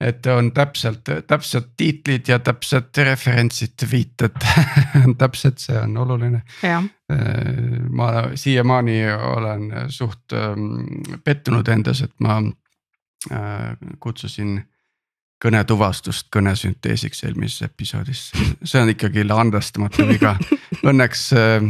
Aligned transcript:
et 0.00 0.26
on 0.30 0.52
täpselt, 0.54 1.08
täpsed 1.26 1.72
tiitlid 1.76 2.28
ja 2.30 2.38
täpsed 2.38 3.00
referentsid, 3.04 3.82
viited 3.90 4.38
täpselt, 5.22 5.58
see 5.58 5.78
on 5.80 5.96
oluline. 5.96 6.42
ma 7.90 8.08
siiamaani 8.34 8.98
olen 9.10 9.70
suht 9.88 10.32
ähm, 10.32 11.20
pettunud 11.24 11.68
endas, 11.68 12.02
et 12.02 12.14
ma 12.20 12.38
äh, 13.32 13.76
kutsusin 14.00 14.60
kõnetuvastust 15.42 16.26
kõnesünteesiks 16.34 17.22
eelmises 17.28 17.62
episoodis, 17.68 18.24
see 18.62 18.80
on 18.82 18.90
ikkagi 18.90 19.22
andestamatu 19.30 20.06
viga. 20.08 20.34
Õnneks 20.82 21.28
äh, 21.38 21.68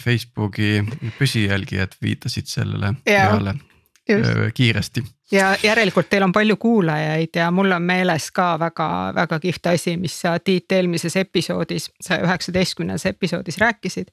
Facebooki 0.00 0.82
püsijälgijad 1.18 1.94
viitasid 2.02 2.50
sellele 2.50 2.94
peale 3.06 3.54
äh, 4.10 4.50
kiiresti. 4.54 5.04
Ja 5.32 5.56
järelikult 5.62 6.08
teil 6.10 6.22
on 6.22 6.32
palju 6.32 6.56
kuulajaid 6.56 7.36
ja 7.36 7.50
mul 7.50 7.72
on 7.72 7.82
meeles 7.82 8.30
ka 8.30 8.58
väga-väga 8.60 9.38
kihvt 9.40 9.66
asi, 9.72 9.96
mis 9.96 10.20
sa 10.20 10.38
Tiit 10.38 10.72
eelmises 10.72 11.16
episoodis, 11.16 11.90
saja 12.00 12.26
üheksateistkümnendas 12.26 13.06
episoodis 13.06 13.58
rääkisid. 13.58 14.12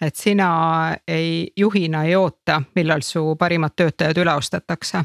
et 0.00 0.16
sina 0.16 0.96
ei, 1.08 1.52
juhina 1.56 2.04
ei 2.04 2.16
oota, 2.16 2.62
millal 2.74 3.00
su 3.02 3.36
parimad 3.36 3.76
töötajad 3.76 4.24
üle 4.24 4.34
ostetakse 4.34 5.04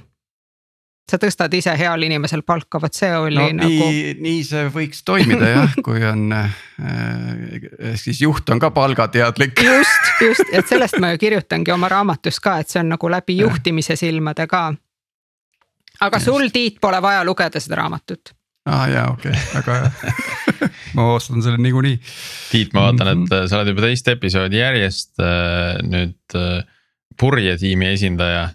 sa 1.12 1.20
tõstad 1.20 1.54
ise 1.58 1.74
heal 1.78 2.06
inimesel 2.06 2.44
palka, 2.48 2.80
vot 2.82 2.96
see 2.96 3.12
oli 3.18 3.40
no, 3.40 3.48
nagu. 3.62 3.88
nii, 3.90 4.14
nii 4.24 4.44
see 4.48 4.68
võiks 4.74 5.04
toimida 5.08 5.50
jah, 5.50 5.74
kui 5.86 6.04
on 6.08 6.28
äh,, 6.36 6.62
ehk 7.92 8.00
siis 8.00 8.22
juht 8.24 8.50
on 8.54 8.62
ka 8.62 8.72
palgateadlik. 8.76 9.60
just, 9.66 10.14
just, 10.24 10.46
et 10.52 10.70
sellest 10.70 11.00
ma 11.04 11.14
ju 11.14 11.22
kirjutangi 11.26 11.74
oma 11.76 11.92
raamatus 11.92 12.40
ka, 12.44 12.60
et 12.62 12.72
see 12.72 12.82
on 12.84 12.94
nagu 12.96 13.12
läbi 13.12 13.42
juhtimise 13.42 14.00
silmade 14.00 14.48
ka. 14.52 14.70
Aga 16.02 16.22
sul, 16.24 16.48
Tiit, 16.54 16.80
pole 16.82 17.02
vaja 17.04 17.26
lugeda 17.28 17.62
seda 17.64 17.82
raamatut. 17.82 18.34
aa 18.70 18.84
ah, 18.84 18.88
jaa, 18.92 19.08
okei 19.14 19.32
okay., 19.32 19.48
väga 19.56 19.80
hea 19.80 20.70
ma 20.98 21.08
ostan 21.16 21.42
selle 21.42 21.58
niikuinii. 21.62 21.98
Tiit, 22.52 22.74
ma 22.78 22.88
vaatan, 22.90 23.14
et 23.16 23.26
mhm. 23.26 23.50
sa 23.50 23.60
oled 23.62 23.74
juba 23.74 23.88
teist 23.88 24.10
episoodi 24.12 24.62
järjest 24.62 25.22
äh, 25.24 25.78
nüüd 25.88 26.38
äh, 26.38 26.66
purjetiimi 27.20 27.90
esindaja 27.92 28.50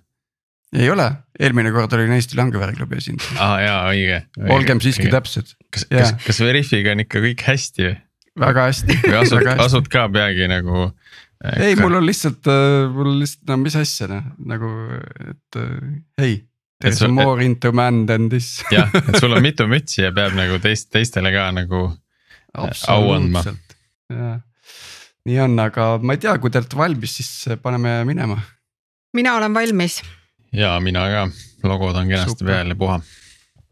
ei 0.76 0.88
ole, 0.90 1.06
eelmine 1.40 1.70
kord 1.74 1.94
olin 1.96 2.14
Eesti 2.16 2.38
Langeväri 2.38 2.74
klubi 2.76 2.98
esindaja. 3.00 3.36
aa 3.38 3.52
ah, 3.52 3.60
jaa, 3.62 3.78
õige, 3.92 4.18
õige. 4.38 4.50
olgem 4.56 4.82
siiski 4.84 5.06
õige. 5.06 5.14
täpsed. 5.14 5.54
kas, 5.72 5.86
kas, 5.90 6.12
kas 6.24 6.42
Veriffiga 6.42 6.96
on 6.96 7.04
ikka 7.04 7.22
kõik 7.24 7.46
hästi 7.46 7.86
või? 7.86 7.94
väga 8.42 8.66
hästi. 8.70 8.98
või 9.04 9.16
asud, 9.20 9.48
asud 9.66 9.88
ka 9.92 10.06
peagi 10.12 10.50
nagu 10.50 10.88
äh,? 10.88 11.70
ei, 11.70 11.78
mul 11.78 12.00
on 12.00 12.08
lihtsalt 12.08 12.50
äh,, 12.50 12.88
mul 12.92 13.12
on 13.14 13.22
lihtsalt, 13.22 13.46
no 13.52 13.60
mis 13.62 13.78
asja 13.78 14.10
noh, 14.10 14.28
nagu, 14.54 14.72
et 15.30 15.60
hei. 16.22 16.40
There 16.80 16.92
is 16.92 17.00
more 17.08 17.40
into 17.40 17.72
man 17.72 18.04
than 18.06 18.28
this 18.28 18.60
jah, 18.74 18.90
et 18.92 19.16
sul 19.20 19.32
on 19.32 19.40
mitu 19.44 19.64
mütsi 19.70 20.02
ja 20.02 20.10
peab 20.16 20.36
nagu 20.36 20.58
teist, 20.60 20.90
teistele 20.92 21.32
ka 21.32 21.48
nagu 21.56 21.86
äh, 21.88 22.82
au 22.92 23.14
andma. 23.14 23.44
nii 25.26 25.40
on, 25.42 25.56
aga 25.62 25.96
ma 26.02 26.16
ei 26.16 26.20
tea, 26.22 26.36
kui 26.38 26.52
te 26.52 26.60
olete 26.60 26.76
valmis, 26.78 27.16
siis 27.18 27.58
paneme 27.62 27.98
minema. 28.08 28.36
mina 29.16 29.38
olen 29.40 29.56
valmis 29.56 30.02
ja 30.52 30.76
mina 30.80 31.08
ka, 31.12 31.28
logod 31.64 31.96
on 31.96 32.12
kenasti 32.12 32.44
peal 32.44 32.74
ja 32.74 32.78
puha. 32.78 33.00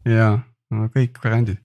ja, 0.05 0.31
no 0.71 0.89
kõik 0.93 1.21
variandid. 1.23 1.61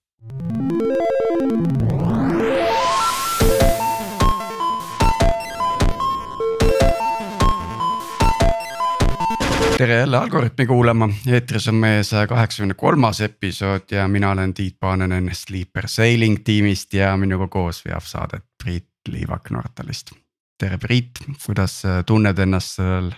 Tere 9.81 9.95
jälle 9.95 10.17
Algorütmi 10.17 10.67
kuulama, 10.67 11.09
eetris 11.27 11.69
on 11.69 11.75
meie 11.81 12.03
saja 12.05 12.27
kaheksakümne 12.29 12.75
kolmas 12.75 13.21
episood 13.25 13.89
ja 13.91 14.09
mina 14.09 14.31
olen 14.31 14.53
Tiit 14.55 14.77
Paananen 14.81 15.31
Sleeper 15.33 15.89
Sailing 15.89 16.37
tiimist 16.45 16.93
ja 16.95 17.15
minuga 17.17 17.49
koos 17.49 17.81
veab 17.87 18.05
saadet 18.05 18.45
Priit 18.63 19.09
Liivak 19.09 19.51
Nortalist. 19.51 20.13
tere 20.59 20.79
Priit, 20.79 21.25
kuidas 21.47 21.81
tunned 22.07 22.39
ennast 22.39 22.77
sellel 22.77 23.09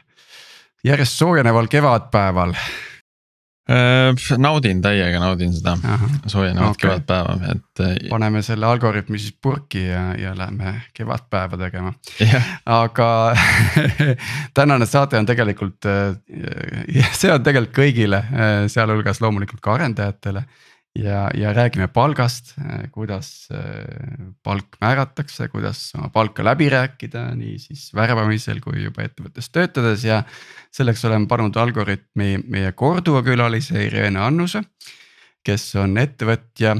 järjest 0.84 1.18
soojeneval 1.18 1.66
kevadpäeval 1.66 2.54
äh,? 2.54 2.91
Naudin 4.42 4.80
täiega, 4.82 5.20
naudin 5.22 5.52
seda 5.54 5.76
soojenevat 6.26 6.74
okay. 6.74 6.80
kevadpäeva, 6.82 7.36
et. 7.52 7.82
Äh, 7.84 7.92
paneme 8.10 8.42
selle 8.42 8.66
algoritmi 8.66 9.20
siis 9.22 9.36
purki 9.42 9.84
ja, 9.86 10.02
ja 10.18 10.32
lähme 10.38 10.74
kevadpäeva 10.94 11.56
tegema 11.60 11.92
yeah.. 12.20 12.42
aga 12.66 13.36
tänane 14.58 14.86
saade 14.86 15.20
on 15.22 15.30
tegelikult, 15.30 15.86
äh, 15.86 17.06
see 17.14 17.30
on 17.30 17.42
tegelikult 17.46 17.78
kõigile, 17.78 18.24
äh, 18.34 18.52
sealhulgas 18.72 19.22
loomulikult 19.22 19.62
ka 19.62 19.76
arendajatele 19.78 20.42
ja, 20.98 21.30
ja 21.34 21.52
räägime 21.52 21.88
palgast, 21.88 22.54
kuidas 22.92 23.48
palk 24.42 24.76
määratakse, 24.80 25.48
kuidas 25.48 25.92
oma 25.98 26.10
palka 26.12 26.44
läbi 26.44 26.68
rääkida, 26.72 27.30
nii 27.36 27.58
siis 27.58 27.90
värbamisel 27.94 28.60
kui 28.64 28.82
juba 28.84 29.06
ettevõttes 29.06 29.50
töötades 29.52 30.04
ja. 30.04 30.22
selleks 30.72 31.04
oleme 31.04 31.28
pannud 31.28 31.56
Algorütmi 31.56 32.38
meie 32.48 32.72
korduva 32.72 33.22
külalise 33.22 33.86
Irene 33.86 34.20
Annuse, 34.20 34.62
kes 35.44 35.74
on 35.80 35.98
ettevõtja, 35.98 36.76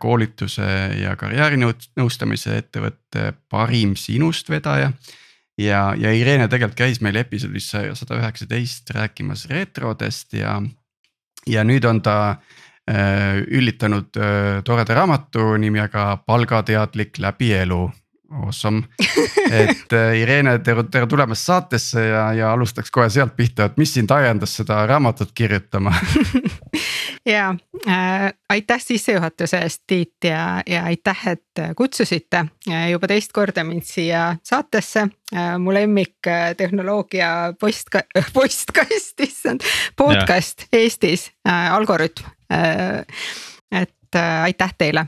koolituse 0.00 0.66
ja 1.02 1.16
karjäärinõustamise 1.20 2.54
ettevõtte 2.56 3.34
Parim 3.52 3.92
sinust 3.92 4.48
vedaja 4.48 4.92
ja, 5.60 5.80
ja 5.98 6.12
Irene 6.16 6.48
tegelikult 6.48 6.78
käis 6.78 7.00
meil 7.04 7.18
episoodis 7.20 7.68
sada 7.68 8.16
üheksateist 8.16 8.88
rääkimas 8.96 9.44
retrodest 9.50 10.32
ja, 10.38 10.56
ja 11.46 11.64
nüüd 11.68 11.84
on 11.84 12.00
ta 12.00 12.16
üllitanud 12.90 14.16
äh, 14.16 14.60
toreda 14.64 14.94
raamatu 14.94 15.54
nimega 15.60 16.16
Palgateadlik 16.26 17.18
läbi 17.18 17.52
elu. 17.54 17.88
Awesome, 18.30 18.82
et 19.50 19.92
äh, 19.92 20.20
Irene, 20.20 20.52
tere, 20.62 20.84
tere 20.86 21.08
tulemast 21.10 21.48
saatesse 21.48 22.04
ja, 22.04 22.28
ja 22.38 22.52
alustaks 22.54 22.92
kohe 22.94 23.08
sealt 23.10 23.34
pihta, 23.34 23.66
et 23.66 23.80
mis 23.80 23.90
sind 23.96 24.12
ajendas 24.14 24.54
seda 24.60 24.84
raamatut 24.86 25.32
kirjutama 25.34 25.90
ja 27.26 27.54
äh, 27.88 28.32
aitäh 28.48 28.80
sissejuhatuse 28.80 29.58
eest, 29.58 29.82
Tiit 29.86 30.24
ja, 30.24 30.62
ja 30.66 30.84
aitäh, 30.84 31.28
et 31.28 31.62
kutsusite 31.76 32.44
juba 32.90 33.08
teist 33.10 33.32
korda 33.32 33.64
mind 33.64 33.84
siia 33.84 34.36
saatesse 34.42 35.08
äh,. 35.34 35.58
mu 35.58 35.74
lemmik 35.74 36.16
tehnoloogia 36.56 37.54
postka-, 37.60 38.06
postkast, 38.34 39.20
issand, 39.20 39.60
podcast 39.96 40.66
ja. 40.72 40.78
Eestis 40.78 41.30
äh,, 41.48 41.72
Algorütm 41.74 42.28
Äh, 42.50 43.06
et 43.70 44.14
äh, 44.14 44.42
aitäh 44.42 44.72
teile 44.78 45.06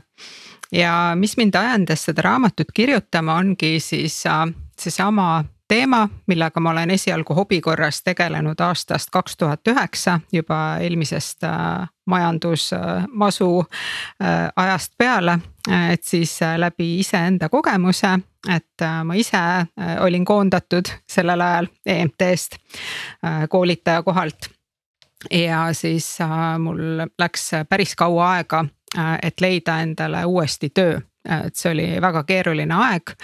ja 0.71 1.11
mis 1.15 1.35
mind 1.37 1.55
ajendas 1.59 2.05
seda 2.07 2.23
raamatut 2.23 2.71
kirjutama, 2.73 3.35
ongi 3.35 3.79
siis 3.83 4.21
äh, 4.25 4.45
seesama 4.79 5.43
teema, 5.67 6.09
millega 6.27 6.59
ma 6.59 6.71
olen 6.71 6.91
esialgu 6.91 7.35
hobi 7.35 7.61
korras 7.61 8.01
tegelenud 8.03 8.59
aastast 8.59 9.09
kaks 9.11 9.37
tuhat 9.37 9.67
üheksa, 9.67 10.19
juba 10.31 10.77
eelmisest 10.81 11.45
majandusmasu 12.05 13.65
ajast 14.55 14.93
peale. 14.97 15.39
et 15.91 16.03
siis 16.03 16.39
läbi 16.57 16.99
iseenda 16.99 17.49
kogemuse, 17.49 18.19
et 18.55 18.87
ma 19.03 19.13
ise 19.13 19.39
olin 19.99 20.25
koondatud 20.25 20.91
sellel 21.09 21.41
ajal 21.41 21.67
EMT-st 21.85 22.59
koolitaja 23.49 24.03
kohalt 24.03 24.49
ja 25.31 25.73
siis 25.73 26.21
äh, 26.21 26.59
mul 26.59 26.79
läks 27.19 27.51
päris 27.69 27.95
kaua 27.95 28.31
aega, 28.31 28.65
äh, 28.97 29.17
et 29.21 29.41
leida 29.41 29.79
endale 29.79 30.25
uuesti 30.25 30.69
töö, 30.69 30.99
et 31.45 31.55
see 31.55 31.71
oli 31.71 31.87
väga 32.01 32.23
keeruline 32.23 32.75
aeg, 32.75 33.15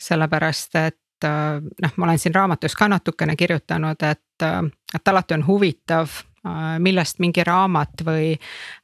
sellepärast 0.00 0.74
et 0.80 0.98
äh, 1.24 1.62
noh, 1.82 1.96
ma 1.96 2.06
olen 2.08 2.18
siin 2.18 2.34
raamatus 2.34 2.76
ka 2.76 2.88
natukene 2.88 3.36
kirjutanud, 3.36 4.02
et, 4.02 4.46
et 4.94 5.08
alati 5.08 5.34
on 5.34 5.46
huvitav 5.46 6.22
Äh, 6.46 6.78
millest 6.78 7.18
mingi 7.24 7.40
raamat 7.44 8.02
või, 8.04 8.34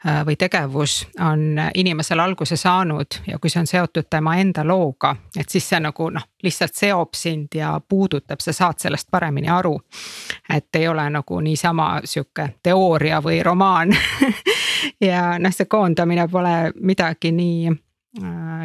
äh, 0.07 0.23
või 0.25 0.37
tegevus 0.41 1.03
on 1.21 1.61
inimesel 1.75 2.23
alguse 2.25 2.57
saanud 2.57 3.19
ja 3.27 3.37
kui 3.39 3.51
see 3.53 3.61
on 3.61 3.67
seotud 3.69 4.07
tema 4.09 4.39
enda 4.41 4.65
looga, 4.65 5.11
et 5.37 5.53
siis 5.53 5.69
see 5.69 5.81
nagu 5.85 6.07
noh, 6.09 6.25
lihtsalt 6.43 6.73
seob 6.81 7.13
sind 7.21 7.59
ja 7.61 7.75
puudutab, 7.89 8.41
sa 8.41 8.55
saad 8.57 8.81
sellest 8.81 9.11
paremini 9.11 9.53
aru. 9.53 9.75
et 10.49 10.77
ei 10.81 10.89
ole 10.89 11.05
nagu 11.11 11.41
niisama 11.41 12.01
sihuke 12.05 12.49
teooria 12.63 13.21
või 13.21 13.43
romaan 13.45 13.93
ja 15.11 15.37
noh, 15.39 15.53
see 15.53 15.69
koondamine 15.69 16.29
pole 16.33 16.73
midagi 16.81 17.33
nii 17.33 17.69
äh, 17.69 17.79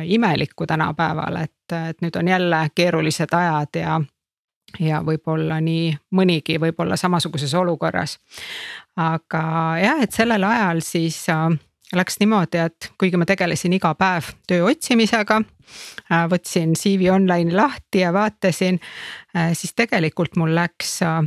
imelikku 0.06 0.66
tänapäeval, 0.66 1.36
et, 1.44 1.74
et 1.90 2.00
nüüd 2.02 2.16
on 2.18 2.28
jälle 2.28 2.64
keerulised 2.76 3.34
ajad 3.38 3.78
ja 3.78 4.00
ja 4.80 5.02
võib-olla 5.06 5.60
nii 5.64 5.94
mõnigi 6.16 6.58
võib-olla 6.62 6.98
samasuguses 7.00 7.54
olukorras. 7.54 8.18
aga 8.96 9.44
jah, 9.82 10.02
et 10.04 10.12
sellel 10.12 10.44
ajal 10.44 10.82
siis 10.84 11.20
äh, 11.30 11.50
läks 11.96 12.20
niimoodi, 12.20 12.58
et 12.58 12.92
kuigi 13.00 13.18
ma 13.18 13.28
tegelesin 13.28 13.74
iga 13.78 13.94
päev 13.96 14.34
töö 14.48 14.70
otsimisega 14.72 15.42
äh,. 15.42 16.28
võtsin 16.32 16.76
CV 16.76 17.12
Online'i 17.14 17.56
lahti 17.56 18.04
ja 18.04 18.14
vaatasin 18.14 18.80
äh,, 19.36 19.54
siis 19.54 19.76
tegelikult 19.76 20.36
mul 20.36 20.56
läks 20.56 21.02
äh, 21.06 21.24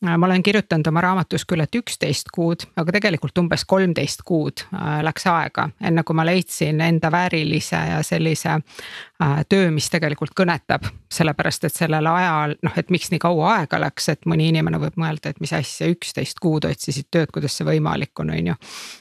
ma 0.00 0.26
olen 0.26 0.42
kirjutanud 0.42 0.86
oma 0.86 1.00
raamatus 1.00 1.44
küll, 1.48 1.62
et 1.62 1.74
üksteist 1.74 2.30
kuud, 2.34 2.62
aga 2.78 2.92
tegelikult 2.94 3.38
umbes 3.40 3.64
kolmteist 3.68 4.22
kuud 4.26 4.62
äh, 4.68 5.00
läks 5.06 5.26
aega, 5.30 5.68
enne 5.80 6.04
kui 6.06 6.16
ma 6.16 6.26
leidsin 6.26 6.80
enda 6.84 7.10
väärilise 7.12 7.80
ja 7.90 7.98
sellise 8.06 8.54
äh, 8.54 9.34
töö, 9.48 9.70
mis 9.74 9.90
tegelikult 9.90 10.36
kõnetab. 10.38 10.86
sellepärast, 11.12 11.64
et 11.64 11.74
sellel 11.74 12.06
ajal 12.06 12.54
noh, 12.62 12.72
et 12.76 12.90
miks 12.92 13.10
nii 13.10 13.18
kaua 13.18 13.54
aega 13.56 13.80
läks, 13.80 14.08
et 14.12 14.26
mõni 14.28 14.50
inimene 14.52 14.78
võib 14.78 14.98
mõelda, 15.00 15.32
et 15.32 15.40
mis 15.40 15.52
asja, 15.56 15.88
üksteist 15.90 16.38
kuud 16.38 16.68
otsisid 16.68 17.08
tööd, 17.10 17.32
kuidas 17.34 17.56
see 17.56 17.66
võimalik 17.66 18.20
on, 18.20 18.30
on 18.30 18.52
ju. 18.52 18.58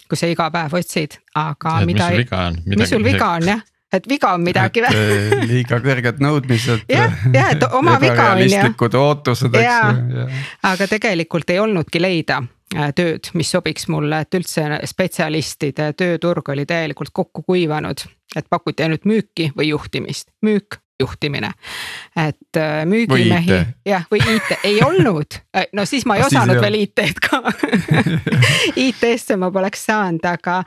kui 0.09 0.17
sa 0.17 0.29
iga 0.31 0.49
päev 0.51 0.77
otsid, 0.79 1.19
aga. 1.35 1.79
mis 1.85 2.01
sul 2.01 2.21
viga 2.23 2.45
on? 2.47 2.61
mis 2.65 2.89
sul 2.89 3.03
viga 3.03 3.33
on 3.37 3.51
jah 3.53 3.65
et 3.93 4.09
viga 4.09 4.33
on 4.35 4.43
midagi 4.43 4.83
või? 4.83 4.91
Eh, 4.97 5.45
liiga 5.47 5.79
kõrged 5.83 6.21
nõudmised. 6.23 6.85
jah, 6.97 7.13
jah, 7.33 7.53
et 7.55 7.65
oma 7.69 7.97
viga 8.01 8.33
on 8.33 8.41
ju. 8.41 8.47
ebarealistlikud 8.47 8.97
ootused, 8.99 9.55
eks 9.55 10.13
ju. 10.17 10.27
aga 10.71 10.89
tegelikult 10.91 11.53
ei 11.53 11.61
olnudki 11.63 12.01
leida 12.01 12.41
äh, 12.75 12.91
tööd, 12.97 13.31
mis 13.39 13.51
sobiks 13.55 13.87
mulle, 13.93 14.23
et 14.25 14.39
üldse 14.39 14.67
spetsialistide 14.89 15.91
tööturg 15.97 16.53
oli 16.53 16.67
täielikult 16.69 17.13
kokku 17.13 17.45
kuivanud. 17.47 18.05
et 18.35 18.45
pakuti 18.49 18.83
ainult 18.83 19.07
müüki 19.07 19.51
või 19.55 19.71
juhtimist, 19.71 20.29
müük, 20.45 20.81
juhtimine. 20.99 21.51
et 22.15 22.57
äh, 22.57 22.85
müügimehi, 22.85 23.59
jah, 23.85 24.05
või 24.11 24.21
IT 24.35 24.57
ei 24.63 24.79
olnud, 24.83 25.37
äh, 25.57 25.67
no 25.73 25.85
siis 25.85 26.05
ma 26.05 26.15
ei 26.17 26.23
ah, 26.25 26.31
osanud 26.31 26.61
veel 26.61 26.79
IT-d 26.81 27.21
ka. 27.21 27.41
IT-sse 28.87 29.37
ma 29.37 29.51
poleks 29.53 29.85
saanud, 29.85 30.25
aga, 30.25 30.63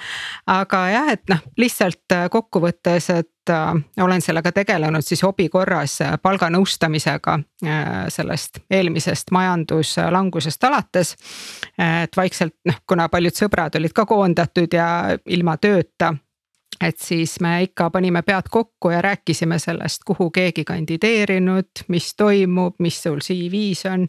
aga 0.46 0.84
jah, 0.92 1.10
et 1.16 1.26
noh, 1.32 1.42
lihtsalt 1.58 2.14
äh, 2.14 2.28
kokkuvõttes, 2.30 3.10
et 3.16 3.50
äh, 3.50 3.74
olen 4.06 4.22
sellega 4.22 4.52
tegelenud 4.54 5.06
siis 5.06 5.24
hobi 5.26 5.48
korras 5.50 5.98
palganõustamisega 6.22 7.36
äh, 7.66 7.90
sellest 8.14 8.62
eelmisest 8.70 9.34
majanduslangusest 9.34 10.64
alates. 10.70 11.16
et 11.78 12.16
vaikselt 12.16 12.54
noh, 12.70 12.82
kuna 12.86 13.08
paljud 13.08 13.34
sõbrad 13.34 13.76
olid 13.82 13.92
ka 13.92 14.06
koondatud 14.06 14.78
ja 14.78 15.16
ilma 15.26 15.56
tööta 15.56 16.14
et 16.80 16.98
siis 16.98 17.40
me 17.40 17.62
ikka 17.62 17.90
panime 17.90 18.22
pead 18.22 18.48
kokku 18.50 18.90
ja 18.90 19.02
rääkisime 19.02 19.58
sellest, 19.58 20.04
kuhu 20.06 20.30
keegi 20.30 20.64
kandideerinud, 20.64 21.84
mis 21.88 22.14
toimub, 22.16 22.74
mis 22.78 23.02
sul 23.02 23.20
CV-s 23.20 23.86
on. 23.92 24.08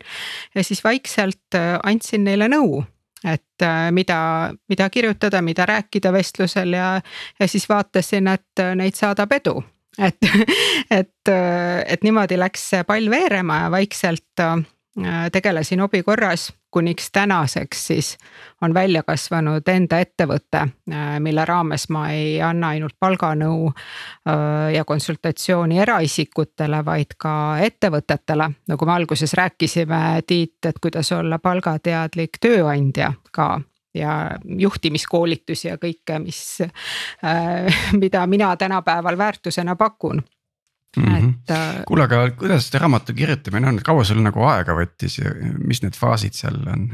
ja 0.56 0.64
siis 0.64 0.84
vaikselt 0.84 1.56
äh, 1.56 1.80
andsin 1.84 2.24
neile 2.24 2.48
nõu, 2.52 2.84
et 3.24 3.64
äh, 3.64 3.92
mida, 3.92 4.54
mida 4.70 4.90
kirjutada, 4.90 5.42
mida 5.42 5.66
rääkida 5.66 6.14
vestlusel 6.14 6.74
ja, 6.74 7.02
ja 7.40 7.48
siis 7.48 7.70
vaatasin, 7.70 8.28
et 8.28 8.64
äh, 8.64 8.76
neid 8.76 8.96
saadab 8.96 9.32
edu. 9.32 9.64
et, 10.00 10.18
et, 11.00 11.36
et 11.86 12.04
niimoodi 12.04 12.40
läks 12.40 12.70
see 12.70 12.84
pall 12.88 13.10
veerema 13.12 13.66
ja 13.66 13.72
vaikselt 13.72 14.44
tegelesin 15.32 15.80
hobi 15.80 16.02
korras 16.04 16.50
kuniks 16.72 17.12
tänaseks 17.12 17.88
siis 17.88 18.18
on 18.62 18.74
välja 18.74 19.04
kasvanud 19.04 19.68
enda 19.68 20.00
ettevõte, 20.00 20.66
mille 21.20 21.46
raames 21.46 21.90
ma 21.90 22.06
ei 22.14 22.42
anna 22.42 22.74
ainult 22.76 22.96
palganõu 23.00 23.72
äh, 23.72 24.74
ja 24.76 24.86
konsultatsiooni 24.86 25.80
eraisikutele, 25.80 26.84
vaid 26.86 27.18
ka 27.18 27.34
ettevõtetele. 27.66 28.50
nagu 28.68 28.86
me 28.86 28.94
alguses 28.94 29.34
rääkisime, 29.34 30.22
Tiit, 30.28 30.66
et 30.66 30.80
kuidas 30.82 31.12
olla 31.12 31.40
palgateadlik 31.40 32.40
tööandja 32.42 33.14
ka 33.32 33.62
ja 33.94 34.38
juhtimiskoolitusi 34.46 35.68
ja 35.68 35.78
kõike, 35.78 36.20
mis, 36.24 36.62
äh, 36.62 37.82
mida 38.04 38.28
mina 38.28 38.56
tänapäeval 38.56 39.18
väärtusena 39.18 39.76
pakun 39.76 40.24
Mm 40.98 41.04
-hmm. 41.04 41.30
et. 41.30 41.52
Äh, 41.52 41.84
kuule, 41.88 42.04
aga 42.04 42.32
kuidas 42.32 42.68
see 42.70 42.80
raamatu 42.80 43.14
kirjutamine 43.14 43.68
on, 43.68 43.80
kaua 43.84 44.04
sul 44.04 44.20
nagu 44.20 44.44
aega 44.44 44.76
võttis 44.76 45.22
ja 45.24 45.32
mis 45.68 45.82
need 45.82 45.96
faasid 45.96 46.36
seal 46.36 46.58
on? 46.68 46.90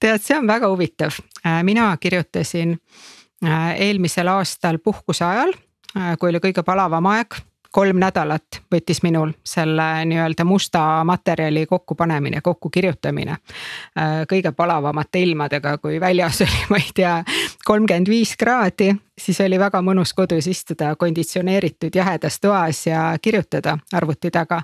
tead, 0.00 0.22
see 0.24 0.38
on 0.38 0.46
väga 0.46 0.68
huvitav, 0.68 1.18
äh, 1.46 1.62
mina 1.62 1.96
kirjutasin 2.00 2.78
äh, 3.44 3.74
eelmisel 3.80 4.28
aastal 4.28 4.78
puhkuse 4.78 5.24
ajal, 5.24 5.52
kui 6.18 6.28
oli 6.32 6.40
kõige 6.42 6.64
palavam 6.66 7.06
aeg 7.06 7.36
kolm 7.74 7.98
nädalat 7.98 8.60
võttis 8.72 9.02
minul 9.02 9.32
selle 9.46 10.04
nii-öelda 10.06 10.44
musta 10.46 10.80
materjali 11.04 11.64
kokkupanemine, 11.66 12.40
kokkukirjutamine. 12.40 13.36
Kõige 14.30 14.52
palavamate 14.54 15.22
ilmadega, 15.24 15.78
kui 15.82 15.98
väljas 16.00 16.40
oli, 16.46 16.60
ma 16.70 16.78
ei 16.78 16.92
tea, 16.94 17.16
kolmkümmend 17.64 18.08
viis 18.08 18.36
kraadi, 18.36 18.94
siis 19.20 19.40
oli 19.40 19.58
väga 19.58 19.80
mõnus 19.82 20.14
kodus 20.14 20.46
istuda 20.46 20.94
konditsioneeritud 20.96 21.94
jahedas 21.94 22.40
toas 22.40 22.86
ja 22.86 23.14
kirjutada 23.22 23.78
arvuti 23.92 24.30
taga. 24.30 24.62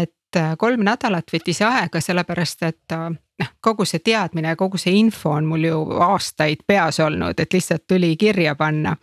et 0.00 0.36
äh, 0.36 0.56
kolm 0.58 0.84
nädalat 0.84 1.32
võttis 1.32 1.62
aega, 1.66 2.00
sellepärast 2.00 2.62
et 2.62 2.92
äh, 2.92 3.10
noh, 3.38 3.52
kogu 3.60 3.84
see 3.84 3.98
teadmine, 3.98 4.56
kogu 4.56 4.78
see 4.78 4.94
info 5.00 5.30
on 5.30 5.46
mul 5.46 5.64
ju 5.64 5.82
aastaid 6.06 6.64
peas 6.66 7.00
olnud, 7.00 7.40
et 7.40 7.52
lihtsalt 7.52 7.86
tuli 7.86 8.16
kirja 8.16 8.54
panna. 8.54 8.96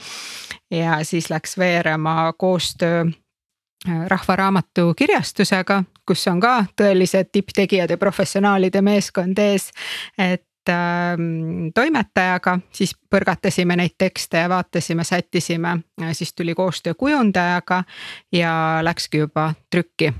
ja 0.71 1.03
siis 1.03 1.29
läks 1.29 1.57
veerema 1.57 2.33
koostöö 2.37 3.05
Rahva 4.07 4.35
Raamatu 4.35 4.93
kirjastusega, 4.97 5.83
kus 6.07 6.27
on 6.27 6.39
ka 6.41 6.65
tõelised 6.81 7.29
tipptegijad 7.31 7.89
ja 7.89 7.97
professionaalide 7.97 8.81
meeskond 8.81 9.37
ees. 9.39 9.71
et 10.17 10.43
toimetajaga, 11.75 12.57
siis 12.73 12.93
põrgatasime 13.11 13.77
neid 13.79 13.95
tekste 13.97 14.43
ja 14.43 14.49
vaatasime, 14.51 15.03
sättisime, 15.07 15.77
siis 16.11 16.33
tuli 16.33 16.55
koostöö 16.55 16.93
kujundajaga 16.97 17.83
ja 18.31 18.79
läkski 18.81 19.25
juba 19.25 19.53
trükki. 19.69 20.13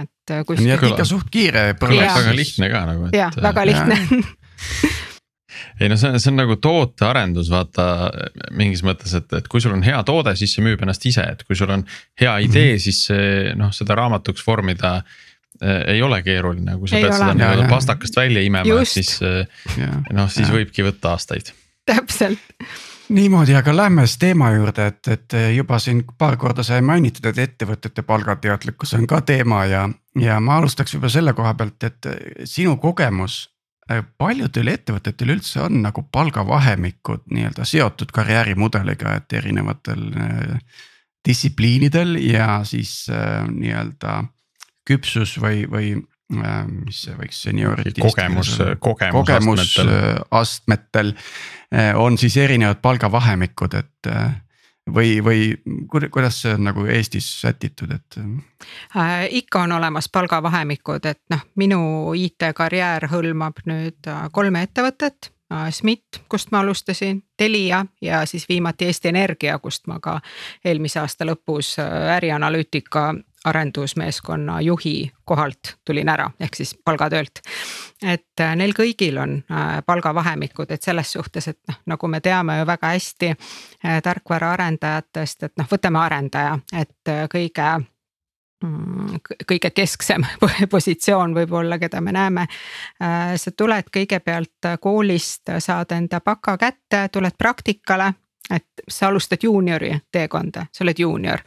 et 0.00 0.30
äh, 0.30 0.44
kuskil. 0.46 0.88
ikka 0.88 1.04
suht 1.04 1.30
kiire. 1.30 1.74
väga 1.80 2.36
lihtne 2.36 2.70
ka 2.70 2.86
nagu. 2.86 3.08
jah, 3.12 3.32
väga 3.42 3.66
lihtne 3.66 3.98
ei 5.80 5.88
no 5.88 5.96
see 5.96 6.10
on, 6.10 6.20
see 6.20 6.30
on 6.30 6.36
nagu 6.40 6.56
tootearendus, 6.56 7.50
vaata 7.50 8.10
mingis 8.50 8.82
mõttes, 8.82 9.14
et, 9.14 9.32
et 9.32 9.48
kui 9.48 9.60
sul 9.60 9.76
on 9.76 9.84
hea 9.86 10.02
toode, 10.02 10.34
siis 10.36 10.56
see 10.56 10.64
müüb 10.64 10.82
ennast 10.82 11.06
ise, 11.06 11.22
et 11.22 11.44
kui 11.46 11.56
sul 11.56 11.70
on 11.70 11.86
hea 12.20 12.38
idee 12.38 12.72
mm, 12.72 12.74
-hmm. 12.74 12.82
siis 12.82 13.04
see 13.06 13.54
noh, 13.54 13.72
seda 13.72 13.94
raamatuks 13.94 14.46
vormida 14.46 14.96
äh, 14.96 15.26
ei 15.62 16.02
ole 16.02 16.22
keeruline, 16.22 16.76
kui 16.80 16.88
sa 16.88 16.98
ei 16.98 17.06
pead 17.06 17.14
ole. 17.14 17.20
seda 17.20 17.36
nii-öelda 17.38 17.68
pastakast 17.70 18.16
välja 18.16 18.42
imema, 18.44 18.82
siis 18.88 19.16
äh, 19.22 19.46
noh, 20.12 20.28
siis 20.32 20.48
ja. 20.48 20.54
võibki 20.58 20.84
võtta 20.86 21.14
aastaid. 21.16 21.52
täpselt 21.86 22.42
niimoodi, 23.08 23.54
aga 23.54 23.76
lähme 23.76 24.06
siis 24.06 24.18
teema 24.18 24.50
juurde, 24.56 24.86
et, 24.90 25.08
et 25.14 25.36
juba 25.54 25.78
siin 25.78 26.02
paar 26.18 26.34
korda 26.36 26.64
sai 26.66 26.80
mainitud, 26.82 27.28
et 27.30 27.38
ettevõtete 27.38 28.02
palgateadlikkus 28.02 28.96
on 28.98 29.06
ka 29.06 29.20
teema 29.22 29.64
ja, 29.70 29.84
ja 30.18 30.40
ma 30.42 30.56
alustaks 30.58 30.96
juba 30.96 31.10
selle 31.12 31.36
koha 31.38 31.54
pealt, 31.54 31.86
et 31.86 32.10
sinu 32.44 32.74
kogemus 32.82 33.44
Äh, 33.86 34.02
paljudel 34.18 34.72
ettevõtetel 34.72 35.30
üldse 35.36 35.60
on 35.62 35.78
nagu 35.84 36.02
palgavahemikud 36.10 37.28
nii-öelda 37.30 37.62
seotud 37.70 38.10
karjäärimudeliga, 38.14 39.12
et 39.20 39.36
erinevatel 39.38 40.08
äh, 40.18 40.80
distsipliinidel 41.22 42.16
ja 42.18 42.64
siis 42.66 43.04
äh, 43.14 43.44
nii-öelda 43.46 44.24
küpsus 44.86 45.36
või, 45.42 45.66
või 45.70 45.96
mis 46.30 47.02
see 47.04 47.14
võiks 47.14 47.42
seniority. 47.46 48.00
kogemus, 48.02 48.56
kogemusastmetel 48.82 51.12
on 52.02 52.18
siis 52.18 52.34
erinevad 52.42 52.80
palgavahemikud, 52.82 53.74
et 53.78 54.10
või, 54.94 55.24
või 55.24 55.56
kuidas 56.10 56.42
see 56.42 56.54
on 56.54 56.66
nagu 56.68 56.86
Eestis 56.86 57.28
sätitud, 57.40 57.90
et 57.90 58.18
äh,? 58.96 59.26
ikka 59.30 59.62
on 59.62 59.72
olemas 59.72 60.08
palgavahemikud, 60.12 61.06
et 61.06 61.22
noh, 61.30 61.42
minu 61.56 61.80
IT-karjäär 62.14 63.08
hõlmab 63.10 63.64
nüüd 63.66 64.08
äh, 64.08 64.28
kolme 64.32 64.62
ettevõtet 64.66 65.32
äh,. 65.52 65.70
SMIT, 65.70 66.22
kust 66.28 66.52
ma 66.52 66.62
alustasin, 66.62 67.22
Telia 67.36 67.84
ja 68.02 68.24
siis 68.26 68.48
viimati 68.48 68.86
Eesti 68.86 69.08
Energia, 69.08 69.58
kust 69.58 69.86
ma 69.86 70.00
ka 70.00 70.20
eelmise 70.64 71.00
aasta 71.02 71.26
lõpus 71.26 71.76
äh, 71.82 72.16
ärianalüütika 72.16 73.12
arendusmeeskonna 73.46 74.60
juhi 74.60 75.12
kohalt 75.24 75.76
tulin 75.84 76.08
ära, 76.08 76.30
ehk 76.40 76.54
siis 76.54 76.74
palgatöölt. 76.84 77.40
et 78.02 78.40
äh, 78.40 78.54
neil 78.56 78.74
kõigil 78.76 79.18
on 79.22 79.36
äh, 79.50 79.82
palgavahemikud, 79.86 80.70
et 80.70 80.82
selles 80.82 81.12
suhtes, 81.12 81.48
et 81.48 81.58
noh, 81.68 81.78
nagu 81.94 82.08
me 82.08 82.20
teame 82.20 82.58
ju 82.58 82.66
väga 82.66 82.92
hästi 82.94 83.30
äh, 83.30 84.00
tarkvaraarendajatest, 84.02 85.42
et 85.42 85.54
noh, 85.58 85.68
võtame 85.70 86.02
arendaja, 86.02 86.58
et 86.74 87.12
kõige 87.32 87.70
mm, 88.64 89.22
kõige 89.46 89.70
kesksem 89.70 90.26
positsioon 90.74 91.34
võib-olla, 91.34 91.78
keda 91.78 92.00
me 92.00 92.12
näeme. 92.12 92.46
sa 93.36 93.50
tuled 93.56 93.90
kõigepealt 93.94 94.74
koolist, 94.80 95.50
saad 95.58 95.92
enda 95.92 96.20
baka 96.20 96.56
kätte, 96.58 97.08
tuled 97.12 97.38
praktikale 97.38 98.12
et 98.50 98.66
sa 98.88 99.08
alustad 99.08 99.42
juuniori 99.42 99.90
teekonda, 100.12 100.66
sa 100.72 100.84
oled 100.84 100.98
juunior. 100.98 101.38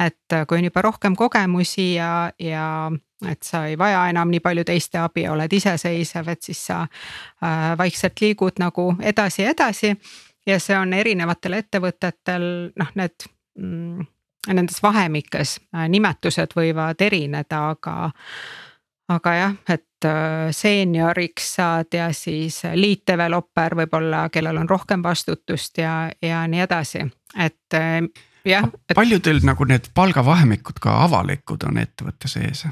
et 0.00 0.32
äh, 0.32 0.46
kui 0.46 0.58
on 0.58 0.64
juba 0.64 0.82
rohkem 0.82 1.16
kogemusi 1.16 1.94
ja, 1.94 2.32
ja 2.38 2.90
et 3.28 3.42
sa 3.42 3.66
ei 3.66 3.78
vaja 3.78 4.06
enam 4.08 4.30
nii 4.30 4.40
palju 4.40 4.64
teiste 4.64 4.98
abi, 4.98 5.28
oled 5.28 5.52
iseseisev, 5.52 6.28
et 6.28 6.42
siis 6.42 6.66
sa 6.66 6.82
äh, 6.82 7.78
vaikselt 7.78 8.20
liigud 8.20 8.58
nagu 8.58 8.94
edasi 9.00 9.42
ja 9.42 9.50
edasi. 9.50 9.96
ja 10.46 10.60
see 10.60 10.78
on 10.78 10.92
erinevatel 10.92 11.52
ettevõtetel 11.52 12.46
noh, 12.76 12.94
need 12.94 13.28
mm, 13.58 14.06
nendes 14.54 14.82
vahemikes 14.82 15.58
äh, 15.74 15.88
nimetused 15.88 16.56
võivad 16.56 17.00
erineda, 17.00 17.68
aga 17.70 18.10
aga 19.08 19.34
jah, 19.34 19.54
et 19.72 20.08
äh, 20.08 20.48
seenioriks 20.54 21.52
saad 21.58 21.94
ja 21.96 22.10
siis 22.16 22.60
lead 22.74 23.06
developer 23.08 23.76
võib-olla, 23.82 24.26
kellel 24.32 24.60
on 24.60 24.68
rohkem 24.68 25.04
vastutust 25.04 25.80
ja, 25.80 26.10
ja 26.22 26.42
nii 26.50 26.64
edasi, 26.66 27.06
et 27.36 27.78
äh, 27.78 28.02
jah 28.48 28.68
et.... 28.68 28.96
palju 28.98 29.22
teil 29.24 29.40
nagu 29.46 29.68
need 29.68 29.88
palgavahemikud 29.96 30.82
ka 30.82 31.00
avalikud 31.06 31.64
on 31.68 31.80
ettevõtte 31.80 32.30
sees? 32.30 32.66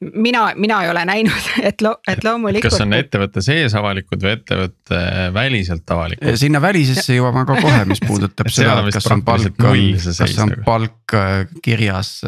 mina, 0.00 0.46
mina 0.56 0.80
ei 0.86 0.90
ole 0.94 1.04
näinud, 1.04 1.52
et 1.68 1.84
lo-, 1.84 1.98
et 2.08 2.24
loomulikult. 2.24 2.70
kas 2.70 2.86
on 2.86 2.96
ettevõtte 2.96 3.44
sees 3.44 3.76
avalikud 3.76 4.24
või 4.24 4.36
ettevõtte 4.38 5.04
väliselt 5.36 5.96
avalikud? 5.96 6.36
sinna 6.40 6.64
välisesse 6.64 7.20
jõuame 7.20 7.44
ka 7.44 7.60
kohe, 7.60 7.84
mis 7.92 8.00
puudutab 8.08 8.48
seda, 8.48 8.80
et 8.86 8.96
kas 8.96 9.12
on 9.12 9.24
palk, 9.26 9.52
kas 9.60 10.38
on 10.46 10.60
palk 10.64 11.20
äh, 11.20 11.42
kirjas 11.60 12.20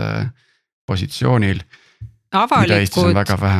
positsioonil 0.87 1.63
avalikult, 2.33 3.17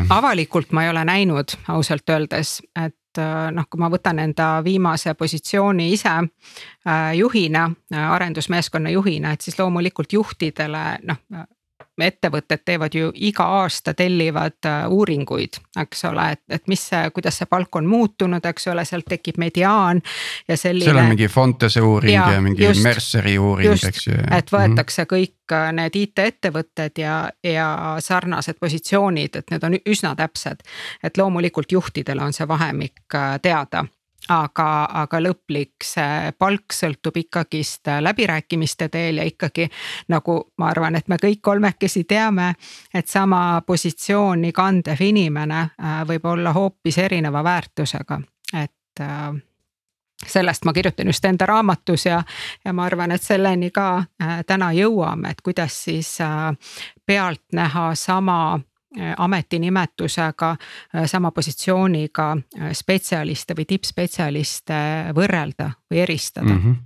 avalikult 0.09 0.73
ma 0.73 0.85
ei 0.85 0.91
ole 0.91 1.05
näinud 1.05 1.57
ausalt 1.69 2.09
öeldes, 2.11 2.61
et 2.77 3.21
äh, 3.21 3.49
noh, 3.53 3.69
kui 3.71 3.81
ma 3.81 3.91
võtan 3.93 4.21
enda 4.23 4.49
viimase 4.65 5.15
positsiooni 5.15 5.91
ise 5.93 6.13
äh, 6.19 7.13
juhina, 7.19 7.69
äh, 7.93 8.11
arendusmeeskonna 8.19 8.93
juhina, 8.95 9.33
et 9.33 9.41
siis 9.41 9.59
loomulikult 9.59 10.13
juhtidele 10.13 10.85
noh 11.09 11.47
ettevõtted 12.01 12.63
teevad 12.65 12.95
ju 12.95 13.11
iga 13.15 13.45
aasta 13.61 13.95
tellivad 13.95 14.65
äh, 14.67 14.85
uuringuid, 14.89 15.59
eks 15.81 16.05
ole, 16.09 16.31
et, 16.33 16.43
et 16.49 16.69
mis 16.69 16.81
see, 16.89 17.11
kuidas 17.15 17.39
see 17.39 17.49
palk 17.51 17.77
on 17.77 17.87
muutunud, 17.87 18.45
eks 18.49 18.69
ole, 18.73 18.85
sealt 18.89 19.09
tekib 19.09 19.39
mediaan 19.43 20.03
ja 20.49 20.57
selline. 20.57 20.89
seal 20.89 21.03
on 21.03 21.11
mingi 21.13 21.29
Fontese 21.29 21.83
uuring 21.85 22.15
ja, 22.15 22.31
ja 22.33 22.41
mingi 22.41 22.65
just, 22.65 22.83
Merceri 22.83 23.39
uuring, 23.39 23.77
eks 23.89 24.07
ju. 24.07 24.19
et 24.39 24.53
võetakse 24.53 25.07
kõik 25.11 25.53
äh, 25.53 25.71
need 25.77 25.99
IT-ettevõtted 26.03 27.03
ja, 27.05 27.17
ja 27.45 27.69
sarnased 28.01 28.61
positsioonid, 28.61 29.43
et 29.43 29.51
need 29.53 29.69
on 29.69 29.81
üsna 29.85 30.15
täpsed. 30.17 30.65
et 31.03 31.17
loomulikult 31.17 31.73
juhtidele 31.73 32.25
on 32.25 32.33
see 32.33 32.49
vahemik 32.49 33.05
äh, 33.15 33.37
teada 33.43 33.85
aga, 34.29 34.69
aga 35.03 35.21
lõplik 35.23 35.85
see 35.85 36.33
palk 36.39 36.75
sõltub 36.75 37.17
ikkagist 37.19 37.91
läbirääkimiste 38.01 38.89
teel 38.89 39.19
ja 39.19 39.27
ikkagi 39.27 39.69
nagu 40.13 40.39
ma 40.59 40.69
arvan, 40.71 40.97
et 40.97 41.09
me 41.09 41.19
kõik 41.23 41.43
kolmekesi 41.43 42.05
teame, 42.05 42.53
et 42.95 43.09
sama 43.09 43.63
positsiooni 43.67 44.53
kandev 44.53 45.01
inimene 45.03 45.61
äh, 45.61 46.03
võib 46.09 46.27
olla 46.35 46.53
hoopis 46.53 46.99
erineva 46.99 47.45
väärtusega, 47.45 48.21
et 48.55 49.01
äh, 49.01 49.31
sellest 50.27 50.65
ma 50.65 50.73
kirjutan 50.73 51.11
just 51.11 51.25
enda 51.25 51.47
raamatus 51.47 52.07
ja, 52.07 52.23
ja 52.65 52.73
ma 52.73 52.87
arvan, 52.87 53.13
et 53.13 53.23
selleni 53.23 53.71
ka 53.71 53.89
äh, 53.99 54.43
täna 54.47 54.73
jõuame, 54.77 55.31
et 55.31 55.43
kuidas 55.43 55.83
siis 55.85 56.19
pealtnäha 57.07 57.95
sama 57.95 58.43
Äh, 58.57 58.72
ametinimetusega, 59.17 60.55
äh, 60.95 61.07
sama 61.07 61.31
positsiooniga 61.31 62.31
äh, 62.37 62.73
spetsialiste 62.73 63.57
või 63.59 63.67
tippspetsialiste 63.75 64.81
võrrelda 65.17 65.73
või 65.91 66.03
eristada 66.07 66.49
mm. 66.53 66.65
-hmm 66.65 66.81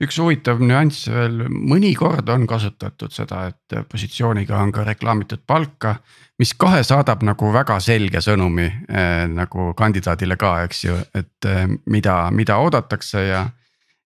üks 0.00 0.18
huvitav 0.20 0.60
nüanss 0.64 1.08
veel, 1.12 1.44
mõnikord 1.50 2.28
on 2.32 2.46
kasutatud 2.48 3.12
seda, 3.12 3.42
et 3.50 3.76
positsiooniga 3.90 4.56
on 4.62 4.72
ka 4.72 4.84
reklaamitud 4.86 5.42
palka, 5.46 5.96
mis 6.40 6.54
kohe 6.54 6.82
saadab 6.86 7.24
nagu 7.26 7.52
väga 7.52 7.76
selge 7.84 8.22
sõnumi 8.24 8.66
eh, 8.66 9.26
nagu 9.28 9.72
kandidaadile 9.76 10.38
ka, 10.40 10.54
eks 10.64 10.84
ju, 10.84 10.96
et 11.14 11.48
eh, 11.48 11.66
mida, 11.92 12.16
mida 12.32 12.56
oodatakse 12.62 13.26
ja 13.26 13.44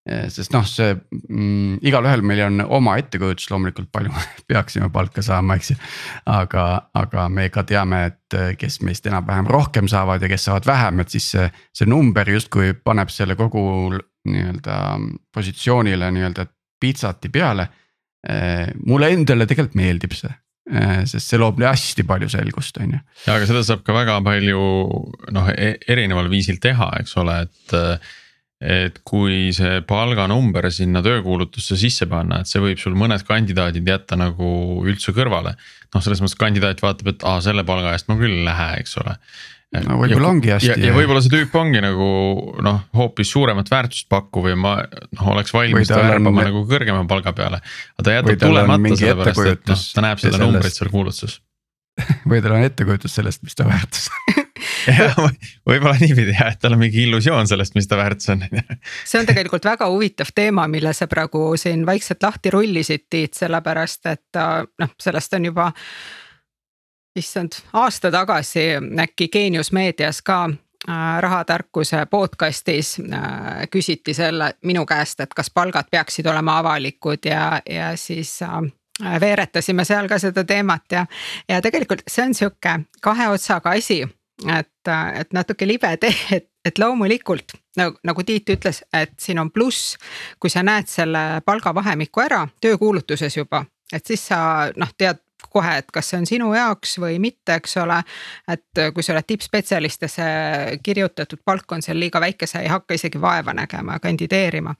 sest 0.04 0.52
noh, 0.52 0.64
see 0.68 0.90
mm, 0.92 1.78
igalühel 1.88 2.20
meil 2.26 2.42
on 2.44 2.60
oma 2.76 2.98
ettekujutus 3.00 3.48
loomulikult 3.48 3.88
palju 3.94 4.12
peaksime 4.50 4.90
palka 4.92 5.24
saama, 5.24 5.56
eks 5.56 5.72
ju. 5.72 5.76
aga, 6.28 6.64
aga 7.00 7.28
me 7.32 7.48
ka 7.52 7.64
teame, 7.68 8.02
et 8.10 8.36
eh, 8.36 8.50
kes 8.60 8.82
meist 8.84 9.06
enam-vähem 9.08 9.48
rohkem 9.48 9.88
saavad 9.88 10.22
ja 10.22 10.28
kes 10.28 10.44
saavad 10.50 10.68
vähem, 10.68 11.00
et 11.00 11.14
siis 11.14 11.30
see, 11.32 11.46
see 11.72 11.88
number 11.88 12.28
justkui 12.28 12.74
paneb 12.84 13.12
selle 13.12 13.36
kogu 13.38 13.64
nii-öelda 14.28 14.78
positsioonile 15.32 16.10
nii-öelda 16.12 16.46
pitsati 16.80 17.30
peale. 17.32 17.68
Eh, 18.28 18.74
mulle 18.84 19.08
endale 19.12 19.48
tegelikult 19.48 19.78
meeldib 19.80 20.16
see 20.16 20.32
sest 21.04 21.28
see 21.28 21.36
loob 21.36 21.58
hästi 21.60 22.06
palju 22.08 22.30
selgust, 22.32 22.78
on 22.80 22.94
ju. 22.94 22.98
ja 23.26 23.34
aga 23.36 23.44
seda 23.44 23.60
saab 23.66 23.82
ka 23.84 23.92
väga 23.92 24.14
palju 24.24 24.60
noh, 25.36 25.50
e-, 25.52 25.74
erineval 25.92 26.30
viisil 26.32 26.56
teha, 26.56 26.86
eks 27.02 27.12
ole, 27.20 27.34
et 27.44 27.74
et 28.62 29.00
kui 29.06 29.48
see 29.54 29.80
palganumber 29.88 30.68
sinna 30.72 31.02
töökuulutusse 31.04 31.76
sisse 31.78 32.06
panna, 32.10 32.40
et 32.40 32.50
see 32.50 32.62
võib 32.62 32.78
sul 32.80 32.94
mõned 32.98 33.24
kandidaadid 33.26 33.88
jätta 33.88 34.18
nagu 34.18 34.50
üldse 34.86 35.14
kõrvale. 35.16 35.56
noh, 35.94 36.02
selles 36.02 36.22
mõttes 36.22 36.38
kandidaat 36.38 36.80
vaatab, 36.82 37.12
et 37.12 37.26
aa 37.26 37.40
selle 37.44 37.64
palga 37.66 37.92
eest 37.94 38.08
ma 38.10 38.16
küll 38.18 38.38
ei 38.38 38.46
lähe, 38.46 38.68
eks 38.82 38.96
ole. 39.02 39.16
no 39.84 39.98
võib-olla 39.98 40.30
ongi 40.30 40.54
hästi. 40.54 40.70
ja, 40.70 40.78
ja 40.78 40.94
võib-olla 40.94 41.24
see 41.24 41.34
tüüp 41.34 41.58
ongi 41.58 41.82
nagu 41.82 42.08
noh, 42.62 42.80
hoopis 42.94 43.34
suuremat 43.34 43.72
väärtust 43.74 44.08
pakkuv 44.12 44.48
ja 44.52 44.56
ma 44.56 44.76
noh, 44.86 45.26
oleks 45.34 45.54
valmis 45.54 45.90
ta 45.90 45.98
värbama 45.98 46.32
on... 46.44 46.50
nagu 46.52 46.64
kõrgema 46.70 47.02
palga 47.10 47.34
peale. 47.34 47.60
aga 47.98 48.06
ta 48.06 48.16
jätab 48.20 48.40
tulemata 48.46 48.96
sellepärast, 49.02 49.52
et 49.58 49.74
noh, 49.74 49.84
ta 49.98 50.08
näeb 50.08 50.22
seda 50.22 50.42
numbrit 50.46 50.78
seal 50.78 50.94
kuulutuses 50.94 51.40
või 52.30 52.40
tal 52.42 52.56
on 52.56 52.70
ettekujutus 52.70 53.18
sellest, 53.18 53.42
mis 53.42 53.58
ta 53.58 53.66
väärtus 53.68 54.08
on 54.14 54.43
võib-olla 55.68 55.96
niipidi 56.00 56.34
jah, 56.34 56.52
et 56.52 56.60
tal 56.60 56.76
on 56.76 56.82
mingi 56.82 57.04
illusioon 57.04 57.48
sellest, 57.48 57.74
mis 57.76 57.88
ta 57.88 57.98
väärtus 57.98 58.32
on. 58.34 58.44
see 59.08 59.20
on 59.20 59.28
tegelikult 59.28 59.64
väga 59.64 59.88
huvitav 59.90 60.32
teema, 60.34 60.66
mille 60.70 60.92
sa 60.96 61.08
praegu 61.10 61.54
siin 61.60 61.86
vaikselt 61.86 62.22
lahti 62.22 62.52
rullisid, 62.54 63.06
Tiit, 63.10 63.34
sellepärast 63.36 64.06
et 64.10 64.40
äh, 64.40 64.60
noh, 64.80 64.92
sellest 65.00 65.34
on 65.38 65.50
juba. 65.50 65.72
issand, 67.14 67.52
aasta 67.72 68.10
tagasi 68.10 68.72
äkki 68.98 69.28
Geenius 69.28 69.72
meedias 69.72 70.22
ka 70.22 70.48
äh, 70.48 71.20
rahatarkuse 71.20 72.06
podcast'is 72.10 72.96
äh, 73.00 73.68
küsiti 73.70 74.14
selle 74.14 74.54
minu 74.64 74.86
käest, 74.86 75.20
et 75.20 75.34
kas 75.34 75.50
palgad 75.50 75.90
peaksid 75.90 76.26
olema 76.26 76.58
avalikud 76.58 77.30
ja, 77.30 77.60
ja 77.70 77.92
siis 77.96 78.40
veeretasime 79.20 79.84
seal 79.84 80.08
ka 80.08 80.18
seda 80.18 80.44
teemat 80.44 80.92
ja, 80.92 81.06
ja 81.48 81.62
tegelikult 81.62 82.02
see 82.08 82.26
on 82.26 82.34
sihuke 82.34 82.78
kahe 83.02 83.28
otsaga 83.28 83.74
asi 83.78 84.04
et, 84.42 84.92
et 85.20 85.32
natuke 85.32 85.66
libe 85.66 85.90
tee, 86.00 86.14
et, 86.38 86.48
et 86.64 86.78
loomulikult 86.78 87.56
nagu, 87.76 87.98
nagu 88.04 88.24
Tiit 88.26 88.50
ütles, 88.56 88.82
et 88.94 89.14
siin 89.20 89.38
on 89.42 89.50
pluss, 89.50 89.96
kui 90.40 90.50
sa 90.50 90.64
näed 90.66 90.90
selle 90.90 91.42
palgavahemiku 91.46 92.24
ära 92.24 92.44
töökuulutuses 92.62 93.36
juba, 93.36 93.64
et 93.92 94.06
siis 94.06 94.26
sa 94.30 94.70
noh, 94.76 94.92
tead 94.98 95.20
kohe, 95.50 95.74
et 95.78 95.90
kas 95.92 96.08
see 96.10 96.18
on 96.18 96.26
sinu 96.26 96.48
jaoks 96.54 96.96
või 97.02 97.18
mitte, 97.22 97.58
eks 97.58 97.76
ole. 97.82 98.00
et 98.48 98.82
kui 98.94 99.02
sa 99.04 99.12
oled 99.14 99.26
tippspetsialist 99.28 100.06
ja 100.06 100.08
see 100.10 100.78
kirjutatud 100.82 101.42
palk 101.44 101.72
on 101.76 101.82
seal 101.84 102.00
liiga 102.00 102.20
väike, 102.22 102.48
sa 102.50 102.62
ei 102.64 102.70
hakka 102.72 102.96
isegi 102.96 103.20
vaeva 103.20 103.54
nägema 103.54 103.98
ja 103.98 104.02
kandideerima. 104.02 104.74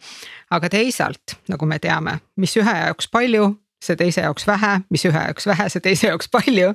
aga 0.51 0.71
teisalt, 0.71 1.37
nagu 1.49 1.67
me 1.67 1.79
teame, 1.79 2.19
mis 2.37 2.57
ühe 2.57 2.77
jaoks 2.81 3.11
palju, 3.13 3.51
see 3.85 3.97
teise 3.97 4.25
jaoks 4.25 4.47
vähe, 4.47 4.81
mis 4.91 5.05
ühe 5.09 5.23
jaoks 5.27 5.47
vähe, 5.47 5.69
see 5.73 5.85
teise 5.85 6.09
jaoks 6.09 6.29
palju. 6.33 6.73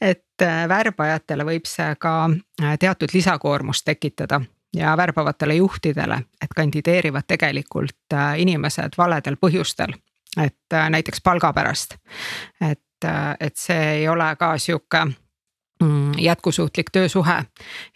et 0.00 0.44
äh, 0.44 0.62
värbajatele 0.68 1.46
võib 1.46 1.68
see 1.68 1.94
ka 1.98 2.14
äh, 2.30 2.76
teatud 2.78 3.14
lisakoormust 3.14 3.84
tekitada 3.84 4.40
ja 4.76 4.96
värbavatele 4.96 5.54
juhtidele, 5.54 6.20
et 6.42 6.54
kandideerivad 6.56 7.26
tegelikult 7.26 8.14
äh, 8.14 8.40
inimesed 8.40 8.98
valedel 8.98 9.36
põhjustel. 9.40 9.96
et 10.38 10.78
näiteks 10.90 11.20
palga 11.24 11.52
pärast, 11.52 11.96
et, 12.60 13.04
et 13.40 13.56
see 13.56 13.80
ei 13.96 14.08
ole 14.08 14.28
ka 14.38 14.52
sihuke 14.58 15.06
jätkusuutlik 16.18 16.90
töösuhe 16.92 17.44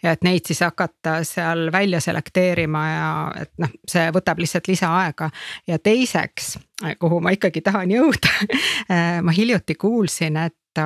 ja 0.03 0.11
et 0.11 0.23
neid 0.23 0.47
siis 0.47 0.59
hakata 0.65 1.19
seal 1.23 1.71
välja 1.71 1.99
selekteerima 2.01 2.87
ja 2.89 3.09
et 3.41 3.51
noh, 3.61 3.69
see 3.87 4.07
võtab 4.13 4.39
lihtsalt 4.41 4.67
lisaaega. 4.67 5.29
ja 5.67 5.79
teiseks, 5.79 6.57
kuhu 6.99 7.21
ma 7.21 7.35
ikkagi 7.35 7.61
tahan 7.61 7.91
jõuda 7.91 8.31
ma 9.25 9.31
hiljuti 9.31 9.75
kuulsin, 9.75 10.37
et 10.37 10.83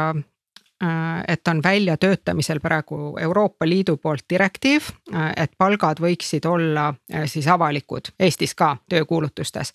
et 1.27 1.48
on 1.48 1.63
väljatöötamisel 1.63 2.59
praegu 2.59 3.17
Euroopa 3.17 3.65
Liidu 3.67 3.98
poolt 3.98 4.24
direktiiv, 4.29 4.81
äh, 5.15 5.31
et 5.38 5.51
palgad 5.57 6.00
võiksid 6.00 6.45
olla 6.48 6.93
äh, 7.13 7.25
siis 7.25 7.48
avalikud 7.48 8.13
Eestis 8.19 8.55
ka 8.55 8.77
töökuulutustes. 8.89 9.74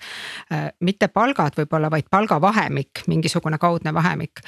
mitte 0.81 1.09
palgad 1.09 1.57
võib-olla, 1.57 1.91
vaid 1.91 2.07
palgavahemik, 2.11 3.05
mingisugune 3.07 3.59
kaudne 3.59 3.95
vahemik. 3.95 4.41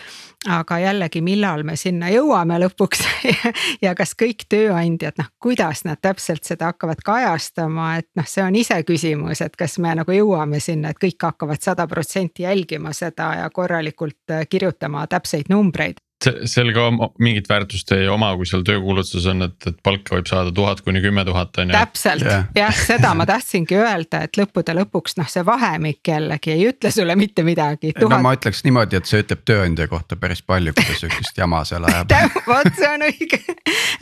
aga 0.48 0.78
jällegi, 0.78 1.20
millal 1.20 1.62
me 1.62 1.76
sinna 1.76 2.08
jõuame 2.08 2.58
lõpuks 2.60 3.04
ja 3.84 3.94
kas 3.94 4.14
kõik 4.14 4.46
tööandjad, 4.48 5.18
noh, 5.18 5.28
kuidas 5.40 5.84
nad 5.84 6.00
täpselt 6.00 6.44
seda 6.44 6.72
hakkavad 6.72 7.02
kajastama, 7.04 7.96
et 7.96 8.08
noh, 8.16 8.26
see 8.26 8.44
on 8.44 8.56
iseküsimus, 8.56 9.40
et 9.40 9.56
kas 9.56 9.78
me 9.78 9.94
nagu 9.94 10.12
jõuame 10.12 10.60
sinna, 10.60 10.90
et 10.90 11.02
kõik 11.04 11.22
hakkavad 11.22 11.60
sada 11.62 11.86
protsenti 11.86 12.42
jälgima 12.42 12.92
seda 12.92 13.34
ja 13.42 13.50
korralikult 13.50 14.48
kirjutama 14.48 15.06
täpseid 15.06 15.52
numbreid 15.52 16.00
sel 16.24 16.70
ka 16.72 16.86
mingit 17.20 17.48
väärtust 17.48 17.90
ei 17.92 18.06
oma, 18.08 18.30
kui 18.38 18.48
seal 18.48 18.62
töökuulutuses 18.66 19.26
on, 19.28 19.44
et, 19.46 19.56
et 19.68 19.76
palka 19.84 20.16
võib 20.16 20.28
saada 20.30 20.52
tuhat 20.54 20.80
kuni 20.84 21.02
kümme 21.04 21.26
tuhat 21.28 21.58
on 21.60 21.70
ju. 21.70 21.76
täpselt 21.76 22.24
yeah., 22.24 22.46
jah, 22.56 22.72
seda 22.76 23.12
ma 23.18 23.26
tahtsingi 23.28 23.76
öelda, 23.76 24.22
et 24.24 24.38
lõppude 24.40 24.72
lõpuks 24.78 25.18
noh, 25.20 25.28
see 25.28 25.44
vahemik 25.46 26.08
jällegi 26.08 26.54
ei 26.54 26.64
ütle 26.70 26.90
sulle 26.94 27.16
mitte 27.20 27.44
midagi. 27.46 27.92
Tuhat... 27.92 28.16
no 28.16 28.20
ma 28.24 28.32
ütleks 28.36 28.64
niimoodi, 28.64 28.96
et 28.96 29.10
see 29.10 29.20
ütleb 29.24 29.44
tööandja 29.48 29.88
kohta 29.92 30.16
päris 30.20 30.40
palju, 30.46 30.72
kui 30.76 30.88
ta 30.88 30.96
sihukest 31.02 31.42
jama 31.42 31.60
seal 31.68 31.84
ajab 31.90 32.16
vot 32.50 32.70
see 32.72 32.88
on 32.88 33.04
õige, 33.10 33.42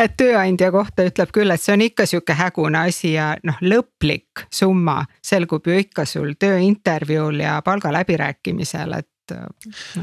et 0.07 0.15
tööandja 0.21 0.71
kohta 0.75 1.09
ütleb 1.11 1.35
küll, 1.35 1.51
et 1.51 1.63
see 1.63 1.75
on 1.75 1.83
ikka 1.89 2.07
sihuke 2.11 2.39
hägune 2.39 2.85
asi 2.87 3.17
ja 3.17 3.33
noh, 3.43 3.59
lõplik 3.65 4.47
summa 4.55 5.01
selgub 5.25 5.67
ju 5.67 5.83
ikka 5.83 6.07
sul 6.09 6.37
tööintervjuul 6.39 7.43
ja 7.43 7.59
palgaläbirääkimisel, 7.67 9.01
et. 9.01 9.11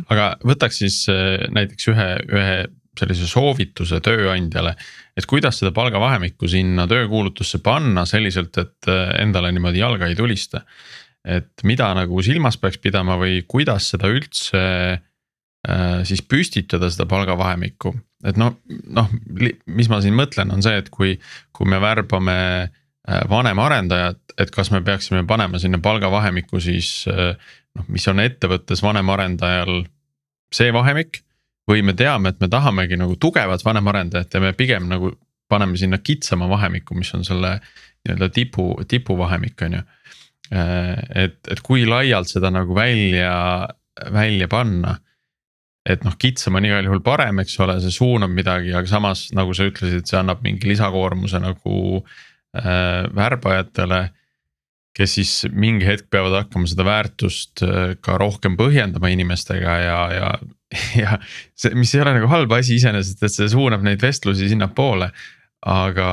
Aga 0.09 0.27
võtaks 0.47 0.81
siis 0.83 1.03
äh, 1.11 1.47
näiteks 1.53 1.91
ühe, 1.91 2.07
ühe 2.31 2.55
sellise 2.97 3.27
soovituse 3.29 4.01
tööandjale. 4.03 4.73
et 5.17 5.27
kuidas 5.29 5.61
seda 5.61 5.71
palgavahemikku 5.75 6.47
sinna 6.51 6.87
töökuulutusse 6.91 7.61
panna 7.63 8.05
selliselt, 8.05 8.57
et 8.57 8.89
äh, 8.91 9.15
endale 9.21 9.51
niimoodi 9.51 9.79
jalga 9.79 10.09
ei 10.09 10.15
tulista. 10.15 10.65
et 11.25 11.63
mida 11.63 11.91
nagu 11.93 12.21
silmas 12.25 12.57
peaks 12.57 12.81
pidama 12.81 13.17
või 13.21 13.43
kuidas 13.47 13.91
seda 13.93 14.09
üldse 14.09 14.61
äh, 14.61 16.03
siis 16.03 16.21
püstitada 16.21 16.89
seda 16.89 17.05
palgavahemikku. 17.05 17.93
et 18.25 18.37
noh, 18.37 18.57
noh, 18.87 19.09
mis 19.65 19.89
ma 19.89 20.01
siin 20.01 20.17
mõtlen, 20.17 20.51
on 20.53 20.61
see, 20.61 20.77
et 20.77 20.89
kui, 20.89 21.17
kui 21.53 21.69
me 21.69 21.79
värbame 21.81 22.71
vanem 23.29 23.59
arendajat, 23.59 24.19
et 24.37 24.51
kas 24.53 24.69
me 24.71 24.81
peaksime 24.85 25.23
panema 25.27 25.59
sinna 25.59 25.79
palgavahemikku 25.81 26.59
siis 26.61 26.91
noh, 27.07 27.87
mis 27.89 28.07
on 28.11 28.21
ettevõttes 28.21 28.83
vanemarendajal 28.83 29.83
see 30.53 30.73
vahemik. 30.73 31.23
või 31.69 31.83
me 31.85 31.93
teame, 31.93 32.29
et 32.33 32.39
me 32.41 32.47
tahamegi 32.49 32.97
nagu 32.97 33.15
tugevat 33.21 33.61
vanemarendajat 33.63 34.33
ja 34.33 34.39
me 34.41 34.49
pigem 34.57 34.89
nagu 34.89 35.11
paneme 35.49 35.77
sinna 35.77 35.97
kitsama 35.97 36.49
vahemikku, 36.49 36.95
mis 36.97 37.13
on 37.13 37.23
selle 37.23 37.59
nii-öelda 37.61 38.29
tipu, 38.33 38.65
tipuvahemik 38.87 39.61
on 39.61 39.77
ju. 39.77 39.81
et, 40.51 41.37
et 41.47 41.61
kui 41.63 41.85
laialt 41.85 42.27
seda 42.27 42.49
nagu 42.51 42.75
välja, 42.75 43.67
välja 44.11 44.47
panna 44.47 44.97
et 45.85 46.03
noh, 46.03 46.17
kitsam 46.17 46.57
on 46.57 46.65
igal 46.65 46.85
juhul 46.85 46.99
parem, 47.05 47.39
eks 47.39 47.59
ole, 47.63 47.77
see 47.81 47.93
suunab 47.93 48.33
midagi, 48.33 48.73
aga 48.73 48.89
samas 48.89 49.29
nagu 49.37 49.53
sa 49.53 49.69
ütlesid, 49.69 50.05
see 50.09 50.17
annab 50.19 50.43
mingi 50.43 50.67
lisakoormuse 50.69 51.39
nagu 51.41 51.77
äh, 52.01 52.19
värbajatele 52.53 53.99
kes 54.97 55.15
siis 55.15 55.33
mingi 55.51 55.85
hetk 55.87 56.09
peavad 56.11 56.35
hakkama 56.41 56.69
seda 56.69 56.85
väärtust 56.85 57.63
äh, 57.65 57.93
ka 58.03 58.17
rohkem 58.19 58.57
põhjendama 58.59 59.11
inimestega 59.13 59.77
ja, 59.85 59.99
ja, 60.15 60.31
ja 61.03 61.19
see, 61.55 61.73
mis 61.77 61.93
ei 61.95 62.03
ole 62.03 62.17
nagu 62.19 62.29
halb 62.31 62.51
asi 62.57 62.77
iseenesest, 62.79 63.23
et 63.23 63.35
see 63.35 63.49
suunab 63.51 63.85
neid 63.87 64.03
vestlusi 64.03 64.51
sinnapoole. 64.51 65.11
aga, 65.61 66.11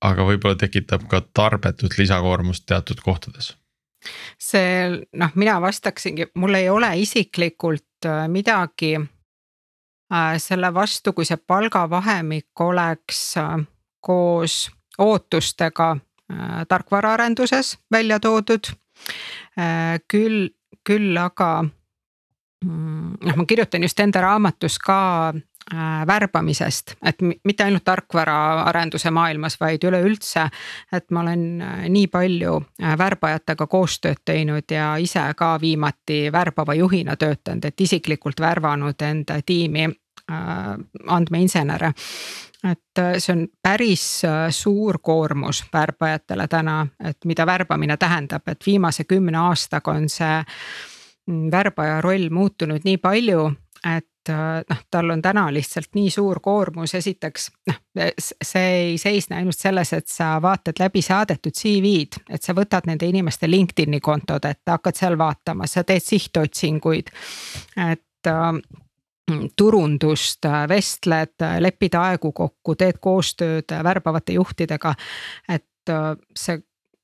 aga 0.00 0.24
võib-olla 0.24 0.56
tekitab 0.56 1.02
ka 1.08 1.20
tarbetut 1.36 1.98
lisakoormust 1.98 2.64
teatud 2.66 3.02
kohtades. 3.04 3.52
see 4.40 4.88
noh, 5.12 5.34
mina 5.38 5.60
vastaksingi, 5.62 6.32
mul 6.34 6.58
ei 6.58 6.70
ole 6.72 6.94
isiklikult 7.04 8.08
äh, 8.08 8.26
midagi 8.28 8.96
äh, 8.98 10.36
selle 10.42 10.74
vastu, 10.74 11.12
kui 11.12 11.28
see 11.28 11.38
palgavahemik 11.38 12.66
oleks 12.66 13.34
koos 14.02 14.64
ootustega 14.98 15.96
Äh, 16.32 16.66
tarkvaraarenduses 16.68 17.78
välja 17.92 18.20
toodud. 18.20 18.64
Äh, 19.58 20.00
küll, 20.08 20.48
küll 20.84 21.16
aga 21.18 21.64
mm, 22.64 23.16
noh, 23.20 23.36
ma 23.36 23.44
kirjutan 23.48 23.82
just 23.82 24.00
enda 24.00 24.22
raamatus 24.22 24.78
ka 24.78 25.32
äh, 25.34 26.06
värbamisest, 26.06 26.94
et 27.04 27.20
mitte 27.20 27.66
ainult 27.66 27.84
tarkvaraarenduse 27.84 29.10
maailmas, 29.10 29.58
vaid 29.60 29.84
üleüldse. 29.84 30.46
et 30.92 31.10
ma 31.10 31.20
olen 31.20 31.64
nii 31.88 32.06
palju 32.06 32.60
värbajatega 32.98 33.66
koostööd 33.66 34.22
teinud 34.24 34.70
ja 34.70 34.94
ise 34.96 35.26
ka 35.36 35.58
viimati 35.60 36.32
värbava 36.32 36.74
juhina 36.74 37.16
töötanud, 37.16 37.64
et 37.64 37.80
isiklikult 37.80 38.40
värvanud 38.40 39.02
enda 39.02 39.42
tiimi 39.46 39.90
andmeinsenere 41.06 41.92
et 42.70 42.98
äh, 42.98 43.18
see 43.18 43.32
on 43.32 43.46
päris 43.62 44.24
äh, 44.24 44.50
suur 44.50 44.98
koormus 45.02 45.64
värbajatele 45.72 46.48
täna, 46.48 46.86
et 47.04 47.24
mida 47.24 47.46
värbamine 47.46 47.96
tähendab, 47.96 48.46
et 48.48 48.66
viimase 48.66 49.04
kümne 49.04 49.38
aastaga 49.38 49.96
on 49.96 50.08
see 50.08 50.38
mm, 51.26 51.50
värbaja 51.50 52.00
roll 52.00 52.30
muutunud 52.30 52.86
nii 52.86 52.98
palju, 53.02 53.48
et 53.96 54.30
äh, 54.30 54.62
noh, 54.70 54.84
tal 54.90 55.10
on 55.10 55.22
täna 55.22 55.48
lihtsalt 55.54 55.90
nii 55.98 56.10
suur 56.10 56.40
koormus, 56.40 56.94
esiteks 56.94 57.50
noh, 57.70 57.80
see 58.22 58.68
ei 58.76 58.98
seisne 58.98 59.40
ainult 59.40 59.58
selles, 59.58 59.92
et 59.98 60.06
sa 60.08 60.36
vaatad 60.42 60.78
läbi 60.78 61.02
saadetud 61.02 61.58
CV-d, 61.58 62.22
et 62.30 62.42
sa 62.42 62.54
võtad 62.54 62.86
nende 62.86 63.10
inimeste 63.10 63.50
LinkedIn'i 63.50 64.00
kontod, 64.00 64.46
et 64.46 64.62
hakkad 64.70 65.02
seal 65.02 65.18
vaatama, 65.18 65.66
sa 65.66 65.82
teed 65.84 66.06
sihtotsinguid. 66.06 67.10
et 67.90 68.30
turundust, 69.56 70.46
vestled, 70.68 71.34
lepid 71.58 71.94
aegu 71.98 72.32
kokku, 72.32 72.74
teed 72.78 73.00
koostööd 73.00 73.74
värbavate 73.84 74.36
juhtidega. 74.38 74.94
et 75.48 75.90
äh, 75.90 76.16
see 76.36 76.60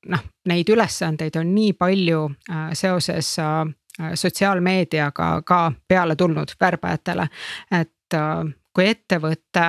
noh, 0.07 0.23
neid 0.47 0.69
ülesandeid 0.69 1.35
on 1.39 1.53
nii 1.55 1.73
palju 1.73 2.29
äh, 2.51 2.69
seoses 2.73 3.35
äh, 3.39 3.65
sotsiaalmeediaga 4.13 5.41
ka 5.45 5.71
peale 5.87 6.15
tulnud 6.15 6.55
värbajatele. 6.61 7.27
et 7.71 7.95
kui 8.73 8.87
ettevõte 8.87 9.65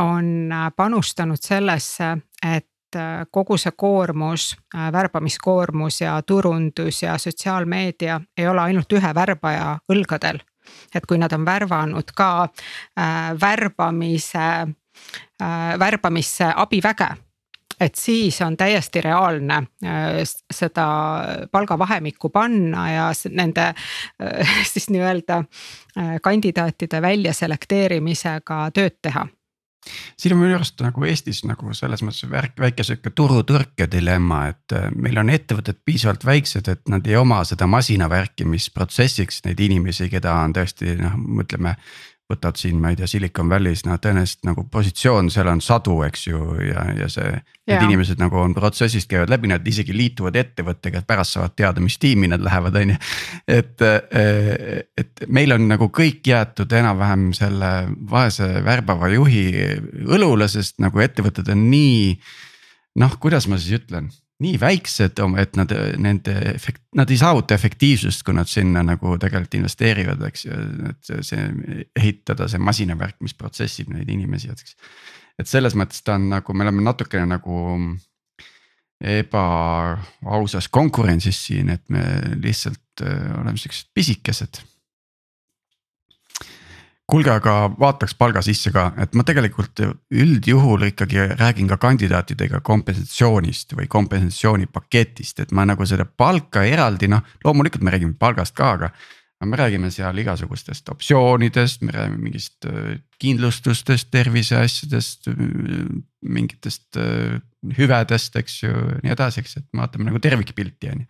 on 0.00 0.50
panustanud 0.76 1.36
sellesse, 1.40 2.16
et 2.40 2.96
kogu 3.30 3.56
see 3.58 3.72
koormus, 3.76 4.54
värbamiskoormus 4.92 6.00
ja 6.00 6.14
turundus 6.22 7.02
ja 7.02 7.18
sotsiaalmeedia 7.18 8.20
ei 8.38 8.48
ole 8.48 8.60
ainult 8.60 8.92
ühe 8.92 9.14
värbaja 9.14 9.78
õlgadel 9.92 10.38
et 10.94 11.06
kui 11.06 11.18
nad 11.18 11.32
on 11.32 11.44
värvanud 11.46 12.14
ka 12.16 12.30
äh, 12.44 13.34
värbamise 13.40 14.48
äh,, 14.64 15.78
värbamisse 15.78 16.52
abiväge 16.56 17.14
et 17.80 17.94
siis 17.94 18.42
on 18.42 18.56
täiesti 18.56 19.00
reaalne 19.00 19.54
äh, 19.54 20.22
seda 20.52 20.86
palgavahemikku 21.52 22.28
panna 22.28 22.90
ja 22.92 23.06
nende 23.30 23.66
äh, 23.68 24.56
siis 24.72 24.90
nii-öelda 24.90 25.38
äh, 25.98 26.16
kandidaatide 26.22 27.02
väljaselekteerimisega 27.02 28.68
tööd 28.74 28.98
teha 29.02 29.26
siin 30.16 30.34
on 30.34 30.40
minu 30.42 30.56
arust 30.56 30.80
nagu 30.84 31.04
Eestis 31.08 31.42
nagu 31.48 31.74
selles 31.76 32.02
mõttes 32.04 32.28
värk, 32.30 32.56
väike 32.60 32.86
sihuke 32.86 33.12
turutõrke 33.14 33.88
dilemma, 33.90 34.46
et 34.52 34.76
äh, 34.76 34.88
meil 34.96 35.18
on 35.20 35.32
ettevõtted 35.34 35.82
piisavalt 35.84 36.24
väiksed, 36.26 36.70
et 36.72 36.88
nad 36.92 37.06
ei 37.06 37.18
oma 37.20 37.42
seda 37.48 37.68
masinavärkimisprotsessiks 37.70 39.44
neid 39.48 39.60
inimesi, 39.60 40.08
keda 40.12 40.34
on 40.44 40.56
tõesti 40.56 40.96
noh, 41.00 41.18
ütleme 41.44 41.76
võtad 42.34 42.58
siin, 42.60 42.78
ma 42.82 42.92
ei 42.92 42.98
tea, 42.98 43.08
Silicon 43.08 43.48
Valley's, 43.50 43.84
no 43.88 43.96
tõenäoliselt 44.02 44.44
nagu 44.46 44.66
positsioon 44.70 45.30
seal 45.32 45.48
on 45.52 45.62
sadu, 45.64 46.00
eks 46.06 46.26
ju, 46.28 46.40
ja, 46.68 46.86
ja 46.98 47.10
see. 47.12 47.34
Need 47.64 47.80
inimesed 47.86 48.20
nagu 48.20 48.36
on 48.36 48.52
protsessist 48.52 49.08
käivad 49.08 49.30
läbi, 49.32 49.48
nad 49.48 49.64
isegi 49.64 49.94
liituvad 49.96 50.36
ettevõttega, 50.36 51.00
et 51.00 51.06
pärast 51.08 51.38
saavad 51.38 51.54
teada, 51.56 51.80
mis 51.80 51.96
tiimi 51.96 52.28
nad 52.28 52.42
lähevad, 52.44 52.76
on 52.76 52.92
ju. 52.92 52.96
et, 53.48 53.84
et 55.00 55.24
meil 55.32 55.56
on 55.56 55.64
nagu 55.70 55.88
kõik 55.88 56.28
jäetud 56.28 56.74
enam-vähem 56.76 57.30
selle 57.36 57.70
vaese 58.10 58.50
värbava 58.66 59.08
juhi 59.14 59.46
õlule, 60.04 60.50
sest 60.52 60.76
nagu 60.84 61.00
ettevõtted 61.00 61.48
on 61.54 61.64
nii. 61.70 62.12
noh, 63.00 63.16
kuidas 63.22 63.48
ma 63.48 63.56
siis 63.56 63.80
ütlen 63.80 64.12
nii 64.42 64.56
väiksed, 64.60 65.20
et 65.38 65.58
nad 65.58 65.72
nende 66.02 66.34
efekt-, 66.54 66.82
nad 66.98 67.10
ei 67.10 67.18
saavuta 67.20 67.54
efektiivsust, 67.54 68.24
kui 68.26 68.34
nad 68.34 68.50
sinna 68.50 68.82
nagu 68.86 69.14
tegelikult 69.20 69.60
investeerivad, 69.60 70.24
eks 70.28 70.46
ju, 70.48 70.58
et 70.90 71.12
see 71.26 71.44
ehitada 72.00 72.48
see 72.50 72.62
masinavärk, 72.62 73.20
mis 73.22 73.36
protsessib 73.38 73.92
neid 73.94 74.10
inimesi, 74.10 74.50
eks. 74.50 74.74
et 75.38 75.50
selles 75.50 75.78
mõttes 75.78 76.02
ta 76.02 76.18
on 76.18 76.28
nagu, 76.32 76.56
me 76.56 76.66
oleme 76.66 76.82
natukene 76.84 77.28
nagu 77.30 77.62
ebaausas 79.04 80.68
konkurentsis 80.72 81.40
siin, 81.46 81.70
et 81.74 81.84
me 81.92 82.04
lihtsalt 82.40 83.04
äh, 83.04 83.26
oleme 83.40 83.60
siuksed 83.60 83.90
pisikesed 83.94 84.62
kuulge, 87.10 87.32
aga 87.34 87.54
vaataks 87.76 88.16
palga 88.16 88.40
sisse 88.44 88.72
ka, 88.74 88.88
et 89.02 89.12
ma 89.16 89.24
tegelikult 89.26 89.82
üldjuhul 90.14 90.88
ikkagi 90.88 91.26
räägin 91.36 91.68
ka 91.68 91.76
kandidaatidega 91.82 92.62
kompensatsioonist 92.64 93.76
või 93.76 93.88
kompensatsioonipaketist, 93.92 95.44
et 95.44 95.52
ma 95.52 95.66
nagu 95.68 95.84
seda 95.88 96.06
palka 96.08 96.64
eraldi 96.64 97.10
noh, 97.12 97.24
loomulikult 97.44 97.84
me 97.84 97.92
räägime 97.94 98.16
palgast 98.18 98.56
ka, 98.56 98.70
aga. 98.78 98.94
me 99.44 99.58
räägime 99.60 99.90
seal 99.92 100.16
igasugustest 100.16 100.88
optsioonidest, 100.88 101.82
me 101.84 101.92
räägime 101.92 102.22
mingist 102.22 102.64
äh, 102.64 102.94
kindlustustest, 103.20 104.08
terviseasjadest, 104.10 105.28
mingitest 106.24 106.96
äh, 106.96 107.36
hüvedest, 107.76 108.36
eks 108.40 108.62
ju, 108.62 108.72
nii 109.04 109.12
edasi, 109.12 109.42
eks, 109.44 109.58
et 109.60 109.66
vaatame 109.76 110.08
nagu 110.08 110.22
tervikpilti 110.24 110.88
on 110.94 111.04
ju. 111.04 111.06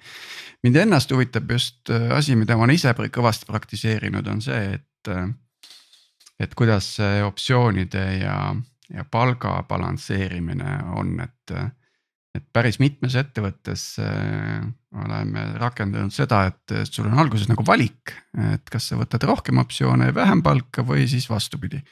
mind 0.67 0.77
ennast 0.83 1.15
huvitab 1.15 1.55
just 1.55 1.95
äh, 1.95 2.11
asi, 2.17 2.35
mida 2.35 2.59
ma 2.59 2.67
olen 2.67 2.75
ise 2.75 2.91
kõvasti 2.91 3.47
praktiseerinud, 3.47 4.27
on 4.27 4.43
see, 4.43 4.81
et 4.81 5.15
et 6.45 6.55
kuidas 6.59 6.95
see 6.99 7.23
optsioonide 7.25 8.05
ja, 8.21 8.37
ja 8.93 9.07
palga 9.11 9.63
balansseerimine 9.69 10.79
on, 11.01 11.17
et 11.25 11.57
et 12.35 12.43
päris 12.55 12.81
mitmes 12.83 13.15
ettevõttes 13.19 13.83
äh, 14.03 14.63
oleme 14.99 15.47
rakendanud 15.61 16.15
seda, 16.15 16.45
et 16.51 16.91
sul 16.91 17.07
on 17.07 17.19
alguses 17.23 17.47
nagu 17.51 17.65
valik, 17.67 18.15
et 18.55 18.71
kas 18.71 18.91
sa 18.91 18.99
võtad 18.99 19.23
rohkem 19.29 19.61
optsioone 19.63 20.11
ja 20.11 20.17
vähem 20.17 20.43
palka 20.43 20.83
või 20.87 21.07
siis 21.11 21.29
vastupidi. 21.31 21.83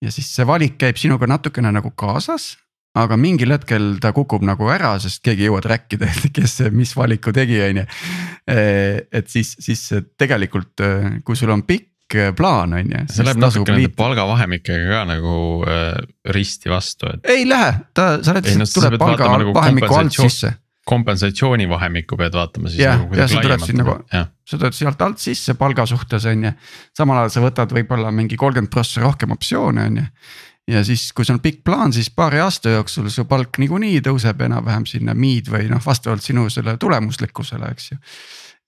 ja 0.00 0.12
siis 0.12 0.28
see 0.34 0.46
valik 0.48 0.76
käib 0.80 1.00
sinuga 1.00 1.28
natukene 1.28 1.72
nagu 1.72 1.92
kaasas, 1.96 2.54
aga 2.96 3.16
mingil 3.16 3.52
hetkel 3.54 3.96
ta 4.02 4.12
kukub 4.12 4.44
nagu 4.44 4.68
ära, 4.72 4.94
sest 5.00 5.22
keegi 5.24 5.46
ei 5.46 5.48
jõua 5.48 5.62
track 5.64 5.96
ida, 5.96 6.08
et 6.12 6.28
kes, 6.34 6.58
mis 6.76 6.92
valiku 6.96 7.32
tegi, 7.32 7.60
on 7.64 7.82
ju. 7.82 7.86
et 8.50 9.32
siis, 9.32 9.54
siis 9.62 9.86
tegelikult, 10.18 10.82
kui 11.24 11.38
sul 11.38 11.52
on 11.54 11.64
pikk 11.64 11.89
plaan, 12.36 12.74
on 12.78 12.94
ju. 12.94 13.04
see 13.12 13.26
läheb 13.26 13.42
natuke 13.42 13.74
nende 13.74 13.92
palgavahemikega 13.98 14.88
ka 14.90 15.04
nagu 15.12 15.36
äh, 15.66 16.00
risti 16.36 16.72
vastu, 16.72 17.10
et. 17.14 17.30
ei 17.30 17.46
lähe, 17.48 17.76
ta, 17.96 18.12
sa 18.24 18.34
oled 18.34 18.50
tuleb 18.74 18.98
palgavahemiku 19.00 20.00
alt 20.00 20.18
sisse 20.18 20.56
kompensatsioonivahemikku 20.90 22.16
pead 22.18 22.34
vaatama 22.34 22.70
siis 22.70 22.80
ja, 22.82 22.96
nagu 22.96 23.10
kuidagi 23.12 23.36
laiemalt. 23.36 23.74
Nagu, 23.78 23.96
sa 24.48 24.58
tuled 24.58 24.74
sealt 24.74 25.02
alt 25.04 25.20
sisse 25.22 25.54
palga 25.58 25.84
suhtes 25.86 26.24
on 26.26 26.48
ju, 26.48 26.52
samal 26.96 27.20
ajal 27.20 27.34
sa 27.34 27.42
võtad 27.44 27.74
võib-olla 27.76 28.10
mingi 28.14 28.38
kolmkümmend 28.40 28.72
prossa 28.72 29.04
rohkem 29.04 29.36
optsioone 29.36 29.84
on 29.86 30.00
ju 30.00 30.06
ja 30.70 30.82
siis, 30.86 31.08
kui 31.16 31.26
sul 31.26 31.36
on 31.38 31.42
pikk 31.42 31.62
plaan, 31.66 31.92
siis 31.94 32.10
paari 32.14 32.40
aasta 32.42 32.74
jooksul 32.76 33.08
su 33.12 33.24
palk 33.28 33.58
niikuinii 33.62 34.02
tõuseb 34.06 34.44
enam-vähem 34.46 34.86
sinna 34.88 35.14
mid 35.18 35.50
või 35.50 35.70
noh, 35.70 35.82
vastavalt 35.84 36.24
sinu 36.24 36.46
selle 36.52 36.76
tulemuslikkusele, 36.80 37.70
eks 37.74 37.90
ju. 37.92 37.98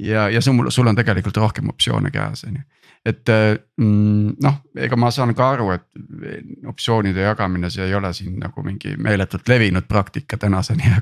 Ja, 0.00 0.28
ja 0.28 0.40
sul, 0.40 0.70
sul 0.70 0.86
on 0.86 0.96
tegelikult 0.96 1.36
rohkem 1.36 1.68
optsioone 1.72 2.10
käes, 2.10 2.44
on 2.48 2.60
ju. 2.60 2.62
et 3.06 3.32
mm, 3.80 4.34
noh, 4.42 4.58
ega 4.76 4.96
ma 4.96 5.10
saan 5.10 5.34
ka 5.34 5.50
aru, 5.56 5.70
et 5.74 6.66
optsioonide 6.68 7.26
jagamine, 7.26 7.70
see 7.70 7.86
ei 7.86 7.94
ole 7.98 8.12
siin 8.16 8.38
nagu 8.42 8.64
mingi 8.66 8.96
meeletult 8.96 9.48
levinud 9.48 9.88
praktika 9.88 10.38
tänaseni, 10.38 10.94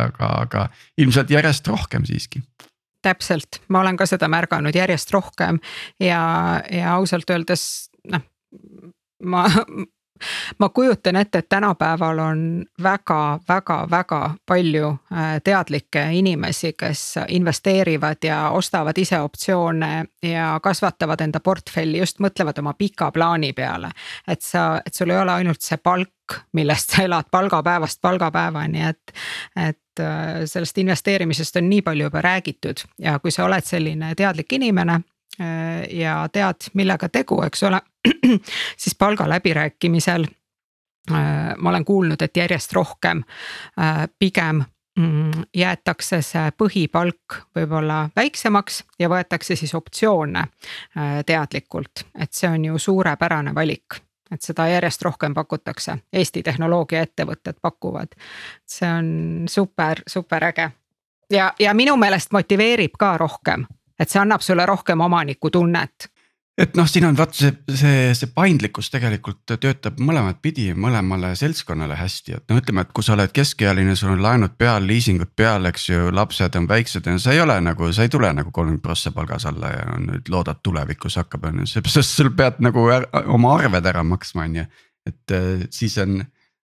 aga, 0.00 0.30
aga 0.44 0.68
ilmselt 0.98 1.30
järjest 1.30 1.68
rohkem 1.72 2.06
siiski. 2.08 2.42
Täpselt, 3.04 3.60
ma 3.68 3.82
olen 3.84 3.98
ka 4.00 4.06
seda 4.08 4.30
märganud 4.32 4.74
järjest 4.74 5.10
rohkem. 5.12 5.58
Ja, 6.00 6.62
ja 6.72 6.94
ausalt 6.96 7.28
öeldes 7.30 7.90
noh 8.08 8.24
ma, 9.24 9.44
ma 10.58 10.68
kujutan 10.68 11.16
ette, 11.16 11.38
et 11.38 11.48
tänapäeval 11.48 12.18
on 12.18 12.64
väga-väga-väga 12.82 14.20
palju 14.46 14.88
äh, 14.88 15.40
teadlikke 15.44 16.06
inimesi, 16.12 16.72
kes 16.72 17.14
investeerivad 17.28 18.24
ja 18.24 18.50
ostavad 18.50 18.98
ise 18.98 19.20
optsioone 19.20 20.04
ja 20.22 20.58
kasvatavad 20.62 21.20
enda 21.20 21.40
portfelli, 21.40 21.98
just 21.98 22.20
mõtlevad 22.20 22.58
oma 22.58 22.74
pika 22.78 23.10
plaani 23.12 23.52
peale. 23.52 23.90
et 24.28 24.42
sa, 24.42 24.80
et 24.86 24.94
sul 24.94 25.10
ei 25.10 25.18
ole 25.18 25.32
ainult 25.32 25.60
see 25.60 25.76
palk, 25.76 26.40
millest 26.52 26.90
sa 26.90 27.02
elad 27.02 27.28
palgapäevast 27.30 28.00
palgapäevani, 28.00 28.86
et, 28.88 29.12
et 29.56 30.00
äh, 30.00 30.44
sellest 30.44 30.78
investeerimisest 30.78 31.56
on 31.56 31.68
nii 31.70 31.82
palju 31.82 32.06
juba 32.08 32.20
räägitud 32.20 32.86
ja 32.98 33.18
kui 33.18 33.30
sa 33.30 33.44
oled 33.44 33.64
selline 33.64 34.14
teadlik 34.14 34.52
inimene 34.52 35.00
ja 35.90 36.28
tead, 36.32 36.68
millega 36.74 37.08
tegu, 37.08 37.40
eks 37.42 37.62
ole? 37.66 37.80
Siis 38.82 38.94
palgaläbirääkimisel 38.98 40.26
äh, 41.10 41.54
ma 41.58 41.68
olen 41.68 41.84
kuulnud, 41.84 42.22
et 42.22 42.36
järjest 42.36 42.72
rohkem 42.72 43.22
äh, 43.80 44.04
pigem 44.18 44.62
mm, 44.98 45.44
jäetakse 45.56 46.22
see 46.22 46.52
põhipalk 46.58 47.40
võib-olla 47.56 48.08
väiksemaks 48.16 48.84
ja 48.98 49.08
võetakse 49.08 49.56
siis 49.56 49.74
optsioone 49.74 50.40
äh, 50.40 51.20
teadlikult, 51.26 52.06
et 52.18 52.32
see 52.32 52.50
on 52.50 52.64
ju 52.64 52.78
suurepärane 52.78 53.54
valik 53.54 54.00
et 54.32 54.42
seda 54.42 54.66
järjest 54.66 55.02
rohkem 55.04 55.34
pakutakse, 55.34 55.98
Eesti 56.12 56.42
tehnoloogiaettevõtted 56.42 57.60
pakuvad. 57.62 58.16
see 58.66 58.88
on 58.88 59.44
super, 59.48 60.00
super 60.06 60.44
äge. 60.44 60.70
Ja, 61.30 61.52
ja 61.58 61.74
minu 61.74 61.96
meelest 61.96 62.32
motiveerib 62.32 62.96
ka 62.98 63.16
rohkem, 63.18 63.66
et 63.98 64.10
see 64.10 64.20
annab 64.20 64.42
sulle 64.42 64.66
rohkem 64.66 65.00
omanikutunnet. 65.00 66.10
Et 66.54 66.76
noh, 66.78 66.86
siin 66.86 67.02
on 67.08 67.16
vaata 67.18 67.34
see, 67.34 67.50
see, 67.74 68.02
see 68.14 68.28
paindlikkus 68.30 68.86
tegelikult 68.92 69.56
töötab 69.58 69.96
mõlemat 69.98 70.38
pidi, 70.42 70.68
mõlemale 70.78 71.32
seltskonnale 71.34 71.96
hästi, 71.98 72.36
et 72.36 72.52
no 72.52 72.60
ütleme, 72.60 72.84
et 72.84 72.92
kui 72.94 73.02
sa 73.02 73.16
oled 73.16 73.32
keskealine, 73.34 73.96
sul 73.98 74.12
on 74.12 74.22
laenud 74.22 74.54
peal, 74.58 74.86
liisingud 74.86 75.32
peal, 75.34 75.66
eks 75.66 75.88
ju, 75.88 76.12
lapsed 76.14 76.54
on 76.60 76.68
väiksed 76.70 77.10
sa 77.18 77.34
ei 77.34 77.42
ole 77.42 77.56
nagu, 77.58 77.90
sa 77.90 78.06
ei 78.06 78.12
tule 78.12 78.30
nagu 78.38 78.54
kolmkümmend 78.54 78.84
prossa 78.84 79.10
palgas 79.16 79.48
alla 79.50 79.72
ja 79.72 79.98
nüüd 79.98 80.30
loodad 80.30 80.62
tulevikus 80.62 81.18
hakkab, 81.18 81.48
on 81.50 81.64
ju, 81.64 81.82
sest 81.90 82.14
sul 82.20 82.30
pead 82.38 82.62
nagu 82.62 82.86
oma 83.34 83.56
arved 83.56 83.90
ära 83.90 84.06
maksma, 84.06 84.46
on 84.46 84.60
ju. 84.60 84.68
et 85.10 85.34
äh, 85.34 85.66
siis 85.74 85.98
on, 85.98 86.20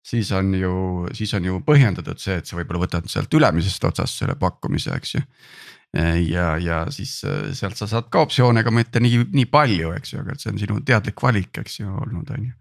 siis 0.03 0.33
on 0.35 0.51
ju, 0.51 0.73
siis 1.15 1.31
on 1.39 1.47
ju 1.47 1.61
põhjendatud 1.63 2.19
see, 2.19 2.35
et 2.41 2.45
sa 2.49 2.59
võib-olla 2.59 2.83
võtad 2.83 3.07
sealt 3.07 3.39
ülemisest 3.39 3.87
otsast 3.87 4.19
selle 4.19 4.35
pakkumise, 4.35 4.99
eks 4.99 5.15
ju 5.15 5.23
ja, 5.95 6.57
ja 6.57 6.85
siis 6.91 7.21
äh, 7.23 7.51
sealt 7.55 7.79
sa 7.79 7.87
saad 7.87 8.11
ka 8.11 8.25
optsioone, 8.25 8.63
aga 8.63 8.73
mitte 8.75 9.01
nii, 9.03 9.27
nii 9.33 9.49
palju, 9.51 9.93
eks 9.97 10.13
ju, 10.13 10.21
aga 10.23 10.35
et 10.35 10.43
see 10.43 10.53
on 10.53 10.61
sinu 10.61 10.79
teadlik 10.85 11.21
valik, 11.23 11.61
eks 11.63 11.79
ju 11.79 11.91
olnud, 11.91 12.31
on 12.35 12.47
ju. 12.49 12.53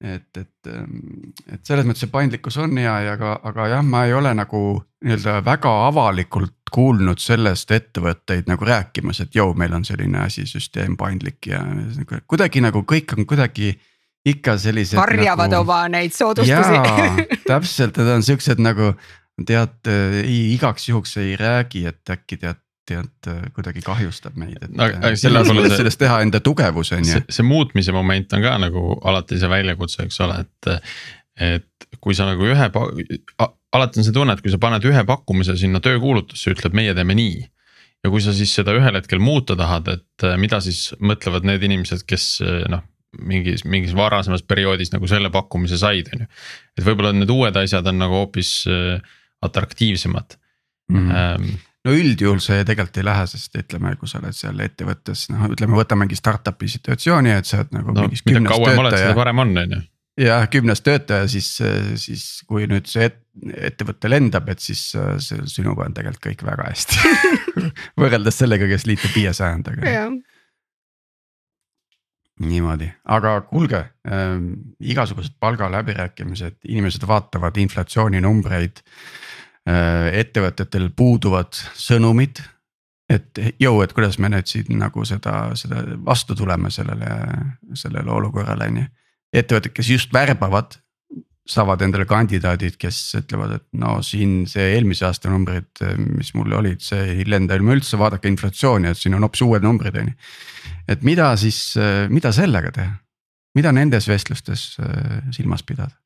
et, 0.00 0.36
et, 0.36 0.70
ähm, 0.72 1.34
et 1.46 1.60
selles 1.66 1.86
mõttes 1.86 2.06
see 2.06 2.12
paindlikkus 2.12 2.56
on 2.62 2.78
hea 2.80 2.94
ja 3.06 3.16
aga, 3.18 3.36
aga 3.50 3.68
jah, 3.74 3.84
ma 3.84 4.06
ei 4.08 4.16
ole 4.16 4.32
nagu 4.34 4.62
nii-öelda 5.04 5.40
väga 5.44 5.74
avalikult 5.86 6.56
kuulnud 6.70 7.20
sellest 7.20 7.70
ettevõtteid 7.74 8.48
nagu 8.50 8.66
rääkimas, 8.66 9.22
et 9.24 9.36
jõu, 9.36 9.54
meil 9.58 9.74
on 9.76 9.84
selline 9.84 10.22
asi, 10.24 10.46
süsteem 10.48 10.96
paindlik 10.98 11.50
ja 11.50 11.62
kuidagi 12.30 12.62
nagu 12.62 12.84
kõik 12.88 13.16
on 13.16 13.26
kuidagi 13.28 13.74
ikka 14.24 14.56
sellised. 14.60 14.98
varjavad 14.98 15.50
nagu, 15.50 15.64
oma 15.64 15.88
neid 15.88 16.12
soodustusi. 16.14 17.26
täpselt, 17.48 17.96
need 17.96 18.12
on 18.14 18.24
siuksed 18.24 18.60
nagu 18.62 18.92
tead 19.48 19.90
ei, 20.24 20.52
igaks 20.54 20.88
juhuks 20.88 21.16
ei 21.22 21.36
räägi, 21.40 21.86
et 21.90 22.16
äkki 22.16 22.40
tead 22.40 22.60
tead 22.90 23.30
kuidagi 23.54 23.82
kahjustab 23.86 24.34
meid, 24.40 24.58
et 24.64 24.72
no,. 24.74 24.88
selles 25.18 25.50
mõttes 25.54 25.76
sellest 25.78 26.00
teha 26.00 26.20
enda 26.24 26.40
tugevus 26.42 26.90
on 26.96 27.06
ju. 27.06 27.22
see 27.30 27.46
muutmise 27.46 27.94
moment 27.94 28.34
on 28.34 28.44
ka 28.44 28.56
nagu 28.62 28.84
alati 29.06 29.38
see 29.38 29.50
väljakutse, 29.52 30.08
eks 30.08 30.20
ole, 30.26 30.42
et. 30.44 30.92
et 31.50 31.88
kui 32.02 32.16
sa 32.16 32.26
nagu 32.28 32.44
ühe, 32.46 32.66
alati 33.76 34.00
on 34.00 34.06
see 34.06 34.14
tunne, 34.16 34.34
et 34.34 34.42
kui 34.42 34.52
sa 34.52 34.58
paned 34.62 34.84
ühe 34.88 35.02
pakkumise 35.06 35.56
sinna 35.60 35.80
töökuulutusse, 35.84 36.54
ütleb, 36.54 36.74
meie 36.76 36.94
teeme 36.96 37.16
nii. 37.18 37.42
ja 38.04 38.12
kui 38.12 38.22
sa 38.24 38.34
siis 38.36 38.52
seda 38.56 38.74
ühel 38.76 38.96
hetkel 38.98 39.22
muuta 39.22 39.56
tahad, 39.58 39.90
et 39.94 40.26
mida 40.40 40.62
siis 40.64 40.90
mõtlevad 40.98 41.46
need 41.46 41.66
inimesed, 41.68 42.06
kes 42.08 42.32
noh 42.72 42.86
mingis, 43.18 43.64
mingis 43.66 43.94
varasemas 43.96 44.42
perioodis 44.46 44.92
nagu 44.94 45.08
selle 45.10 45.32
pakkumise 45.34 45.78
said, 45.80 46.10
on 46.14 46.24
ju. 46.24 46.28
et 46.78 46.84
võib-olla 46.86 47.10
need 47.16 47.30
uued 47.32 47.56
asjad 47.58 47.88
on 47.90 47.98
nagu 47.98 48.20
hoopis 48.20 48.52
äh, 48.70 49.00
atraktiivsemad 49.42 50.36
mm. 50.90 51.10
-hmm. 51.10 51.54
no 51.84 51.94
üldjuhul 51.96 52.42
see 52.44 52.64
tegelikult 52.64 53.00
ei 53.00 53.06
lähe, 53.08 53.26
sest 53.30 53.56
ütleme, 53.56 53.94
kui 54.00 54.10
sa 54.10 54.20
oled 54.20 54.36
seal 54.36 54.60
ettevõttes, 54.64 55.28
noh, 55.32 55.48
ütleme, 55.54 55.78
võtamegi 55.78 56.18
startup'i 56.18 56.68
situatsiooni, 56.68 57.32
et 57.38 57.48
sa 57.48 57.62
oled 57.62 57.72
nagu 57.78 57.96
no,. 57.96 58.10
mida 58.10 58.44
kauem 58.48 58.84
oled, 58.84 58.98
seda 58.98 59.16
parem 59.18 59.44
on, 59.44 59.56
on 59.62 59.76
ju. 59.76 59.80
jah, 60.26 60.46
kümnes 60.52 60.84
töötaja, 60.86 61.28
siis, 61.32 61.52
siis 62.04 62.26
kui 62.48 62.68
nüüd 62.70 62.90
see 62.90 63.08
et, 63.10 63.22
ettevõte 63.70 64.10
lendab, 64.10 64.50
et 64.52 64.60
siis 64.60 64.90
see, 64.92 65.40
sinuga 65.48 65.86
on 65.86 65.96
tegelikult 65.96 66.26
kõik 66.26 66.44
väga 66.50 66.68
hästi 66.68 67.14
võrreldes 68.02 68.42
sellega, 68.42 68.68
kes 68.70 68.88
liitub 68.90 69.16
viiesajandaga 69.16 69.86
niimoodi, 72.40 72.88
aga 73.04 73.40
kuulge 73.48 73.80
äh, 73.80 74.36
igasugused 74.80 75.36
palgaläbirääkimised, 75.40 76.60
inimesed 76.68 77.06
vaatavad 77.08 77.56
inflatsiooninumbreid 77.60 78.80
äh,. 79.68 80.08
ettevõtetel 80.22 80.88
puuduvad 80.96 81.58
sõnumid, 81.76 82.40
et 83.10 83.40
jõu, 83.60 83.82
et 83.84 83.92
kuidas 83.92 84.18
me 84.22 84.30
nüüd 84.32 84.48
siin 84.48 84.78
nagu 84.80 85.04
seda, 85.04 85.50
seda 85.58 85.82
vastu 86.06 86.36
tuleme 86.38 86.70
sellele, 86.70 87.10
sellele 87.74 88.12
olukorrale 88.14 88.70
on 88.70 88.80
ju. 88.82 88.86
ettevõtted, 89.42 89.74
kes 89.74 89.90
just 89.90 90.14
värbavad, 90.14 90.78
saavad 91.50 91.82
endale 91.84 92.06
kandidaadid, 92.08 92.76
kes 92.80 92.98
ütlevad, 93.18 93.56
et 93.58 93.66
no 93.80 93.96
siin 94.06 94.44
see 94.50 94.70
eelmise 94.76 95.06
aasta 95.08 95.30
numbrid, 95.32 95.82
mis 95.98 96.32
mul 96.38 96.54
olid, 96.60 96.82
see 96.84 97.16
ei 97.16 97.26
lenda 97.28 97.58
ilma 97.58 97.74
üldse, 97.76 97.98
vaadake 98.00 98.30
inflatsiooni, 98.30 98.90
et 98.90 99.00
siin 99.00 99.16
on 99.18 99.26
hoopis 99.26 99.42
uued 99.46 99.66
numbrid, 99.66 99.98
on 100.00 100.10
ju. 100.12 100.16
et 100.94 101.06
mida 101.06 101.30
siis, 101.40 101.60
mida 102.12 102.32
sellega 102.36 102.72
teha, 102.76 102.94
mida 103.58 103.72
nendes 103.74 104.08
vestlustes 104.08 104.76
äh, 104.80 105.20
silmas 105.34 105.62
pidada? 105.66 105.96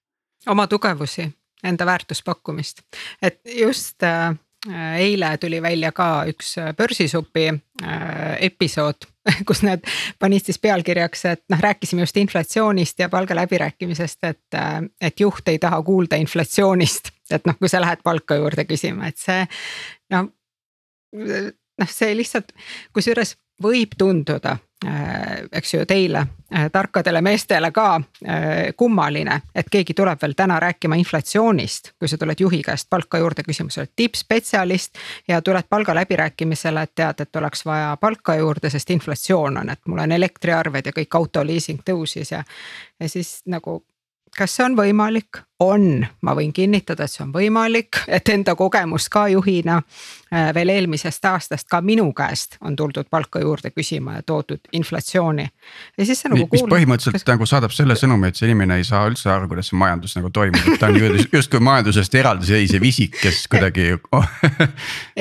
oma 0.46 0.66
tugevusi, 0.68 1.24
enda 1.64 1.86
väärtuspakkumist, 1.88 2.82
et 3.22 3.40
just 3.60 4.02
äh, 4.02 4.34
eile 4.98 5.36
tuli 5.40 5.62
välja 5.62 5.92
ka 5.92 6.26
üks 6.28 6.56
börsisupi 6.76 7.46
äh, 7.48 8.36
episood 8.44 9.08
kus 9.48 9.62
nad 9.64 9.84
panid 10.20 10.44
siis 10.44 10.58
pealkirjaks, 10.62 11.24
et 11.30 11.42
noh, 11.52 11.60
rääkisime 11.60 12.04
just 12.04 12.16
inflatsioonist 12.20 12.98
ja 12.98 13.08
palgaläbirääkimisest, 13.12 14.24
et, 14.24 14.58
et 15.00 15.20
juht 15.20 15.48
ei 15.48 15.58
taha 15.58 15.82
kuulda 15.82 16.20
inflatsioonist. 16.20 17.10
et 17.30 17.46
noh, 17.46 17.56
kui 17.58 17.70
sa 17.72 17.80
lähed 17.80 18.04
palka 18.04 18.36
juurde 18.40 18.66
küsima, 18.68 19.08
et 19.08 19.20
see 19.20 19.46
no, 20.12 20.26
noh, 21.14 21.90
see 21.90 22.12
lihtsalt, 22.16 22.52
kusjuures 22.94 23.36
võib 23.62 23.94
tunduda, 23.98 24.58
eks 25.52 25.74
ju 25.74 25.84
teile, 25.86 26.26
tarkadele 26.72 27.20
meestele 27.24 27.70
ka 27.74 28.00
kummaline, 28.76 29.40
et 29.54 29.70
keegi 29.70 29.94
tuleb 29.94 30.20
veel 30.22 30.34
täna 30.36 30.58
rääkima 30.60 30.98
inflatsioonist, 31.00 31.92
kui 31.98 32.08
sa 32.08 32.18
tuled 32.18 32.40
juhi 32.40 32.62
käest 32.62 32.90
palka 32.90 33.18
juurde 33.18 33.42
küsima, 33.46 33.70
sa 33.70 33.80
oled 33.80 33.94
tippspetsialist. 33.96 34.98
ja 35.28 35.42
tuled 35.42 35.64
palgaläbirääkimisele, 35.70 36.82
et 36.82 36.94
tead, 36.94 37.20
et 37.20 37.36
oleks 37.36 37.64
vaja 37.66 37.96
palka 38.00 38.36
juurde, 38.36 38.70
sest 38.70 38.90
inflatsioon 38.90 39.58
on, 39.58 39.70
et 39.70 39.80
mul 39.86 39.98
on 39.98 40.12
elektriarved 40.12 40.86
ja 40.86 40.92
kõik 40.92 41.18
autoliising 41.18 41.82
tõusis 41.84 42.32
ja. 42.32 42.44
ja 43.00 43.08
siis 43.08 43.40
nagu 43.46 43.82
kas 44.38 44.56
see 44.56 44.66
on 44.66 44.76
võimalik? 44.78 45.42
On, 45.62 46.06
ma 46.22 46.34
võin 46.34 46.50
kinnitada, 46.52 47.06
et 47.06 47.12
see 47.12 47.22
on 47.22 47.30
võimalik, 47.34 48.00
et 48.10 48.28
enda 48.32 48.56
kogemus 48.58 49.06
ka 49.12 49.28
juhina 49.30 49.76
äh, 49.78 50.48
veel 50.54 50.72
eelmisest 50.74 51.24
aastast 51.30 51.68
ka 51.70 51.78
minu 51.84 52.08
käest 52.16 52.56
on 52.64 52.74
tuldud 52.76 53.06
palka 53.10 53.38
juurde 53.42 53.70
küsima 53.70 54.16
ja 54.18 54.24
toodud 54.26 54.66
inflatsiooni. 54.74 55.46
ja 55.98 56.06
siis 56.06 56.24
see 56.24 56.32
nagu. 56.32 56.48
mis 56.50 56.66
põhimõtteliselt 56.66 57.20
kas... 57.20 57.26
nagu 57.30 57.46
saadab 57.46 57.74
selle 57.76 57.94
sõnumi, 57.98 58.32
et 58.32 58.40
see 58.40 58.50
inimene 58.50 58.80
ei 58.82 58.88
saa 58.88 59.04
üldse 59.06 59.30
aru, 59.30 59.48
kuidas 59.52 59.70
see 59.70 59.78
majandus 59.78 60.16
nagu 60.18 60.32
toimub, 60.34 60.74
et 60.74 60.82
ta 60.82 60.90
on 60.90 60.98
justkui 61.38 61.62
majandusest 61.62 62.18
eraldiseisev 62.18 62.90
isik, 62.90 63.14
kes 63.22 63.44
kuidagi 63.52 63.92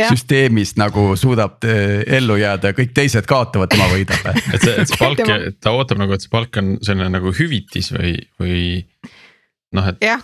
süsteemist 0.09 0.81
nagu 0.81 1.11
suudab 1.19 1.61
äh, 1.69 2.01
ellu 2.17 2.39
jääda 2.41 2.73
ja 2.73 2.79
kõik 2.81 2.97
teised 2.97 3.29
kaotavad, 3.29 3.69
tema 3.69 3.91
võidab. 3.93 4.33
et 4.33 4.65
see, 4.65 4.77
et 4.81 4.89
see 4.89 4.97
palk, 4.97 5.21
ta 5.61 5.77
ootab 5.77 6.01
nagu, 6.01 6.17
et 6.17 6.25
see 6.25 6.33
palk 6.33 6.57
on 6.57 6.79
selline 6.81 7.13
nagu 7.13 7.37
hüvitis 7.37 7.93
või, 7.93 8.17
või 8.41 8.63
noh, 9.73 9.89
et. 9.91 9.99
jah, 10.03 10.23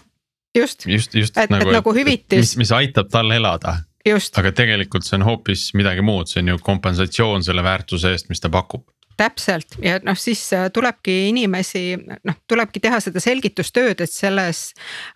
just, 0.55 0.87
just, 0.89 1.15
just 1.15 1.37
et 1.37 1.51
nagu, 1.53 1.69
et 1.69 1.79
nagu 1.79 1.93
hüvitis. 1.95 2.39
mis, 2.39 2.55
mis 2.63 2.73
aitab 2.75 3.11
tal 3.11 3.31
elada. 3.35 3.79
aga 4.09 4.53
tegelikult 4.55 5.05
see 5.05 5.19
on 5.19 5.27
hoopis 5.27 5.69
midagi 5.77 6.05
muud, 6.05 6.29
see 6.31 6.41
on 6.43 6.53
ju 6.53 6.61
kompensatsioon 6.63 7.43
selle 7.45 7.65
väärtuse 7.65 8.15
eest, 8.15 8.31
mis 8.31 8.41
ta 8.41 8.51
pakub 8.53 8.87
täpselt 9.19 9.75
ja 9.83 9.97
noh, 10.03 10.17
siis 10.17 10.41
äh, 10.55 10.69
tulebki 10.73 11.15
inimesi, 11.29 11.83
noh, 11.99 12.37
tulebki 12.47 12.81
teha 12.83 13.01
seda 13.03 13.21
selgitustööd, 13.23 13.99
et 14.05 14.11
selles, 14.11 14.69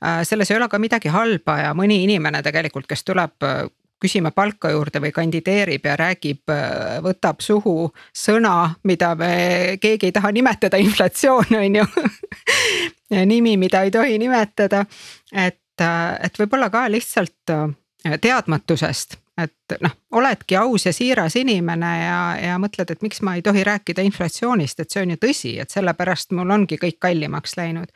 äh, 0.04 0.22
selles 0.28 0.52
ei 0.52 0.60
ole 0.60 0.68
ka 0.72 0.80
midagi 0.82 1.12
halba 1.14 1.60
ja 1.62 1.72
mõni 1.78 2.02
inimene 2.04 2.44
tegelikult, 2.46 2.90
kes 2.90 3.06
tuleb 3.08 3.48
äh, 3.48 3.64
küsima 4.04 4.34
palka 4.36 4.72
juurde 4.74 5.02
või 5.04 5.14
kandideerib 5.16 5.88
ja 5.88 5.96
räägib, 6.00 6.52
võtab 7.06 7.42
suhu 7.44 7.88
sõna, 8.12 8.74
mida 8.84 9.14
me 9.20 9.34
keegi 9.82 10.10
ei 10.10 10.16
taha 10.16 10.34
nimetada, 10.36 10.80
inflatsioon 10.82 11.58
on 11.64 11.80
ju 11.82 11.88
nimi, 13.26 13.58
mida 13.58 13.84
ei 13.84 13.92
tohi 13.92 14.20
nimetada. 14.22 14.86
et, 15.32 15.60
et 15.80 16.40
võib-olla 16.40 16.70
ka 16.74 16.86
lihtsalt 16.92 17.56
teadmatusest, 18.22 19.18
et 19.38 19.76
noh, 19.82 19.94
oledki 20.12 20.58
aus 20.58 20.86
ja 20.86 20.94
siiras 20.94 21.36
inimene 21.40 21.92
ja, 22.04 22.18
ja 22.38 22.58
mõtled, 22.62 22.92
et 22.94 23.02
miks 23.02 23.22
ma 23.26 23.36
ei 23.38 23.42
tohi 23.46 23.64
rääkida 23.66 24.06
inflatsioonist, 24.06 24.80
et 24.80 24.94
see 24.94 25.02
on 25.02 25.16
ju 25.16 25.22
tõsi, 25.26 25.54
et 25.62 25.74
sellepärast 25.74 26.36
mul 26.38 26.54
ongi 26.54 26.78
kõik 26.82 27.00
kallimaks 27.02 27.58
läinud. 27.58 27.90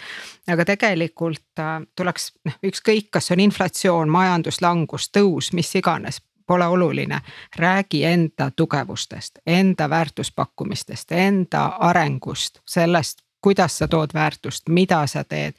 aga 0.47 0.65
tegelikult 0.65 1.61
äh, 1.61 1.75
tuleks 1.95 2.31
noh, 2.45 2.57
ükskõik, 2.71 3.11
kas 3.11 3.31
on 3.35 3.43
inflatsioon, 3.45 4.09
majanduslangus, 4.09 5.11
tõus, 5.13 5.53
mis 5.53 5.75
iganes, 5.75 6.21
pole 6.47 6.65
oluline, 6.67 7.21
räägi 7.55 8.03
enda 8.07 8.51
tugevustest, 8.55 9.39
enda 9.45 9.89
väärtuspakkumistest, 9.89 11.11
enda 11.11 11.65
arengust, 11.65 12.61
sellest, 12.65 13.26
kuidas 13.41 13.77
sa 13.77 13.87
tood 13.87 14.13
väärtust, 14.13 14.69
mida 14.69 15.07
sa 15.07 15.23
teed, 15.23 15.53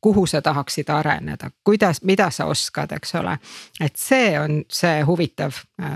kuhu 0.00 0.26
sa 0.26 0.42
tahaksid 0.42 0.88
areneda, 0.88 1.50
kuidas, 1.64 2.02
mida 2.02 2.30
sa 2.30 2.44
oskad, 2.44 2.92
eks 2.92 3.14
ole. 3.14 3.38
et 3.80 3.96
see 3.96 4.40
on 4.40 4.64
see 4.68 5.02
huvitav 5.02 5.52
äh, 5.82 5.88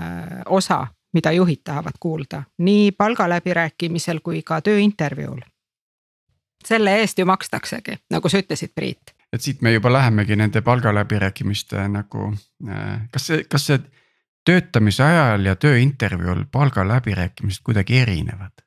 osa, 0.45 0.87
mida 1.13 1.31
juhid 1.31 1.61
tahavad 1.63 1.99
kuulda 1.99 2.43
nii 2.57 2.91
palgaläbirääkimisel 2.91 4.19
kui 4.19 4.41
ka 4.41 4.61
tööintervjuul. 4.61 5.41
selle 6.65 6.95
eest 6.99 7.19
ju 7.19 7.25
makstaksegi, 7.25 7.97
nagu 8.09 8.29
sa 8.29 8.41
ütlesid, 8.41 8.73
Priit. 8.75 9.15
et 9.33 9.41
siit 9.41 9.61
me 9.61 9.73
juba 9.73 9.93
lähemegi 9.93 10.35
nende 10.35 10.61
palgaläbirääkimiste 10.61 11.87
nagu 11.87 12.33
äh,, 12.69 13.07
kas 13.11 13.27
see, 13.27 13.43
kas 13.43 13.65
see 13.65 13.79
töötamise 14.45 15.03
ajal 15.03 15.45
ja 15.45 15.55
tööintervjuul 15.55 16.45
palgaläbirääkimised 16.51 17.63
kuidagi 17.63 17.97
erinevad? 17.97 18.64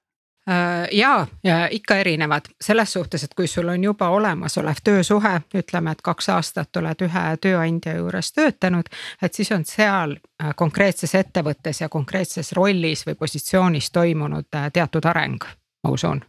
Äh, 0.48 0.88
ja, 0.92 1.26
ja 1.44 1.68
ikka 1.70 1.96
erinevad 1.96 2.40
selles 2.60 2.92
suhtes, 2.92 3.24
et 3.24 3.34
kui 3.34 3.46
sul 3.46 3.68
on 3.68 3.84
juba 3.84 4.08
olemasolev 4.08 4.76
töösuhe, 4.84 5.40
ütleme, 5.54 5.92
et 5.92 6.00
kaks 6.02 6.28
aastat 6.32 6.76
oled 6.80 7.04
ühe 7.04 7.24
tööandja 7.40 7.96
juures 7.98 8.32
töötanud. 8.32 8.88
et 9.22 9.34
siis 9.34 9.52
on 9.52 9.64
seal 9.64 10.16
äh, 10.16 10.54
konkreetses 10.56 11.14
ettevõttes 11.14 11.80
ja 11.80 11.88
konkreetses 11.88 12.52
rollis 12.52 13.04
või 13.06 13.14
positsioonis 13.14 13.90
toimunud 13.90 14.48
äh, 14.54 14.70
teatud 14.72 15.04
areng, 15.04 15.44
ma 15.84 15.90
usun. 15.90 16.24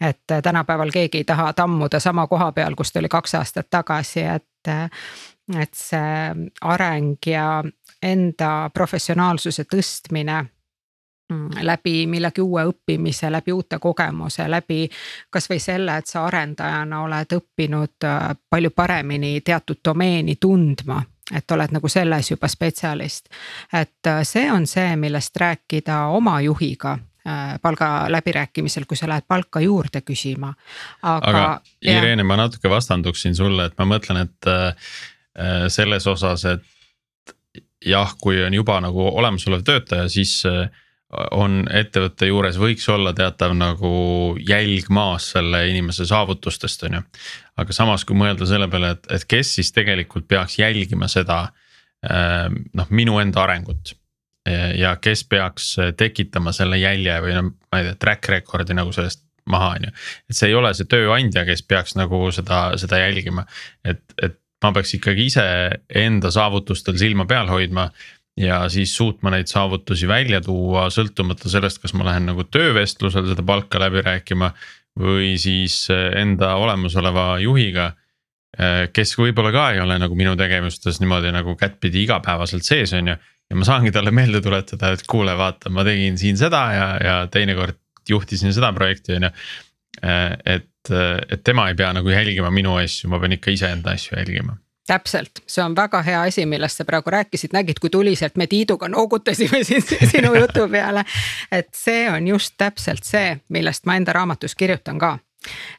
et 0.00 0.22
tänapäeval 0.42 0.90
keegi 0.90 1.18
ei 1.18 1.24
taha 1.24 1.52
tammuda 1.52 2.00
sama 2.00 2.26
koha 2.26 2.52
peal, 2.52 2.74
kus 2.74 2.92
ta 2.92 2.98
oli 2.98 3.08
kaks 3.08 3.34
aastat 3.34 3.66
tagasi, 3.70 4.22
et, 4.22 4.68
et 5.58 5.74
see 5.74 6.50
areng 6.60 7.18
ja 7.26 7.64
enda 8.02 8.70
professionaalsuse 8.74 9.64
tõstmine 9.64 10.44
läbi 11.62 12.06
millegi 12.06 12.40
uue 12.40 12.64
õppimise, 12.70 13.30
läbi 13.32 13.52
uute 13.52 13.78
kogemuse, 13.82 14.46
läbi 14.50 14.86
kasvõi 15.30 15.58
selle, 15.58 15.96
et 15.98 16.06
sa 16.06 16.24
arendajana 16.26 17.02
oled 17.02 17.34
õppinud 17.38 18.06
äh, 18.06 18.28
palju 18.50 18.70
paremini 18.70 19.40
teatud 19.40 19.82
domeeni 19.84 20.36
tundma 20.40 21.02
et 21.34 21.50
oled 21.50 21.72
nagu 21.74 21.88
selles 21.90 22.30
juba 22.30 22.48
spetsialist. 22.48 23.26
et 23.72 24.06
äh, 24.06 24.22
see 24.22 24.46
on 24.52 24.66
see, 24.66 24.96
millest 24.96 25.36
rääkida 25.36 26.04
oma 26.14 26.40
juhiga 26.40 26.92
äh, 27.26 27.58
palgaläbirääkimisel, 27.62 28.86
kui 28.86 28.96
sa 28.96 29.08
lähed 29.08 29.26
palka 29.28 29.60
juurde 29.60 30.00
küsima. 30.06 30.54
aga, 31.02 31.28
aga 31.28 31.60
Irene, 31.82 32.22
ma 32.22 32.36
natuke 32.36 32.70
vastanduksin 32.70 33.34
sulle, 33.34 33.66
et 33.66 33.78
ma 33.78 33.90
mõtlen, 33.96 34.22
et 34.22 34.52
selles 35.68 36.06
osas, 36.06 36.44
et 36.48 36.62
jah, 37.84 38.14
kui 38.22 38.38
on 38.40 38.54
juba 38.54 38.78
nagu 38.80 39.10
olemasolev 39.10 39.66
töötaja, 39.66 40.08
siis 40.08 40.38
on 41.12 41.60
ettevõtte 41.70 42.26
juures 42.26 42.56
võiks 42.58 42.86
olla 42.90 43.12
teatav 43.14 43.54
nagu 43.54 43.90
jälg 44.42 44.88
maas 44.90 45.30
selle 45.36 45.62
inimese 45.70 46.06
saavutustest, 46.08 46.82
on 46.88 46.98
ju. 46.98 47.02
aga 47.62 47.76
samas, 47.76 48.04
kui 48.04 48.18
mõelda 48.18 48.48
selle 48.48 48.66
peale, 48.70 48.96
et, 48.96 49.06
et 49.14 49.26
kes 49.28 49.54
siis 49.58 49.70
tegelikult 49.72 50.26
peaks 50.28 50.58
jälgima 50.58 51.08
seda 51.08 51.44
ähm, 52.10 52.64
noh, 52.74 52.90
minu 52.90 53.20
enda 53.22 53.44
arengut. 53.46 53.94
ja 54.78 54.92
kes 55.02 55.24
peaks 55.26 55.72
tekitama 55.98 56.52
selle 56.54 56.78
jälje 56.78 57.14
või 57.22 57.32
noh, 57.34 57.48
ma 57.72 57.80
ei 57.80 57.88
tea, 57.88 57.96
track 57.98 58.28
record'i 58.30 58.76
nagu 58.78 58.92
sellest 58.94 59.24
maha, 59.50 59.72
on 59.74 59.86
ju. 59.88 59.94
et 60.30 60.38
see 60.38 60.50
ei 60.50 60.54
ole 60.54 60.70
see 60.74 60.86
tööandja, 60.90 61.42
kes 61.48 61.62
peaks 61.66 61.96
nagu 61.98 62.20
seda, 62.34 62.60
seda 62.78 63.00
jälgima, 63.02 63.42
et, 63.84 64.04
et 64.22 64.38
ma 64.64 64.72
peaks 64.76 64.94
ikkagi 64.96 65.26
ise 65.30 65.44
enda 66.02 66.30
saavutustel 66.34 66.96
silma 67.00 67.26
peal 67.28 67.50
hoidma 67.50 67.88
ja 68.36 68.60
siis 68.68 68.96
suutma 68.96 69.32
neid 69.32 69.48
saavutusi 69.50 70.08
välja 70.08 70.40
tuua, 70.44 70.86
sõltumata 70.92 71.50
sellest, 71.50 71.80
kas 71.82 71.94
ma 71.96 72.06
lähen 72.08 72.28
nagu 72.28 72.44
töövestlusel 72.44 73.30
seda 73.30 73.44
palka 73.46 73.80
läbi 73.80 74.04
rääkima. 74.04 74.52
või 74.96 75.34
siis 75.36 75.90
eh, 75.92 76.14
enda 76.22 76.54
olemasoleva 76.56 77.34
juhiga. 77.38 77.90
Eh, 78.56 78.86
kes 78.92 79.10
võib-olla 79.18 79.50
ka 79.52 79.64
ei 79.74 79.80
ole 79.82 79.98
nagu 80.00 80.16
minu 80.16 80.32
tegevustes 80.40 81.02
niimoodi 81.02 81.32
nagu 81.34 81.52
kättpidi 81.60 82.06
igapäevaselt 82.06 82.64
sees, 82.64 82.94
on 82.96 83.08
ju. 83.12 83.16
ja 83.50 83.56
ma 83.56 83.64
saangi 83.68 83.92
talle 83.92 84.10
meelde 84.10 84.40
tuletada, 84.40 84.94
et 84.96 85.04
kuule, 85.06 85.36
vaata, 85.36 85.68
ma 85.70 85.84
tegin 85.84 86.16
siin 86.18 86.40
seda 86.40 86.62
ja, 86.72 86.86
ja 87.04 87.16
teinekord 87.28 87.76
juhtisin 88.08 88.56
seda 88.56 88.72
projekti, 88.72 89.18
on 89.20 89.28
ju. 89.28 89.30
Eh, 90.02 90.38
et, 90.56 90.92
et 91.28 91.44
tema 91.44 91.68
ei 91.68 91.76
pea 91.76 91.92
nagu 91.92 92.08
jälgima 92.08 92.50
minu 92.50 92.78
asju, 92.80 93.12
ma 93.12 93.20
pean 93.20 93.36
ikka 93.36 93.52
iseenda 93.52 93.92
asju 93.92 94.16
jälgima 94.16 94.56
täpselt, 94.86 95.30
see 95.46 95.64
on 95.64 95.76
väga 95.76 96.02
hea 96.02 96.22
asi, 96.22 96.46
millest 96.46 96.80
sa 96.80 96.84
praegu 96.84 97.10
rääkisid, 97.10 97.52
nägid, 97.52 97.80
kui 97.80 97.90
tuliselt 97.90 98.36
me 98.36 98.46
Tiiduga 98.46 98.88
noogutasime 98.88 99.62
siin 99.66 99.82
sinu 99.82 100.34
jutu 100.34 100.68
peale. 100.70 101.04
et 101.52 101.68
see 101.74 102.10
on 102.10 102.28
just 102.28 102.54
täpselt 102.58 103.04
see, 103.04 103.38
millest 103.48 103.86
ma 103.86 103.96
enda 103.96 104.12
raamatus 104.12 104.54
kirjutan 104.54 104.98
ka. 104.98 105.18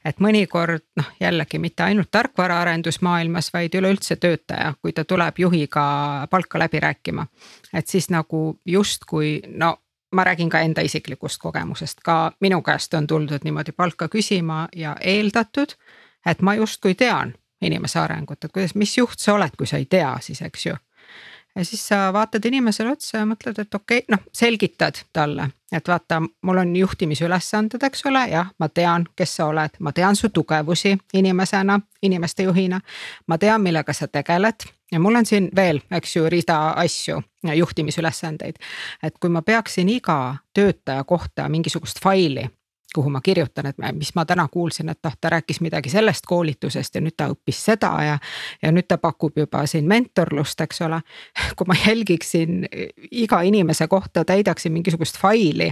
et 0.06 0.20
mõnikord 0.20 0.86
noh, 0.96 1.10
jällegi 1.20 1.60
mitte 1.60 1.84
ainult 1.84 2.12
tarkvaraarendusmaailmas, 2.12 3.52
vaid 3.54 3.76
üleüldse 3.76 4.15
töötaja, 4.15 4.74
kui 4.82 4.93
ta 4.93 5.04
tuleb 5.04 5.39
juhiga 5.39 6.28
palka 6.30 6.60
läbi 6.60 6.80
rääkima. 6.80 7.28
et 7.74 7.88
siis 7.88 8.10
nagu 8.10 8.60
justkui 8.65 9.41
no 9.48 9.78
ma 10.12 10.24
räägin 10.24 10.50
ka 10.50 10.60
enda 10.60 10.82
isiklikust 10.82 11.41
kogemusest, 11.41 12.00
ka 12.04 12.32
minu 12.39 12.62
käest 12.62 12.93
on 12.93 13.08
tuldud 13.08 13.43
niimoodi 13.43 13.72
palka 13.72 14.08
küsima 14.08 14.67
ja 14.76 14.96
eeldatud, 15.02 15.76
et 16.26 16.41
ma 16.41 16.56
justkui 16.56 16.96
tean 16.96 17.34
inimese 17.62 18.00
arengut, 18.00 18.43
et 18.43 18.52
kuidas, 18.52 18.76
mis 18.76 18.98
juht 18.98 19.20
sa 19.20 19.34
oled, 19.34 19.56
kui 19.58 19.67
sa 19.67 19.80
ei 19.82 19.86
tea, 19.89 20.17
siis 20.22 20.41
eks 20.41 20.65
ju. 20.65 20.76
ja 21.56 21.65
siis 21.65 21.88
sa 21.88 22.13
vaatad 22.13 22.46
inimesele 22.46 22.91
otsa 22.91 23.17
ja 23.17 23.26
mõtled, 23.26 23.58
et 23.58 23.76
okei 23.76 24.04
okay,, 24.04 24.13
noh 24.13 24.22
selgitad 24.34 25.00
talle, 25.13 25.50
et 25.72 25.88
vaata, 25.88 26.22
mul 26.46 26.62
on 26.62 26.76
juhtimisülesanded, 26.76 27.84
eks 27.84 28.06
ole, 28.06 28.28
jah, 28.30 28.52
ma 28.60 28.70
tean, 28.70 29.08
kes 29.15 29.36
sa 29.39 29.48
oled, 29.50 29.80
ma 29.80 29.91
tean 29.91 30.15
su 30.15 30.30
tugevusi 30.30 30.98
inimesena, 31.13 31.80
inimeste 32.02 32.43
juhina. 32.43 32.82
ma 33.28 33.38
tean, 33.38 33.62
millega 33.62 33.93
sa 33.93 34.08
tegeled 34.08 34.70
ja 34.91 35.00
mul 35.00 35.15
on 35.15 35.26
siin 35.26 35.50
veel, 35.56 35.82
eks 35.91 36.15
ju, 36.15 36.30
rida 36.30 36.60
asju, 36.70 37.22
juhtimisülesandeid. 37.56 38.56
et 39.04 39.17
kui 39.20 39.30
ma 39.30 39.41
peaksin 39.41 39.89
iga 39.89 40.36
töötaja 40.54 41.04
kohta 41.04 41.50
mingisugust 41.50 42.04
faili 42.04 42.50
kuhu 42.95 43.10
ma 43.10 43.21
kirjutan, 43.21 43.65
et 43.65 43.78
mis 43.93 44.15
ma 44.15 44.26
täna 44.26 44.47
kuulsin, 44.52 44.89
et 44.89 45.00
noh, 45.04 45.13
ta 45.21 45.30
rääkis 45.30 45.60
midagi 45.62 45.89
sellest 45.89 46.26
koolitusest 46.28 46.95
ja 46.95 47.02
nüüd 47.04 47.17
ta 47.17 47.28
õppis 47.32 47.60
seda 47.69 47.89
ja. 48.04 48.15
ja 48.62 48.71
nüüd 48.71 48.88
ta 48.88 48.97
pakub 48.97 49.36
juba 49.38 49.65
siin 49.67 49.88
mentorlust, 49.88 50.62
eks 50.63 50.82
ole. 50.88 51.02
kui 51.60 51.67
ma 51.67 51.76
jälgiksin 51.76 52.65
iga 53.12 53.41
inimese 53.41 53.88
kohta, 53.88 54.23
täidaksin 54.26 54.71
mingisugust 54.71 55.19
faili. 55.19 55.71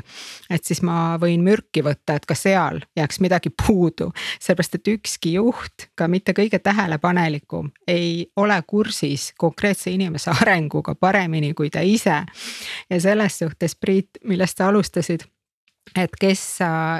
et 0.49 0.63
siis 0.63 0.81
ma 0.83 1.15
võin 1.21 1.43
mürki 1.43 1.83
võtta, 1.85 2.17
et 2.19 2.25
ka 2.25 2.35
seal 2.35 2.81
jääks 2.97 3.19
midagi 3.23 3.49
puudu, 3.49 4.11
sellepärast 4.39 4.75
et 4.75 4.91
ükski 4.95 5.33
juht, 5.37 5.87
ka 5.95 6.07
mitte 6.11 6.35
kõige 6.35 6.59
tähelepanelikum, 6.59 7.71
ei 7.87 8.27
ole 8.35 8.59
kursis 8.67 9.31
konkreetse 9.37 9.91
inimese 9.91 10.31
arenguga 10.41 10.95
paremini 10.95 11.53
kui 11.53 11.69
ta 11.69 11.79
ise. 11.79 12.23
ja 12.89 12.99
selles 13.01 13.39
suhtes, 13.39 13.75
Priit, 13.75 14.09
millest 14.23 14.57
sa 14.57 14.67
alustasid 14.67 15.23
et 15.95 16.15
kes, 16.19 16.43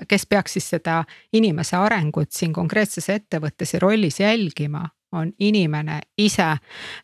kes 0.08 0.26
peaks 0.30 0.58
siis 0.58 0.70
seda 0.76 1.04
inimese 1.34 1.78
arengut 1.78 2.32
siin 2.32 2.54
konkreetses 2.54 3.10
ettevõttes 3.10 3.74
ja 3.74 3.80
rollis 3.80 4.20
jälgima, 4.20 4.86
on 5.12 5.32
inimene 5.40 6.02
ise. 6.18 6.58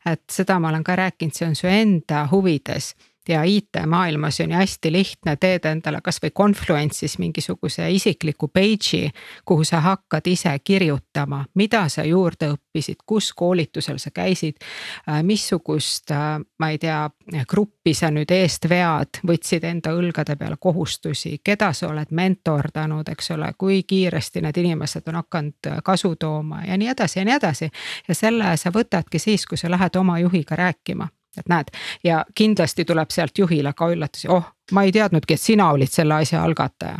et 0.05 0.23
seda 0.31 0.59
ma 0.59 0.69
olen 0.69 0.83
ka 0.83 0.95
rääkinud, 0.95 1.33
see 1.33 1.47
on 1.47 1.55
su 1.55 1.67
enda 1.67 2.27
huvides 2.31 2.93
ja 3.29 3.43
IT-maailmas 3.43 4.39
on 4.39 4.51
ju 4.51 4.57
hästi 4.57 4.91
lihtne, 4.91 5.35
teed 5.35 5.65
endale 5.65 6.01
kasvõi 6.01 6.31
Confluence'is 6.37 7.17
mingisuguse 7.19 7.91
isikliku 7.91 8.47
page'i, 8.47 9.11
kuhu 9.45 9.63
sa 9.63 9.79
hakkad 9.79 10.27
ise 10.27 10.53
kirjutama, 10.63 11.45
mida 11.55 11.83
sa 11.89 12.03
juurde 12.03 12.51
õppisid, 12.55 13.03
kus 13.05 13.33
koolitusel 13.33 13.97
sa 13.97 14.11
käisid. 14.11 14.57
Äh, 15.09 15.23
missugust, 15.23 16.11
äh, 16.11 16.39
ma 16.59 16.69
ei 16.69 16.77
tea, 16.77 17.09
gruppi 17.49 17.93
sa 17.93 18.11
nüüd 18.11 18.31
eest 18.31 18.69
vead, 18.69 19.21
võtsid 19.27 19.63
enda 19.69 19.93
õlgade 19.93 20.35
peale 20.35 20.57
kohustusi, 20.59 21.37
keda 21.43 21.73
sa 21.73 21.91
oled 21.93 22.11
mentordanud, 22.11 23.09
eks 23.09 23.31
ole, 23.31 23.53
kui 23.57 23.83
kiiresti 23.83 24.41
need 24.41 24.57
inimesed 24.57 25.07
on 25.07 25.21
hakanud 25.21 25.69
äh, 25.69 25.79
kasu 25.83 26.15
tooma 26.15 26.65
ja 26.65 26.77
nii 26.77 26.89
edasi 26.89 27.19
ja 27.19 27.25
nii 27.25 27.35
edasi. 27.37 27.71
ja 28.07 28.15
selle 28.15 28.57
sa 28.57 28.71
võtadki 28.73 29.19
siis, 29.19 29.45
kui 29.45 29.57
sa 29.57 29.69
lähed 29.69 29.95
oma 29.95 30.19
juhiga 30.19 30.55
rääkima 30.55 31.07
et 31.37 31.47
näed 31.51 31.71
ja 32.03 32.23
kindlasti 32.35 32.85
tuleb 32.85 33.11
sealt 33.13 33.37
juhile 33.37 33.73
ka 33.77 33.89
üllatusi, 33.93 34.29
oh, 34.31 34.51
ma 34.75 34.83
ei 34.87 34.93
teadnudki, 34.95 35.37
et 35.37 35.43
sina 35.43 35.69
olid 35.71 35.91
selle 35.91 36.19
asja 36.21 36.43
algataja. 36.43 36.99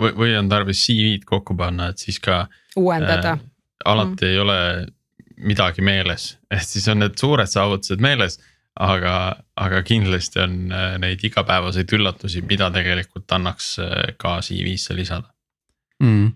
või, 0.00 0.12
või 0.16 0.34
on 0.38 0.48
tarvis 0.48 0.84
CV-d 0.86 1.28
kokku 1.28 1.56
panna, 1.56 1.90
et 1.92 2.02
siis 2.02 2.20
ka. 2.20 2.46
uuendada 2.76 3.36
äh,. 3.36 3.46
alati 3.84 4.24
mm. 4.24 4.30
ei 4.30 4.38
ole 4.38 4.58
midagi 5.36 5.84
meeles, 5.84 6.36
ehk 6.54 6.68
siis 6.68 6.88
on 6.88 7.04
need 7.04 7.18
suured 7.20 7.50
saavutused 7.50 8.00
meeles. 8.00 8.40
aga, 8.80 9.36
aga 9.56 9.78
kindlasti 9.82 10.40
on 10.42 10.72
äh, 10.72 10.98
neid 11.00 11.22
igapäevaseid 11.24 11.92
üllatusi, 11.96 12.42
mida 12.44 12.68
tegelikult 12.70 13.32
annaks 13.32 13.78
äh, 13.80 14.12
ka 14.20 14.36
CV-sse 14.44 14.96
lisada 14.96 15.32
mm.. 16.02 16.26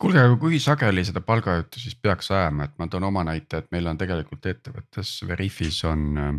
kuulge, 0.00 0.22
aga 0.22 0.36
kui 0.38 0.60
sageli 0.62 1.02
seda 1.04 1.20
palgajuttu 1.26 1.82
siis 1.82 1.96
peaks 1.98 2.30
ajama, 2.30 2.68
et 2.68 2.78
ma 2.78 2.86
toon 2.86 3.08
oma 3.10 3.24
näite, 3.26 3.62
et 3.62 3.74
meil 3.74 3.90
on 3.90 3.98
tegelikult 3.98 4.46
ettevõttes 4.46 5.16
Veriffis 5.26 5.82
on 5.90 6.06
äh, 6.18 6.32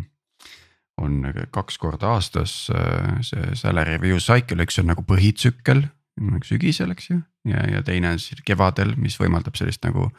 on 1.02 1.20
kaks 1.54 1.78
korda 1.82 2.14
aastas 2.14 2.70
äh, 2.70 3.18
see 3.26 3.56
salary 3.58 3.96
review 3.96 4.20
cycle, 4.22 4.62
üks 4.62 4.78
on 4.82 4.90
nagu 4.92 5.04
põhitsükkel 5.06 5.86
sügisel, 6.46 6.92
eks 6.94 7.10
ju. 7.10 7.18
ja, 7.50 7.64
ja 7.70 7.82
teine 7.82 8.14
on 8.14 8.22
siis 8.22 8.42
kevadel, 8.46 8.94
mis 8.96 9.16
võimaldab 9.18 9.56
sellist 9.58 9.82
nagu 9.86 10.10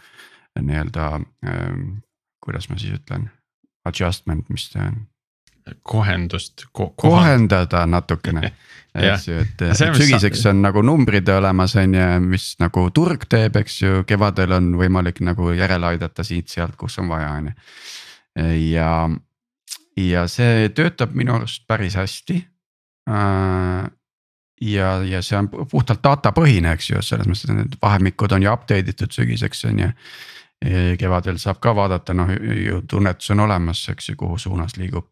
nii-öelda 0.60 1.08
ähm,, 1.48 1.86
kuidas 2.44 2.68
ma 2.70 2.80
siis 2.80 2.98
ütlen, 3.00 3.30
adjustment, 3.88 4.50
mis 4.50 4.68
see 4.74 4.84
on 4.84 5.06
kohendust 5.88 6.68
ko. 6.76 6.92
kohendada 7.00 7.86
natukene 7.90 8.52
eks 8.96 9.28
ju, 9.28 9.40
et, 9.42 9.64
et 9.66 9.98
sügiseks 9.98 10.46
on 10.52 10.62
nagu 10.64 10.84
numbrid 10.86 11.30
olemas, 11.32 11.76
on 11.80 11.96
ju, 11.98 12.08
mis 12.28 12.52
nagu 12.62 12.86
turg 12.96 13.26
teeb, 13.30 13.58
eks 13.60 13.80
ju, 13.82 14.04
kevadel 14.08 14.56
on 14.56 14.74
võimalik 14.80 15.22
nagu 15.26 15.52
järele 15.56 15.94
aidata 15.94 16.24
siit-sealt, 16.28 16.78
kus 16.80 17.00
on 17.04 17.10
vaja, 17.12 17.32
on 17.40 17.50
ju. 17.50 17.56
ja, 18.76 18.92
ja 19.98 20.26
see 20.32 20.70
töötab 20.76 21.16
minu 21.16 21.36
arust 21.38 21.64
päris 21.68 21.96
hästi. 21.96 22.40
Äh, 23.10 23.88
ja, 24.62 24.90
ja 25.04 25.22
see 25.22 25.38
on 25.40 25.50
puhtalt 25.50 26.04
data 26.04 26.32
põhine, 26.36 26.74
eks 26.76 26.90
ju, 26.90 27.02
selles 27.06 27.28
mõttes, 27.30 27.50
et 27.50 27.58
need 27.58 27.76
vahemikud 27.82 28.36
on 28.36 28.46
ju 28.46 28.54
update 28.54 28.96
itud 28.96 29.14
sügiseks 29.16 29.66
on 29.70 29.86
ju. 29.86 29.92
kevadel 30.98 31.36
saab 31.38 31.60
ka 31.62 31.74
vaadata, 31.76 32.14
noh 32.16 32.32
ju 32.32 32.80
tunnetus 32.90 33.30
on 33.36 33.44
olemas, 33.44 33.84
eks 33.92 34.10
ju, 34.10 34.16
kuhu 34.18 34.38
suunas 34.40 34.78
liigub, 34.80 35.06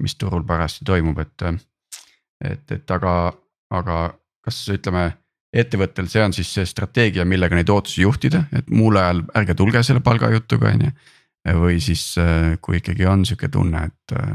mis 0.00 0.14
turul 0.16 0.44
parajasti 0.46 0.84
toimub, 0.86 1.18
et. 1.18 1.42
et, 2.44 2.70
et 2.72 2.90
aga, 2.90 3.32
aga 3.70 3.98
kas 4.44 4.60
ütleme 4.70 5.08
ettevõttel, 5.54 6.08
see 6.10 6.22
on 6.24 6.32
siis 6.36 6.50
see 6.52 6.66
strateegia, 6.66 7.24
millega 7.24 7.56
neid 7.56 7.70
ootusi 7.70 8.02
juhtida, 8.02 8.44
et 8.52 8.70
muul 8.70 8.96
ajal 9.00 9.22
ärge 9.38 9.54
tulge 9.58 9.82
selle 9.86 10.02
palgajutuga, 10.04 10.72
on 10.74 10.86
ju 10.86 10.90
või 11.52 11.80
siis, 11.80 12.14
äh, 12.18 12.54
kui 12.62 12.78
ikkagi 12.80 13.06
on 13.06 13.26
sihuke 13.26 13.48
tunne, 13.52 13.84
et 13.90 14.16
äh, 14.16 14.30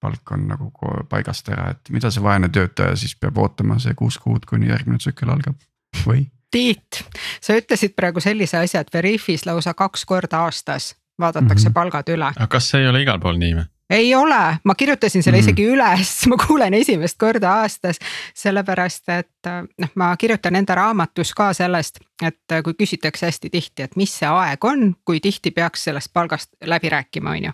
palk 0.00 0.32
on 0.36 0.46
nagu 0.48 0.70
paigast 1.08 1.48
ära, 1.48 1.70
et 1.74 1.90
mida 1.90 2.10
see 2.12 2.22
vaene 2.22 2.50
töötaja 2.52 2.96
siis 2.96 3.16
peab 3.16 3.38
ootama 3.40 3.78
see 3.82 3.96
kuus 3.98 4.18
kuud, 4.22 4.44
kuni 4.48 4.68
järgmine 4.68 5.00
tsükkel 5.02 5.32
algab 5.32 5.56
või? 6.04 6.28
Tiit, 6.54 7.00
sa 7.42 7.56
ütlesid 7.58 7.96
praegu 7.96 8.22
sellise 8.22 8.60
asja, 8.60 8.84
et 8.84 8.92
Veriffis 8.94 9.46
lausa 9.46 9.74
kaks 9.74 10.04
korda 10.06 10.44
aastas 10.46 10.92
vaadatakse 11.18 11.68
mm 11.68 11.70
-hmm. 11.70 11.74
palgad 11.74 12.08
üle. 12.14 12.30
aga 12.36 12.46
kas 12.46 12.70
see 12.70 12.82
ei 12.82 12.88
ole 12.88 13.02
igal 13.02 13.20
pool 13.20 13.38
nii 13.38 13.54
või? 13.54 13.66
Ei 13.94 14.14
ole, 14.14 14.58
ma 14.64 14.74
kirjutasin 14.74 15.22
selle 15.22 15.38
mm. 15.38 15.44
isegi 15.44 15.66
üles, 15.70 16.12
ma 16.30 16.38
kuulen 16.40 16.74
esimest 16.74 17.18
korda 17.18 17.52
aastas. 17.62 18.00
sellepärast, 18.34 19.08
et 19.08 19.50
noh, 19.78 19.92
ma 19.94 20.10
kirjutan 20.16 20.56
enda 20.58 20.74
raamatus 20.74 21.34
ka 21.34 21.52
sellest, 21.56 22.00
et 22.22 22.56
kui 22.64 22.74
küsitakse 22.78 23.26
hästi 23.26 23.50
tihti, 23.50 23.86
et 23.86 23.96
mis 23.96 24.12
see 24.18 24.30
aeg 24.30 24.64
on, 24.64 24.94
kui 25.04 25.20
tihti 25.20 25.50
peaks 25.54 25.86
sellest 25.88 26.12
palgast 26.12 26.52
läbi 26.64 26.90
rääkima, 26.90 27.36
on 27.36 27.50
ju. 27.50 27.52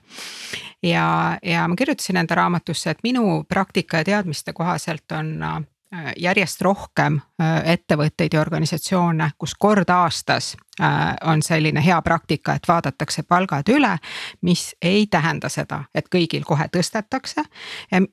ja, 0.92 1.06
ja 1.42 1.68
ma 1.68 1.76
kirjutasin 1.76 2.20
enda 2.22 2.38
raamatusse, 2.40 2.90
et 2.90 3.04
minu 3.04 3.44
praktika 3.48 4.00
ja 4.00 4.10
teadmiste 4.14 4.52
kohaselt 4.56 5.12
on 5.12 5.36
Äh, 5.40 5.66
järjest 6.16 6.60
rohkem 6.62 7.18
äh, 7.42 7.72
ettevõtteid 7.72 8.34
ja 8.34 8.40
organisatsioone, 8.40 9.30
kus 9.38 9.56
kord 9.58 9.90
aastas 9.90 10.52
äh, 10.80 11.16
on 11.26 11.42
selline 11.42 11.82
hea 11.84 11.98
praktika, 12.02 12.54
et 12.54 12.68
vaadatakse 12.68 13.22
palgad 13.22 13.68
üle. 13.68 13.96
mis 14.40 14.76
ei 14.82 15.06
tähenda 15.06 15.48
seda, 15.48 15.82
et 15.94 16.06
kõigil 16.14 16.44
kohe 16.46 16.68
tõstetakse. 16.76 17.42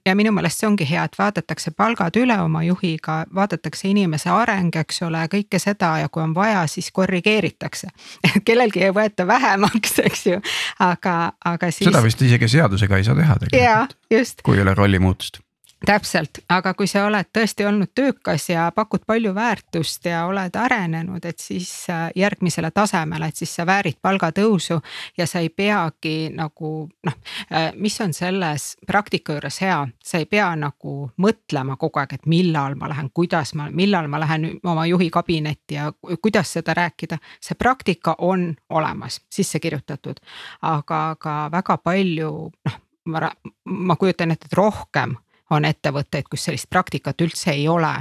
ja 0.06 0.16
minu 0.16 0.32
meelest 0.32 0.60
see 0.60 0.68
ongi 0.68 0.90
hea, 0.90 1.04
et 1.04 1.18
vaadatakse 1.20 1.72
palgad 1.72 2.18
üle 2.18 2.40
oma 2.42 2.63
juhiga, 2.63 3.26
vaadatakse 3.36 3.88
inimese 3.88 4.30
areng, 4.30 4.76
eks 4.76 5.02
ole, 5.02 5.28
kõike 5.32 5.60
seda 5.60 5.98
ja 6.00 6.10
kui 6.10 6.24
on 6.24 6.36
vaja, 6.36 6.68
siis 6.68 6.92
korrigeeritakse. 6.92 7.88
kellelgi 8.48 8.84
ei 8.84 8.94
võeta 8.94 9.28
vähemaks, 9.28 10.00
eks 10.00 10.26
ju, 10.26 10.42
aga, 10.80 11.34
aga 11.46 11.72
siis. 11.72 11.92
seda 11.92 12.04
vist 12.04 12.22
isegi 12.22 12.48
seadusega 12.58 12.98
ei 12.98 13.04
saa 13.04 13.16
teha 13.16 13.38
tegelikult. 13.46 14.42
kui 14.44 14.58
ei 14.58 14.66
ole 14.66 14.74
rollimuutust 14.74 15.46
täpselt, 15.86 16.40
aga 16.50 16.74
kui 16.74 16.88
sa 16.90 17.06
oled 17.06 17.30
tõesti 17.34 17.66
olnud 17.68 17.92
töökas 17.96 18.48
ja 18.50 18.68
pakud 18.76 19.04
palju 19.08 19.34
väärtust 19.36 20.06
ja 20.10 20.24
oled 20.26 20.56
arenenud, 20.58 21.26
et 21.26 21.40
siis 21.40 21.70
äh, 21.90 22.08
järgmisele 22.16 22.72
tasemele, 22.72 23.30
et 23.30 23.36
siis 23.36 23.54
sa 23.56 23.66
väärid 23.66 24.00
palgatõusu. 24.02 24.80
ja 25.18 25.28
sa 25.28 25.40
ei 25.40 25.50
peagi 25.50 26.30
nagu 26.34 26.90
noh, 27.06 27.18
äh, 27.54 27.72
mis 27.76 28.02
on 28.02 28.13
selles 28.13 28.78
praktika 28.88 29.34
juures 29.38 29.62
hea, 29.62 29.88
sa 30.04 30.18
ei 30.18 30.26
pea 30.26 30.50
nagu 30.56 31.12
mõtlema 31.18 31.78
kogu 31.78 32.00
aeg, 32.00 32.13
et 32.13 32.26
millal 32.26 32.76
ma 32.76 32.90
lähen, 32.90 33.12
kuidas 33.13 33.54
ma, 33.54 33.70
millal 33.72 34.08
ma 34.08 34.20
lähen 34.20 34.50
oma 34.63 34.86
juhi 34.86 35.10
kabinetti 35.10 35.76
ja 35.76 35.92
kuidas 36.22 36.54
seda 36.54 36.74
rääkida. 36.74 37.18
see 37.42 37.56
praktika 37.56 38.16
on 38.18 38.56
olemas, 38.70 39.22
sisse 39.30 39.60
kirjutatud, 39.60 40.20
aga, 40.62 41.10
aga 41.10 41.50
väga 41.52 41.78
palju 41.78 42.52
noh 42.66 42.82
ma, 43.08 43.32
ma 43.66 43.96
kujutan 43.96 44.32
ette, 44.32 44.50
et 44.50 44.54
rohkem 44.58 45.16
on 45.50 45.66
ettevõtteid, 45.66 46.28
kus 46.30 46.48
sellist 46.48 46.70
praktikat 46.70 47.22
üldse 47.22 47.52
ei 47.52 47.68
ole. 47.68 47.94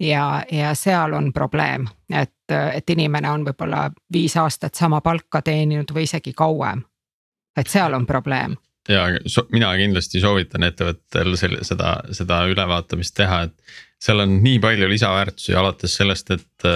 ja, 0.00 0.42
ja 0.52 0.74
seal 0.74 1.12
on 1.12 1.32
probleem, 1.32 1.86
et, 2.12 2.34
et 2.50 2.90
inimene 2.90 3.30
on 3.30 3.44
võib-olla 3.46 3.90
viis 4.12 4.36
aastat 4.36 4.74
sama 4.74 5.00
palka 5.00 5.42
teeninud 5.42 5.94
või 5.94 6.08
isegi 6.08 6.32
kauem. 6.32 6.82
et 7.56 7.68
seal 7.68 7.94
on 7.94 8.06
probleem 8.06 8.56
ja 8.88 9.06
so, 9.26 9.46
mina 9.52 9.70
kindlasti 9.76 10.20
soovitan 10.20 10.64
ettevõttel 10.66 11.36
selle, 11.36 11.64
seda, 11.64 12.00
seda 12.16 12.44
ülevaatamist 12.50 13.14
teha, 13.16 13.42
et 13.48 13.74
seal 14.00 14.24
on 14.24 14.38
nii 14.42 14.58
palju 14.60 14.88
lisaväärtusi, 14.88 15.54
alates 15.54 15.96
sellest, 16.00 16.30
et 16.30 16.68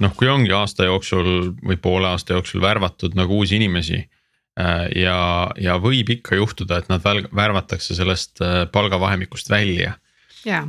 noh, 0.00 0.14
kui 0.16 0.28
ongi 0.28 0.52
aasta 0.52 0.88
jooksul 0.88 1.54
või 1.64 1.78
poole 1.80 2.10
aasta 2.12 2.36
jooksul 2.36 2.62
värvatud 2.62 3.16
nagu 3.18 3.40
uusi 3.40 3.56
inimesi 3.56 4.02
ja, 4.54 5.18
ja 5.58 5.76
võib 5.82 6.12
ikka 6.14 6.36
juhtuda, 6.38 6.78
et 6.78 6.90
nad 6.92 7.02
värvatakse 7.02 7.96
sellest 7.98 8.42
äh, 8.44 8.64
palgavahemikust 8.70 9.50
välja 9.50 9.96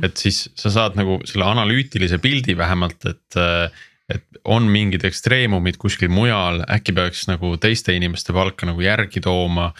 et 0.04 0.16
siis 0.20 0.46
sa 0.56 0.72
saad 0.72 0.96
nagu 0.98 1.20
selle 1.28 1.46
analüütilise 1.48 2.18
pildi 2.22 2.56
vähemalt, 2.58 3.04
et, 3.08 3.36
äh, 3.40 3.84
et 4.12 4.40
on 4.48 4.68
mingid 4.70 5.04
ekstreemumid 5.08 5.78
kuskil 5.82 6.10
mujal, 6.12 6.62
äkki 6.70 6.94
peaks 6.96 7.26
nagu 7.30 7.54
teiste 7.60 7.94
inimeste 7.96 8.34
palka 8.36 8.68
nagu 8.68 8.80
järgi 8.82 9.20
tooma. 9.24 9.72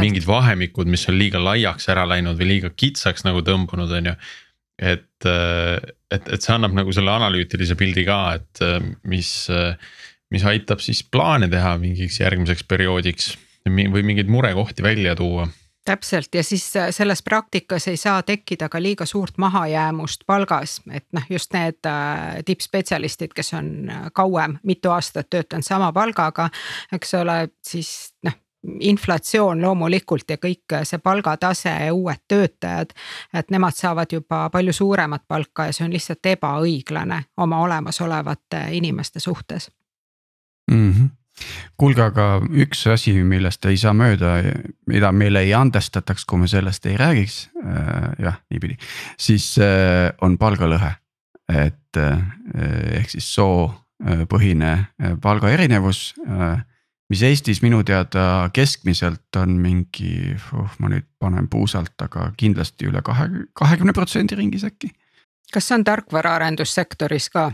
mingid 0.00 0.26
vahemikud, 0.26 0.90
mis 0.90 1.06
on 1.10 1.18
liiga 1.20 1.42
laiaks 1.42 1.88
ära 1.92 2.06
läinud 2.08 2.38
või 2.40 2.54
liiga 2.54 2.72
kitsaks 2.74 3.26
nagu 3.28 3.44
tõmbunud, 3.46 3.92
on 4.00 4.12
ju. 4.12 4.16
et, 4.78 5.28
et, 5.28 6.28
et 6.32 6.40
see 6.40 6.54
annab 6.54 6.74
nagu 6.76 6.92
selle 6.94 7.10
analüütilise 7.10 7.76
pildi 7.78 8.06
ka, 8.08 8.20
et 8.38 8.62
mis, 9.10 9.32
mis 10.30 10.44
aitab 10.44 10.82
siis 10.84 11.04
plaane 11.04 11.48
teha 11.48 11.76
mingiks 11.78 12.20
järgmiseks 12.20 12.64
perioodiks 12.68 13.32
või 13.68 14.02
mingeid 14.02 14.28
murekohti 14.28 14.82
välja 14.82 15.16
tuua. 15.16 15.48
Täpselt 15.84 16.34
ja 16.34 16.42
siis 16.44 16.76
äh, 16.76 16.90
selles 16.90 17.22
praktikas 17.22 17.88
ei 17.88 17.96
saa 17.96 18.22
tekkida 18.22 18.68
ka 18.68 18.80
liiga 18.82 19.06
suurt 19.06 19.38
mahajäämust 19.38 20.26
palgas, 20.26 20.82
et 20.92 21.06
noh, 21.16 21.24
just 21.30 21.54
need 21.56 21.86
äh, 21.86 22.42
tippspetsialistid, 22.44 23.32
kes 23.32 23.54
on 23.56 23.70
äh, 23.88 24.02
kauem, 24.12 24.58
mitu 24.68 24.92
aastat 24.92 25.30
töötanud 25.30 25.64
sama 25.64 25.88
palgaga, 25.92 26.50
eks 26.92 27.14
ole, 27.14 27.38
siis 27.64 28.12
noh 28.24 28.36
inflatsioon 28.80 29.62
loomulikult 29.62 30.30
ja 30.34 30.36
kõik 30.42 30.74
see 30.84 30.98
palgatase 30.98 31.70
ja 31.86 31.94
uued 31.94 32.20
töötajad, 32.28 32.92
et 33.32 33.54
nemad 33.54 33.76
saavad 33.78 34.12
juba 34.12 34.48
palju 34.50 34.74
suuremat 34.74 35.24
palka 35.28 35.68
ja 35.68 35.72
see 35.72 35.86
on 35.86 35.94
lihtsalt 35.94 36.26
ebaõiglane 36.34 37.22
oma 37.38 37.62
olemasolevate 37.64 38.66
inimeste 38.76 39.22
suhtes 39.24 39.70
mm. 40.70 40.90
-hmm 40.92 41.14
kuulge, 41.78 42.02
aga 42.02 42.26
üks 42.64 42.86
asi, 42.90 43.12
millest 43.22 43.64
ei 43.70 43.78
saa 43.80 43.94
mööda, 43.96 44.38
mida 44.90 45.10
meile 45.14 45.44
ei 45.46 45.54
andestataks, 45.56 46.26
kui 46.28 46.40
me 46.42 46.48
sellest 46.50 46.86
ei 46.90 46.96
räägiks 46.98 47.36
äh,, 47.62 48.08
jah, 48.24 48.40
niipidi, 48.50 48.78
siis 49.20 49.52
äh, 49.62 50.10
on 50.22 50.38
palgalõhe. 50.38 50.96
et 51.48 51.96
äh, 51.96 52.18
ehk 52.98 53.08
siis 53.08 53.30
soopõhine 53.34 54.72
äh, 54.74 55.14
palga 55.22 55.48
erinevus 55.48 56.14
äh,, 56.26 56.58
mis 57.08 57.22
Eestis 57.24 57.62
minu 57.64 57.80
teada 57.88 58.50
keskmiselt 58.52 59.36
on 59.40 59.56
mingi, 59.62 60.34
oh 60.52 60.74
ma 60.78 60.90
nüüd 60.92 61.06
panen 61.18 61.48
puusalt, 61.48 61.94
aga 62.04 62.32
kindlasti 62.36 62.90
üle 62.90 63.00
kahe, 63.02 63.30
kahekümne 63.56 63.94
protsendi 63.96 64.36
ringis 64.36 64.66
äkki 64.68 64.92
kas 65.52 65.68
see 65.68 65.78
on 65.78 65.84
tarkvaraarendussektoris 65.84 67.30
ka 67.30 67.46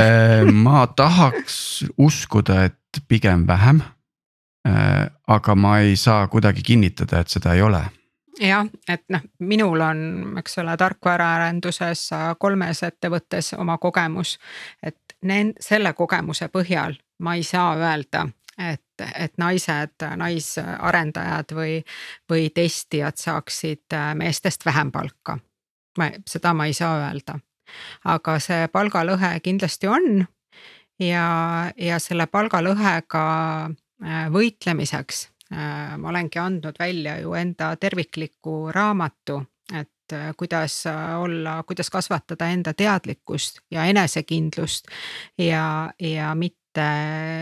äh, 0.00 0.44
ma 0.52 0.86
tahaks 0.86 1.84
uskuda, 1.98 2.64
et 2.64 3.02
pigem 3.08 3.46
vähem. 3.46 3.82
Äh, 4.68 5.06
aga 5.26 5.54
ma 5.54 5.78
ei 5.78 5.96
saa 5.96 6.26
kuidagi 6.26 6.62
kinnitada, 6.62 7.20
et 7.20 7.28
seda 7.28 7.54
ei 7.54 7.62
ole 7.62 7.84
jah, 8.40 8.66
et 8.88 9.04
noh, 9.08 9.22
minul 9.38 9.80
on, 9.80 10.00
eks 10.38 10.58
ole, 10.58 10.76
tarkvaraarenduses 10.76 12.08
kolmes 12.38 12.82
ettevõttes 12.82 13.54
oma 13.58 13.78
kogemus. 13.78 14.38
et 14.82 15.16
need, 15.22 15.54
selle 15.60 15.92
kogemuse 15.92 16.48
põhjal 16.52 16.98
ma 17.22 17.34
ei 17.34 17.42
saa 17.42 17.74
öelda, 17.76 18.26
et, 18.58 19.06
et 19.14 19.38
naised, 19.38 20.04
naisarendajad 20.16 21.54
või, 21.56 21.80
või 22.30 22.50
testijad 22.50 23.16
saaksid 23.16 23.96
meestest 24.14 24.66
vähem 24.66 24.92
palka 24.92 25.38
ma, 25.96 26.10
seda 26.28 26.54
ma 26.54 26.66
ei 26.66 26.74
saa 26.76 26.96
öelda. 27.06 27.38
aga 28.04 28.38
see 28.38 28.68
palgalõhe 28.72 29.40
kindlasti 29.42 29.88
on 29.90 30.26
ja, 31.00 31.26
ja 31.76 31.98
selle 32.02 32.26
palgalõhega 32.30 33.24
äh, 33.66 34.24
võitlemiseks 34.32 35.26
äh, 35.52 35.96
ma 35.98 36.12
olengi 36.12 36.40
andnud 36.40 36.78
välja 36.80 37.18
ju 37.20 37.34
enda 37.38 37.74
tervikliku 37.80 38.72
raamatu, 38.74 39.40
et 39.72 40.14
äh, 40.14 40.30
kuidas 40.36 40.82
olla, 41.20 41.62
kuidas 41.66 41.90
kasvatada 41.90 42.50
enda 42.52 42.74
teadlikkust 42.74 43.60
ja 43.70 43.84
enesekindlust 43.90 44.88
ja, 45.38 45.92
ja 46.00 46.34
mitte 46.34 46.86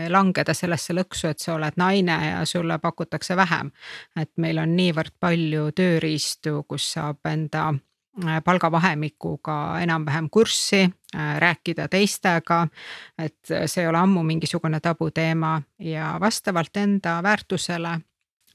langeda 0.09 0.53
sellesse 0.55 0.93
lõksu, 0.95 1.27
et 1.27 1.43
sa 1.43 1.57
oled 1.57 1.75
naine 1.77 2.15
ja 2.29 2.45
sulle 2.47 2.77
pakutakse 2.79 3.35
vähem. 3.35 3.71
et 4.15 4.31
meil 4.37 4.57
on 4.63 4.75
niivõrd 4.75 5.11
palju 5.19 5.71
tööriistu, 5.75 6.63
kus 6.67 6.93
saab 6.93 7.19
enda 7.27 7.73
palgavahemikuga 8.43 9.79
enam-vähem 9.83 10.29
kurssi, 10.31 10.89
äh, 11.15 11.37
rääkida 11.37 11.87
teistega. 11.87 12.67
et 13.17 13.51
see 13.65 13.83
ei 13.83 13.87
ole 13.87 13.97
ammu 13.97 14.23
mingisugune 14.23 14.79
tabuteema 14.79 15.61
ja 15.79 16.17
vastavalt 16.19 16.77
enda 16.77 17.23
väärtusele 17.23 17.99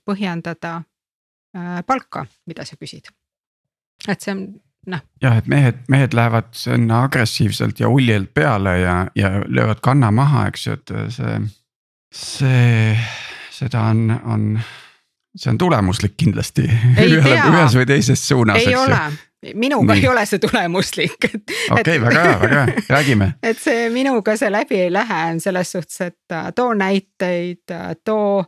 põhjendada 0.04 0.82
äh, 1.56 1.84
palka, 1.86 2.26
mida 2.46 2.64
sa 2.64 2.76
küsid. 2.76 3.12
et 4.08 4.20
see 4.20 4.32
on 4.32 4.46
noh. 4.86 5.00
jah, 5.22 5.36
et 5.36 5.46
mehed, 5.46 5.84
mehed 5.88 6.14
lähevad 6.16 6.52
sinna 6.56 7.04
agressiivselt 7.04 7.80
ja 7.80 7.88
uljelt 7.88 8.34
peale 8.34 8.78
ja, 8.80 9.06
ja 9.14 9.30
löövad 9.46 9.80
kanna 9.82 10.10
maha, 10.10 10.46
eks 10.48 10.66
ju, 10.66 10.72
et 10.72 10.94
see, 11.08 11.40
see, 12.12 12.98
seda 13.50 13.82
on, 13.92 14.20
on 14.24 14.46
see 15.36 15.50
on 15.52 15.58
tulemuslik 15.58 16.16
kindlasti 16.16 16.64
ühes 17.06 17.76
või 17.76 17.86
teises 17.86 18.22
suunas. 18.28 18.62
ei 18.64 18.76
ole, 18.76 19.00
minuga 19.54 19.94
Nii. 19.94 20.02
ei 20.02 20.08
ole 20.08 20.26
see 20.26 20.38
tulemuslik. 20.38 21.24
okei, 21.70 22.00
väga 22.00 22.22
hea, 22.22 22.40
väga 22.40 22.64
hea, 22.66 22.82
räägime. 22.88 23.32
et 23.50 23.58
see 23.58 23.88
minuga 23.92 24.36
see 24.36 24.50
läbi 24.52 24.80
ei 24.84 24.92
lähe, 24.92 25.20
on 25.32 25.40
selles 25.40 25.72
suhtes, 25.72 26.00
et 26.00 26.34
äh, 26.36 26.50
too 26.54 26.74
näiteid, 26.74 27.64
äh, 27.72 27.96
too 28.04 28.44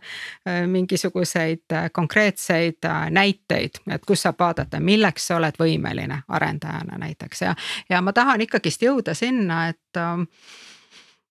äh, 0.48 0.66
mingisuguseid 0.68 1.92
konkreetseid 1.92 2.88
näiteid, 3.10 3.82
et 3.90 4.06
kus 4.06 4.26
saab 4.26 4.40
vaadata, 4.44 4.80
milleks 4.80 5.26
sa 5.30 5.38
oled 5.40 5.56
võimeline 5.60 6.22
arendajana 6.28 7.00
näiteks 7.00 7.44
ja, 7.46 7.54
ja 7.90 8.02
ma 8.04 8.12
tahan 8.12 8.44
ikkagist 8.44 8.84
jõuda 8.84 9.14
sinna, 9.16 9.68
et 9.72 10.02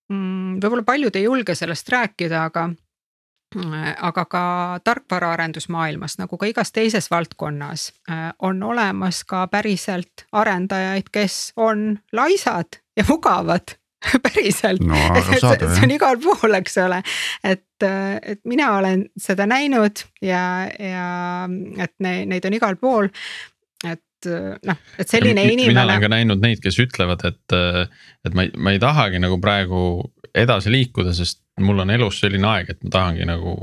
mm, 0.10 0.58
võib-olla 0.58 0.88
paljud 0.88 1.16
ei 1.16 1.28
julge 1.30 1.56
sellest 1.56 1.90
rääkida, 1.90 2.48
aga 2.50 2.72
aga 3.56 4.26
ka 4.32 4.44
tarkvaraarendusmaailmas 4.84 6.18
nagu 6.22 6.38
ka 6.40 6.48
igas 6.48 6.72
teises 6.72 7.12
valdkonnas 7.12 7.92
äh, 8.10 8.32
on 8.40 8.64
olemas 8.64 9.24
ka 9.28 9.48
päriselt 9.52 10.26
arendajaid, 10.32 11.12
kes 11.12 11.54
on 11.56 12.00
laisad 12.14 12.80
ja 12.98 13.06
mugavad 13.10 13.76
päriselt 14.24 14.84
no,, 14.84 14.96
et 15.18 15.28
see, 15.28 15.58
see 15.60 15.84
on 15.84 15.96
igal 15.98 16.20
pool, 16.24 16.56
eks 16.62 16.78
ole, 16.82 17.02
et, 17.44 17.88
et 18.24 18.42
mina 18.48 18.72
olen 18.78 19.06
seda 19.20 19.48
näinud 19.50 20.06
ja, 20.24 20.46
ja 20.80 21.10
et 21.84 21.94
ne, 22.00 22.16
neid 22.32 22.48
on 22.48 22.56
igal 22.58 22.80
pool. 22.82 23.12
et 23.84 24.32
noh, 24.66 24.80
et 25.02 25.10
selline 25.10 25.44
ja, 25.44 25.52
inimene. 25.52 25.74
mina 25.74 25.86
olen 25.86 26.02
ka 26.02 26.10
näinud 26.14 26.42
neid, 26.42 26.64
kes 26.64 26.80
ütlevad, 26.82 27.26
et, 27.28 27.60
et 28.26 28.36
ma 28.38 28.48
ei, 28.48 28.56
ma 28.58 28.74
ei 28.74 28.82
tahagi 28.82 29.22
nagu 29.22 29.40
praegu 29.42 29.84
edasi 30.36 30.72
liikuda, 30.72 31.14
sest 31.14 31.42
mul 31.60 31.84
on 31.84 31.92
elus 31.94 32.20
selline 32.24 32.48
aeg, 32.48 32.70
et 32.74 32.84
ma 32.84 32.94
tahangi 32.98 33.28
nagu 33.28 33.56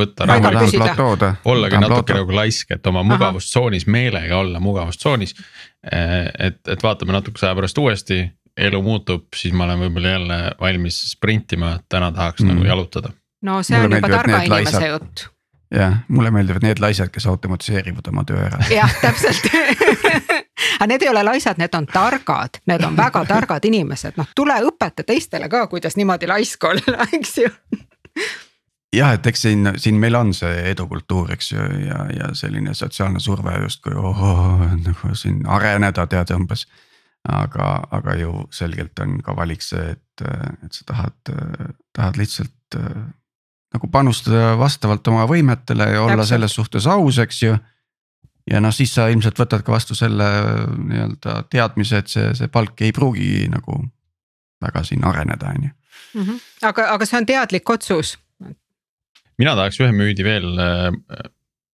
võtta 0.00 0.26
rahu. 0.28 1.18
ollagi 1.50 1.80
natuke 1.82 2.16
nagu 2.16 2.34
laisk, 2.34 2.72
et 2.74 2.86
oma 2.90 3.04
mugavustsoonis 3.06 3.86
meelega 3.86 4.38
olla 4.38 4.60
mugavustsoonis. 4.60 5.36
Et, 5.84 6.60
et 6.68 6.82
vaatame 6.82 7.14
natukese 7.14 7.46
aja 7.48 7.58
pärast 7.58 7.78
uuesti, 7.78 8.22
elu 8.56 8.80
muutub, 8.82 9.28
siis 9.36 9.54
ma 9.54 9.68
olen 9.68 9.84
võib-olla 9.84 10.16
jälle 10.16 10.40
valmis 10.60 11.00
sprintima, 11.10 11.76
täna 11.88 12.10
tahaks 12.14 12.42
mm. 12.42 12.54
nagu 12.54 12.66
jalutada. 12.70 13.14
no 13.42 13.62
see 13.62 13.76
Mulle 13.76 13.98
on 13.98 14.00
juba 14.00 14.16
targa 14.16 14.42
inimese 14.48 14.88
jutt 14.88 15.26
jah, 15.70 15.96
mulle 16.08 16.30
meeldivad 16.30 16.62
need 16.62 16.80
laisad, 16.82 17.10
kes 17.12 17.26
automatiseerivad 17.26 18.08
oma 18.08 18.24
töö 18.24 18.44
ära. 18.46 18.60
jah, 18.70 18.94
täpselt 19.00 19.48
aga 20.78 20.88
need 20.90 21.02
ei 21.02 21.08
ole 21.08 21.24
laisad, 21.24 21.58
need 21.58 21.74
on 21.74 21.86
targad, 21.86 22.60
need 22.66 22.84
on 22.84 22.96
väga 22.96 23.24
targad 23.28 23.64
inimesed, 23.64 24.18
noh 24.20 24.32
tule 24.36 24.56
õpeta 24.68 25.06
teistele 25.06 25.48
ka, 25.48 25.66
kuidas 25.72 25.96
niimoodi 25.96 26.28
laisk 26.30 26.64
olla, 26.70 27.06
eks 27.18 27.38
ju 27.42 27.50
jah, 28.94 29.14
et 29.16 29.26
eks 29.26 29.46
siin, 29.48 29.72
siin 29.80 29.98
meil 30.00 30.14
on 30.18 30.32
see 30.36 30.62
edukultuur, 30.70 31.32
eks 31.34 31.52
ju, 31.52 31.66
ja, 31.86 32.04
ja 32.14 32.30
selline 32.36 32.74
sotsiaalne 32.74 33.20
surve 33.20 33.56
justkui 33.64 33.94
oh, 33.96 34.24
nagu 34.78 35.14
siin 35.18 35.42
areneda 35.50 36.06
tead 36.06 36.34
umbes. 36.36 36.66
aga, 37.24 37.86
aga 37.90 38.14
ju 38.20 38.32
selgelt 38.52 38.98
on 39.00 39.16
ka 39.24 39.32
valik 39.36 39.62
see, 39.64 39.94
et, 39.94 40.24
et 40.64 40.72
sa 40.72 40.82
tahad, 40.90 41.36
tahad 41.96 42.18
lihtsalt 42.20 42.76
nagu 43.74 43.90
panustada 43.90 44.54
vastavalt 44.58 45.06
oma 45.10 45.26
võimetele 45.28 45.88
ja 45.90 46.02
olla 46.02 46.20
Täpselt. 46.22 46.34
selles 46.34 46.58
suhtes 46.58 46.86
aus, 46.90 47.18
eks 47.22 47.42
ju. 47.42 47.54
ja 48.50 48.60
noh, 48.60 48.74
siis 48.74 48.92
sa 48.94 49.08
ilmselt 49.10 49.38
võtad 49.40 49.64
ka 49.66 49.74
vastu 49.74 49.96
selle 49.98 50.26
nii-öelda 50.78 51.44
teadmise, 51.50 52.02
et 52.04 52.12
see, 52.12 52.28
see 52.38 52.50
palk 52.52 52.80
ei 52.84 52.92
pruugi 52.94 53.48
nagu 53.50 53.80
väga 54.64 54.84
siin 54.86 55.04
areneda, 55.06 55.54
on 55.54 55.68
ju. 55.68 55.72
Mhm. 56.14 56.42
aga, 56.70 56.90
aga 56.94 57.08
see 57.08 57.18
on 57.18 57.26
teadlik 57.26 57.70
otsus. 57.70 58.18
mina 59.38 59.56
tahaks 59.58 59.80
ühe 59.82 59.90
müüdi 59.90 60.22
veel 60.26 60.52
äh, 60.62 60.92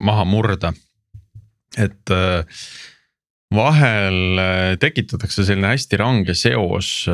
maha 0.04 0.26
murda, 0.28 0.74
et 1.78 2.12
äh, 2.12 2.44
vahel 3.56 4.42
äh, 4.42 4.76
tekitatakse 4.82 5.46
selline 5.48 5.72
hästi 5.72 6.02
range 6.02 6.36
seos 6.36 7.08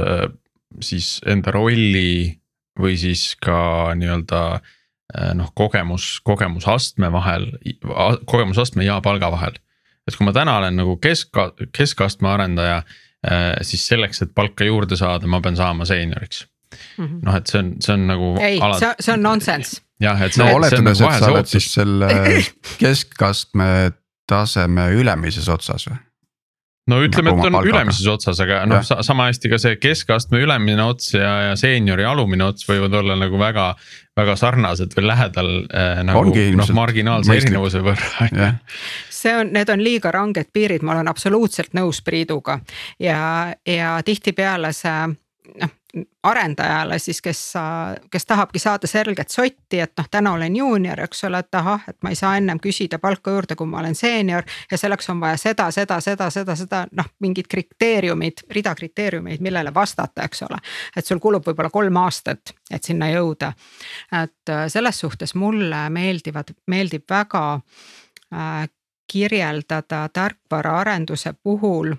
siis 0.81 1.19
enda 1.27 1.51
rolli 1.51 2.40
või 2.79 2.97
siis 2.99 3.35
ka 3.41 3.91
nii-öelda 3.97 4.43
eh, 4.59 5.33
noh, 5.37 5.51
kogemus, 5.55 6.19
kogemusastme 6.23 7.11
vahel, 7.11 7.49
kogemusastme 8.25 8.85
ja 8.85 9.01
palga 9.03 9.31
vahel. 9.31 9.59
et 10.07 10.17
kui 10.17 10.25
ma 10.25 10.33
täna 10.33 10.57
olen 10.57 10.75
nagu 10.81 10.97
kesk, 10.97 11.37
keskastme 11.77 12.31
arendaja, 12.31 12.83
eh, 13.27 13.53
siis 13.61 13.87
selleks, 13.87 14.21
et 14.21 14.35
palka 14.35 14.65
juurde 14.65 14.97
saada, 14.99 15.27
ma 15.27 15.41
pean 15.41 15.55
saama 15.55 15.85
seenioriks 15.85 16.45
mm 16.97 17.05
-hmm.. 17.05 17.19
noh, 17.25 17.35
et 17.35 17.47
see 17.47 17.59
on, 17.59 17.73
see 17.79 17.93
on 17.93 18.07
nagu. 18.07 18.35
ei 18.41 18.59
alati..., 18.59 18.79
see, 18.79 18.95
see 18.99 19.13
on 19.13 19.23
nonsense. 19.23 19.81
jah, 19.99 20.21
et 20.21 20.33
see. 20.33 20.45
no 20.45 20.55
oletades, 20.55 20.99
nagu 20.99 21.13
et 21.13 21.19
sa 21.19 21.31
oled 21.31 21.51
siis 21.51 21.73
selle 21.73 22.07
keskastme 22.83 23.91
taseme 24.27 24.91
ülemises 24.95 25.49
otsas 25.49 25.89
või? 25.89 25.99
No 26.89 26.99
ütleme, 27.05 27.31
et 27.31 27.45
on 27.45 27.57
palgaga. 27.57 27.69
ülemises 27.69 28.07
otsas, 28.09 28.39
aga 28.41 28.63
noh, 28.69 28.81
sama 28.81 29.27
hästi 29.29 29.51
ka 29.51 29.59
see 29.61 29.77
keskastme 29.81 30.41
ülemine 30.41 30.83
ots 30.83 31.13
ja, 31.13 31.33
ja 31.49 31.57
seeniori 31.59 32.05
alumine 32.07 32.47
ots 32.49 32.65
võivad 32.69 32.95
olla 33.01 33.17
nagu 33.19 33.39
väga. 33.41 33.73
väga 34.17 34.33
sarnased 34.35 34.91
või 34.97 35.05
lähedal 35.07 35.49
äh, 35.71 36.01
nagu 36.03 36.33
noh, 36.57 36.71
marginaalse 36.75 37.31
mõistlik. 37.31 37.53
erinevuse 37.53 37.79
võrra 37.85 38.27
see 39.21 39.33
on, 39.37 39.53
need 39.55 39.69
on 39.69 39.83
liiga 39.83 40.11
ranged 40.11 40.49
piirid, 40.53 40.83
ma 40.83 40.97
olen 40.97 41.07
absoluutselt 41.11 41.75
nõus 41.77 42.01
Priiduga 42.03 42.59
ja, 42.99 43.53
ja 43.65 43.93
tihtipeale 44.05 44.73
see 44.75 44.97
noh, 45.61 45.73
arendajale 46.23 46.99
siis, 46.99 47.21
kes, 47.21 47.53
kes 48.11 48.25
tahabki 48.25 48.59
saada 48.59 48.87
selget 48.87 49.29
sotti, 49.29 49.79
et 49.79 49.91
noh, 49.97 50.07
täna 50.11 50.33
olen 50.33 50.55
juunior, 50.55 50.99
eks 51.03 51.23
ole, 51.27 51.41
et 51.43 51.55
ahah, 51.55 51.83
et 51.89 51.97
ma 52.03 52.11
ei 52.13 52.15
saa 52.15 52.35
ennem 52.37 52.59
küsida 52.63 52.99
palka 52.99 53.31
juurde, 53.31 53.55
kui 53.59 53.67
ma 53.67 53.79
olen 53.79 53.95
seenior. 53.95 54.43
ja 54.71 54.77
selleks 54.77 55.09
on 55.09 55.19
vaja 55.19 55.37
seda, 55.37 55.71
seda, 55.71 55.99
seda, 56.01 56.29
seda, 56.29 56.55
seda 56.55 56.83
noh, 56.97 57.09
mingid 57.19 57.49
kriteeriumid, 57.51 58.45
rida 58.49 58.75
kriteeriumeid, 58.75 59.41
millele 59.41 59.73
vastata, 59.73 60.23
eks 60.23 60.43
ole. 60.47 60.59
et 60.95 61.05
sul 61.05 61.19
kulub 61.19 61.47
võib-olla 61.47 61.69
kolm 61.69 61.97
aastat, 62.03 62.53
et 62.71 62.83
sinna 62.83 63.09
jõuda. 63.11 63.53
et 64.23 64.49
äh, 64.49 64.67
selles 64.67 64.99
suhtes 64.99 65.35
mulle 65.35 65.89
meeldivad, 65.89 66.53
meeldib 66.67 67.03
väga 67.09 67.43
äh, 67.55 68.69
kirjeldada 69.11 70.09
tarkvaraarenduse 70.13 71.33
puhul 71.43 71.95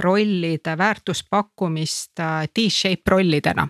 rollide 0.00 0.78
väärtuspakkumist 0.78 2.20
äh, 2.20 2.48
T-shape 2.54 3.10
rollidena. 3.10 3.68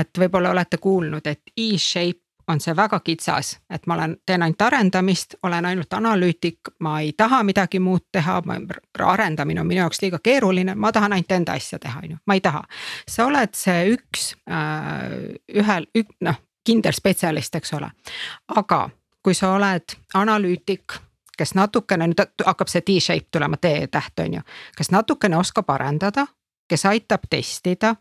et 0.00 0.18
võib-olla 0.18 0.50
olete 0.50 0.76
kuulnud, 0.76 1.26
et 1.26 1.40
E-shape 1.56 2.20
on 2.50 2.60
see 2.60 2.76
väga 2.76 3.00
kitsas, 3.00 3.58
et 3.70 3.86
ma 3.86 3.94
olen, 3.94 4.16
teen 4.26 4.42
ainult 4.42 4.62
arendamist, 4.62 5.34
olen 5.42 5.64
ainult 5.64 5.92
analüütik, 5.92 6.72
ma 6.78 7.00
ei 7.00 7.12
taha 7.16 7.42
midagi 7.42 7.78
muud 7.80 8.08
teha, 8.12 8.42
arendamine 9.06 9.60
on 9.60 9.66
minu 9.66 9.80
jaoks 9.80 10.02
liiga 10.02 10.18
keeruline, 10.22 10.74
ma 10.74 10.92
tahan 10.92 11.12
ainult 11.12 11.32
enda 11.32 11.56
asja 11.56 11.78
teha, 11.78 12.00
on 12.02 12.10
ju, 12.10 12.16
ma 12.26 12.34
ei 12.34 12.40
taha. 12.40 12.62
sa 13.08 13.26
oled 13.26 13.54
see 13.54 13.92
üks 13.94 14.34
äh,, 14.50 15.36
ühel, 15.62 15.86
noh, 16.20 16.40
kindel 16.66 16.92
spetsialist, 16.92 17.54
eks 17.54 17.72
ole. 17.78 17.90
aga 18.56 18.88
kui 19.22 19.34
sa 19.34 19.54
oled 19.54 19.96
analüütik 20.14 20.98
kes 21.40 21.54
natukene, 21.56 22.10
nüüd 22.10 22.44
hakkab 22.46 22.68
see 22.68 22.84
T-shape 22.84 23.32
tulema, 23.32 23.56
T-täht 23.56 24.20
on 24.20 24.38
ju, 24.40 24.44
kes 24.76 24.92
natukene 24.92 25.40
oskab 25.40 25.72
arendada 25.72 26.26
kes 26.70 26.86
aitab 26.86 27.20
testida. 27.30 27.96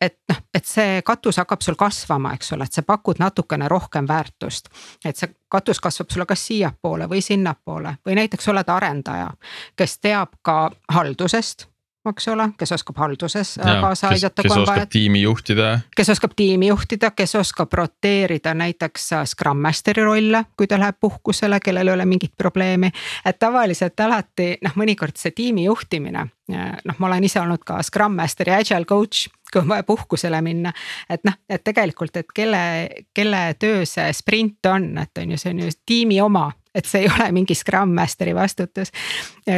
et 0.00 0.16
noh, 0.28 0.38
et 0.54 0.64
see 0.64 1.02
katus 1.04 1.36
hakkab 1.42 1.60
sul 1.60 1.76
kasvama, 1.76 2.32
eks 2.32 2.54
ole, 2.56 2.64
et 2.64 2.72
sa 2.72 2.84
pakud 2.86 3.20
natukene 3.20 3.68
rohkem 3.68 4.08
väärtust. 4.08 4.70
et 5.04 5.16
see 5.16 5.28
katus 5.48 5.80
kasvab 5.80 6.10
sulle 6.10 6.26
kas 6.26 6.46
siiapoole 6.46 7.08
või 7.10 7.20
sinnapoole 7.20 7.98
või 8.06 8.16
näiteks 8.16 8.48
oled 8.48 8.68
arendaja, 8.68 9.28
kes 9.76 9.98
teab 9.98 10.40
ka 10.42 10.70
haldusest 10.88 11.66
eks 12.10 12.28
ole, 12.28 12.48
kes 12.58 12.72
oskab 12.74 12.98
halduses 12.98 13.56
ja, 13.56 13.76
kaasa 13.80 14.08
aidata. 14.08 14.42
kes 14.42 14.56
oskab 14.56 14.88
tiimi 14.90 15.22
juhtida. 15.22 15.68
kes 15.96 16.10
oskab 16.14 16.34
tiimi 16.36 16.68
juhtida, 16.68 17.10
kes 17.10 17.34
oskab 17.38 17.72
roteerida 17.72 18.54
näiteks 18.54 19.12
äh, 19.12 19.24
Scrum 19.24 19.62
Masteri 19.62 20.04
rolle, 20.04 20.44
kui 20.56 20.66
ta 20.66 20.78
läheb 20.80 20.98
puhkusele, 21.00 21.60
kellel 21.60 21.92
ei 21.92 21.94
ole 21.94 22.06
mingit 22.06 22.34
probleemi. 22.36 22.90
et 23.26 23.38
tavaliselt 23.38 24.00
alati 24.00 24.56
noh, 24.64 24.74
mõnikord 24.76 25.16
see 25.16 25.30
tiimi 25.36 25.68
juhtimine, 25.68 26.26
äh, 26.52 26.72
noh, 26.84 26.98
ma 26.98 27.10
olen 27.12 27.28
ise 27.30 27.40
olnud 27.40 27.62
ka 27.66 27.82
Scrum 27.82 28.18
Master 28.18 28.50
ja 28.50 28.58
Agile 28.62 28.84
coach 28.84 29.28
kui 29.52 29.60
on 29.60 29.68
vaja 29.68 29.84
puhkusele 29.84 30.40
minna. 30.42 30.72
et 31.10 31.24
noh, 31.24 31.36
et 31.48 31.64
tegelikult, 31.64 32.16
et 32.16 32.26
kelle, 32.34 32.88
kelle 33.14 33.44
töö 33.58 33.84
see 33.86 34.12
sprint 34.12 34.66
on, 34.66 34.96
et 34.98 35.18
on 35.18 35.30
ju, 35.30 35.38
see 35.38 35.52
on 35.52 35.62
ju 35.66 35.70
tiimi 35.86 36.20
oma 36.24 36.48
et 36.74 36.88
see 36.88 37.04
ei 37.04 37.10
ole 37.10 37.28
mingi 37.36 37.54
Scrum 37.54 37.92
Masteri 37.96 38.34
vastutus. 38.34 38.92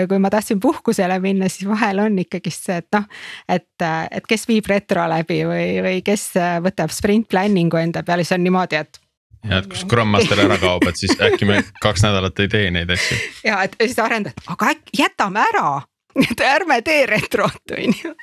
kui 0.08 0.18
ma 0.18 0.30
tahtsin 0.30 0.60
puhkusele 0.60 1.18
minna, 1.22 1.48
siis 1.48 1.68
vahel 1.68 2.02
on 2.04 2.18
ikkagist 2.18 2.68
see, 2.68 2.80
et 2.82 2.88
noh, 2.96 3.06
et, 3.48 3.86
et 4.10 4.26
kes 4.28 4.48
viib 4.48 4.66
retro 4.70 5.06
läbi 5.10 5.42
või, 5.46 5.68
või 5.84 6.02
kes 6.06 6.32
võtab 6.64 6.92
sprint 6.94 7.28
planning'u 7.30 7.80
enda 7.80 8.02
peale, 8.02 8.26
siis 8.26 8.38
on 8.38 8.46
niimoodi, 8.46 8.82
et 8.82 9.00
ja 9.44 9.60
et 9.60 9.68
kui 9.70 9.78
Scrum 9.78 10.14
Master 10.14 10.44
ära 10.44 10.58
kaob, 10.60 10.86
et 10.88 11.00
siis 11.00 11.16
äkki 11.20 11.48
me 11.48 11.60
kaks 11.82 12.04
nädalat 12.06 12.44
ei 12.44 12.50
tee 12.52 12.70
neid 12.74 12.90
asju. 12.94 13.18
ja 13.50 13.62
et 13.66 13.76
siis 13.80 13.98
arendajad, 14.02 14.46
aga 14.54 14.72
äkki 14.74 15.02
jätame 15.04 15.44
ära 15.52 15.66
et 16.30 16.40
ärme 16.40 16.80
tee 16.82 17.06
retrot, 17.06 17.74
on 17.78 17.94
ju. 18.02 18.14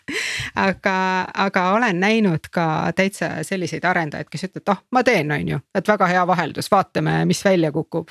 aga, 0.56 0.96
aga 1.34 1.66
olen 1.72 2.00
näinud 2.00 2.52
ka 2.52 2.66
täitsa 2.96 3.44
selliseid 3.44 3.86
arendajaid, 3.86 4.30
kes 4.32 4.48
ütlevad, 4.48 4.74
ah 4.76 4.84
ma 4.92 5.04
teen, 5.04 5.32
on 5.32 5.48
ju, 5.56 5.60
et 5.76 5.88
väga 5.88 6.08
hea 6.08 6.28
vaheldus, 6.28 6.72
vaatame, 6.72 7.22
mis 7.26 7.46
välja 7.46 7.72
kukub. 7.72 8.10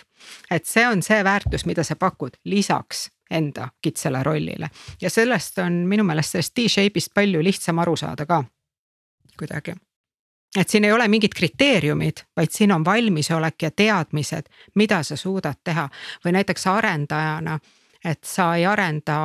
et 0.50 0.66
see 0.66 0.86
on 0.88 1.02
see 1.02 1.24
väärtus, 1.24 1.66
mida 1.66 1.84
sa 1.84 1.96
pakud 1.96 2.36
lisaks 2.44 3.08
enda 3.30 3.68
kitsale 3.82 4.22
rollile 4.22 4.70
ja 5.00 5.10
sellest 5.10 5.58
on 5.58 5.84
minu 5.86 6.04
meelest 6.04 6.34
sellest 6.34 6.54
T-shape'ist 6.54 7.14
palju 7.14 7.42
lihtsam 7.42 7.78
aru 7.78 7.96
saada 7.96 8.26
ka 8.26 8.42
kuidagi 9.38 9.74
et 10.56 10.68
siin 10.68 10.84
ei 10.84 10.92
ole 10.92 11.08
mingid 11.08 11.34
kriteeriumid, 11.36 12.24
vaid 12.36 12.50
siin 12.50 12.72
on 12.72 12.84
valmisolek 12.84 13.62
ja 13.62 13.70
teadmised, 13.70 14.50
mida 14.74 15.02
sa 15.02 15.16
suudad 15.16 15.60
teha 15.64 15.88
või 16.24 16.34
näiteks 16.34 16.66
arendajana 16.66 17.58
et 18.04 18.24
sa 18.24 18.54
ei 18.56 18.64
arenda 18.66 19.16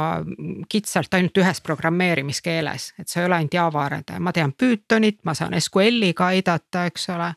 kitsalt 0.69 1.13
ainult 1.15 1.37
ühes 1.39 1.61
programmeerimiskeeles, 1.63 2.89
et 2.99 3.11
sa 3.11 3.21
ei 3.21 3.29
ole 3.29 3.39
ainult 3.39 3.55
Java 3.55 3.85
arendaja, 3.85 4.19
ma 4.23 4.33
tean 4.35 4.53
Pythonit, 4.57 5.21
ma 5.27 5.35
saan 5.37 5.55
SQL-iga 5.59 6.31
aidata, 6.33 6.85
eks 6.89 7.09
ole. 7.15 7.31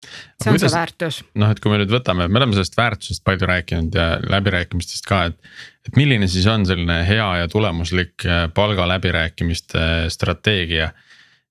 see 0.00 0.48
on 0.48 0.56
Kuidas, 0.56 0.72
see 0.72 0.78
väärtus. 0.78 1.20
noh, 1.38 1.52
et 1.52 1.60
kui 1.60 1.70
me 1.70 1.78
nüüd 1.82 1.92
võtame, 1.92 2.26
me 2.28 2.40
oleme 2.40 2.56
sellest 2.56 2.78
väärtusest 2.78 3.24
palju 3.24 3.46
rääkinud 3.50 3.94
ja 3.94 4.06
läbirääkimistest 4.32 5.06
ka, 5.06 5.26
et. 5.30 5.38
et 5.86 5.96
milline 5.96 6.28
siis 6.28 6.48
on 6.50 6.66
selline 6.66 7.02
hea 7.06 7.28
ja 7.42 7.48
tulemuslik 7.48 8.26
äh, 8.26 8.48
palgaläbirääkimiste 8.54 10.08
strateegia. 10.10 10.90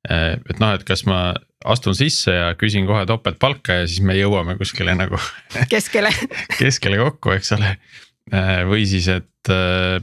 Äh, 0.09 0.39
et 0.49 0.59
noh, 0.59 0.73
et 0.73 0.83
kas 0.83 1.05
ma 1.05 1.35
astun 1.65 1.95
sisse 1.95 2.33
ja 2.33 2.51
küsin 2.55 2.87
kohe 2.87 3.05
topeltpalka 3.05 3.81
ja 3.81 3.87
siis 3.87 4.01
me 4.03 4.15
jõuame 4.15 4.57
kuskile 4.57 4.95
nagu 4.95 5.19
keskele 5.71 6.11
keskele 6.61 6.99
kokku, 7.03 7.35
eks 7.35 7.51
ole 7.57 7.75
Äh, 7.75 8.08
või 8.69 8.85
siis, 8.89 9.09
et 9.11 9.51
äh, 9.53 9.99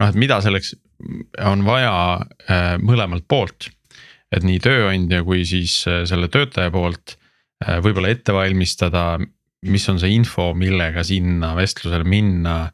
noh, 0.00 0.08
et 0.08 0.18
mida 0.18 0.40
selleks 0.44 0.74
on 1.44 1.64
vaja 1.66 1.94
äh, 2.48 2.76
mõlemalt 2.82 3.26
poolt. 3.28 3.70
et 4.32 4.42
nii 4.42 4.58
tööandja 4.58 5.22
kui 5.22 5.44
siis 5.46 5.84
selle 5.86 6.26
töötaja 6.28 6.72
poolt 6.74 7.14
võib-olla 7.62 8.10
ette 8.10 8.34
valmistada, 8.34 9.20
mis 9.70 9.86
on 9.88 10.00
see 10.02 10.10
info, 10.12 10.50
millega 10.52 11.04
sinna 11.06 11.54
vestlusele 11.56 12.04
minna. 12.04 12.72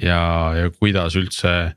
ja, 0.00 0.20
ja 0.54 0.68
kuidas 0.70 1.16
üldse, 1.16 1.72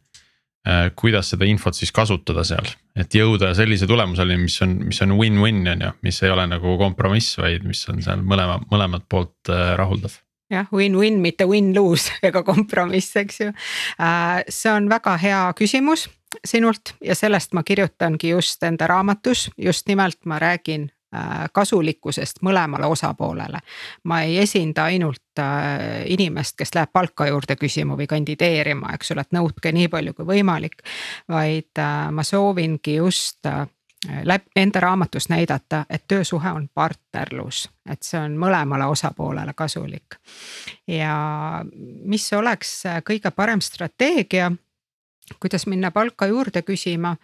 kuidas 1.00 1.32
seda 1.32 1.48
infot 1.48 1.76
siis 1.76 1.92
kasutada 1.96 2.44
seal, 2.44 2.68
et 2.96 3.16
jõuda 3.16 3.54
sellise 3.56 3.88
tulemuseni, 3.88 4.38
mis 4.44 4.60
on, 4.62 4.76
mis 4.92 5.02
on 5.02 5.16
win-win 5.18 5.64
on 5.74 5.88
ju, 5.88 5.92
mis 6.06 6.22
ei 6.24 6.36
ole 6.36 6.46
nagu 6.52 6.78
kompromiss, 6.78 7.40
vaid 7.40 7.66
mis 7.66 7.82
on 7.90 8.04
seal 8.04 8.22
mõlema, 8.22 8.60
mõlemat 8.72 9.08
poolt 9.10 9.54
rahuldav 9.80 10.20
jah, 10.50 10.68
win-win, 10.74 11.20
mitte 11.22 11.46
win-lose 11.50 12.12
ega 12.28 12.44
kompromiss, 12.44 13.16
eks 13.16 13.42
ju. 13.42 13.54
Äh, 14.02 14.44
see 14.50 14.72
on 14.72 14.90
väga 14.92 15.18
hea 15.22 15.42
küsimus 15.58 16.10
sinult 16.46 16.96
ja 17.04 17.16
sellest 17.16 17.54
ma 17.56 17.64
kirjutangi 17.64 18.34
just 18.34 18.64
enda 18.64 18.88
raamatus, 18.92 19.50
just 19.58 19.88
nimelt 19.88 20.26
ma 20.26 20.40
räägin 20.42 20.90
äh, 21.16 21.46
kasulikkusest 21.54 22.42
mõlemale 22.44 22.90
osapoolele. 22.92 23.62
ma 24.04 24.22
ei 24.22 24.38
esinda 24.44 24.90
ainult 24.92 25.40
äh, 25.40 26.04
inimest, 26.12 26.58
kes 26.58 26.76
läheb 26.76 26.92
palka 26.94 27.28
juurde 27.28 27.56
küsima 27.56 27.96
või 27.98 28.08
kandideerima, 28.08 28.94
eks 28.94 29.16
ole, 29.16 29.24
et 29.24 29.38
nõudke 29.38 29.72
nii 29.72 29.88
palju 29.88 30.14
kui 30.14 30.28
võimalik. 30.36 30.84
vaid 31.30 31.84
ma 32.12 32.24
soovingi 32.24 33.00
just 33.00 33.48
läbi 34.24 34.46
enda 34.56 34.80
raamatus 34.80 35.30
näidata, 35.30 35.86
et 35.90 36.04
töösuhe 36.08 36.52
on 36.52 36.70
partnerlus, 36.74 37.70
et 37.90 38.04
see 38.04 38.20
on 38.20 38.38
mõlemale 38.38 38.86
osapoolele 38.86 39.54
kasulik. 39.54 40.20
ja 40.88 41.16
mis 42.06 42.34
oleks 42.34 42.84
kõige 43.08 43.32
parem 43.32 43.62
strateegia, 43.62 44.52
kuidas 45.40 45.68
minna 45.68 45.92
palka 45.92 46.26
juurde 46.26 46.62
küsima 46.62 47.16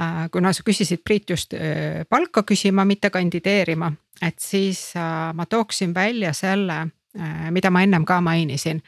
äh, 0.00 0.30
kuna 0.32 0.52
sa 0.52 0.62
küsisid 0.66 1.02
Priit 1.04 1.30
just 1.30 1.54
äh, 1.54 2.06
palka 2.08 2.42
küsima, 2.42 2.84
mitte 2.84 3.10
kandideerima, 3.10 3.92
et 4.22 4.38
siis 4.38 4.92
äh, 4.96 5.34
ma 5.34 5.46
tooksin 5.46 5.94
välja 5.94 6.32
selle, 6.32 6.86
mida 7.50 7.70
ma 7.74 7.80
ennem 7.82 8.04
ka 8.06 8.20
mainisin. 8.22 8.82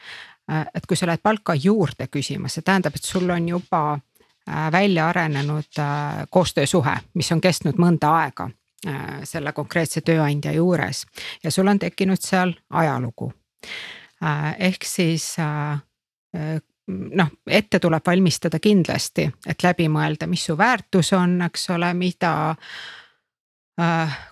et 0.75 0.85
kui 0.87 0.97
sa 0.97 1.07
lähed 1.07 1.19
palka 1.23 1.53
juurde 1.55 2.07
küsima, 2.11 2.47
see 2.51 2.63
tähendab, 2.63 2.95
et 2.95 3.03
sul 3.03 3.29
on 3.29 3.45
juba 3.47 3.99
välja 4.71 5.07
arenenud 5.07 5.79
äh, 5.79 6.25
koostöösuhe, 6.29 6.97
mis 7.13 7.31
on 7.31 7.41
kestnud 7.41 7.79
mõnda 7.79 8.11
aega 8.23 8.49
äh, 8.87 9.21
selle 9.23 9.53
konkreetse 9.53 10.01
tööandja 10.01 10.51
juures 10.51 11.05
ja 11.43 11.51
sul 11.51 11.67
on 11.67 11.79
tekkinud 11.79 12.21
seal 12.21 12.53
ajalugu. 12.69 13.31
ehk 14.57 14.85
siis 14.87 15.35
noh, 16.87 17.27
ette 17.47 17.79
tuleb 17.79 18.03
valmistada 18.07 18.59
kindlasti, 18.59 19.25
et 19.47 19.63
läbi 19.63 19.89
mõelda, 19.89 20.27
mis 20.27 20.45
su 20.45 20.57
väärtus 20.57 21.13
on, 21.13 21.41
eks 21.41 21.69
ole, 21.69 21.93
mida 21.93 22.33
Äh, 22.45 23.02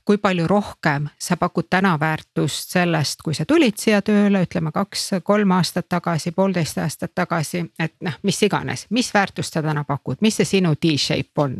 kui 0.05 0.17
palju 0.21 0.45
rohkem 0.47 1.07
sa 1.19 1.37
pakud 1.37 1.65
täna 1.69 1.95
väärtust 1.99 2.75
sellest, 2.75 3.23
kui 3.25 3.33
sa 3.33 3.45
tulid 3.49 3.79
siia 3.81 4.01
tööle, 4.05 4.43
ütleme 4.45 4.69
kaks-kolm 4.71 5.55
aastat 5.57 5.89
tagasi, 5.89 6.31
poolteist 6.31 6.77
aastat 6.77 7.15
tagasi, 7.15 7.63
et 7.79 7.95
noh, 8.05 8.19
mis 8.23 8.41
iganes, 8.45 8.85
mis 8.93 9.09
väärtust 9.13 9.57
sa 9.57 9.65
täna 9.65 9.83
pakud, 9.87 10.21
mis 10.21 10.37
see 10.37 10.49
sinu 10.57 10.75
T-shape 10.77 11.41
on? 11.41 11.57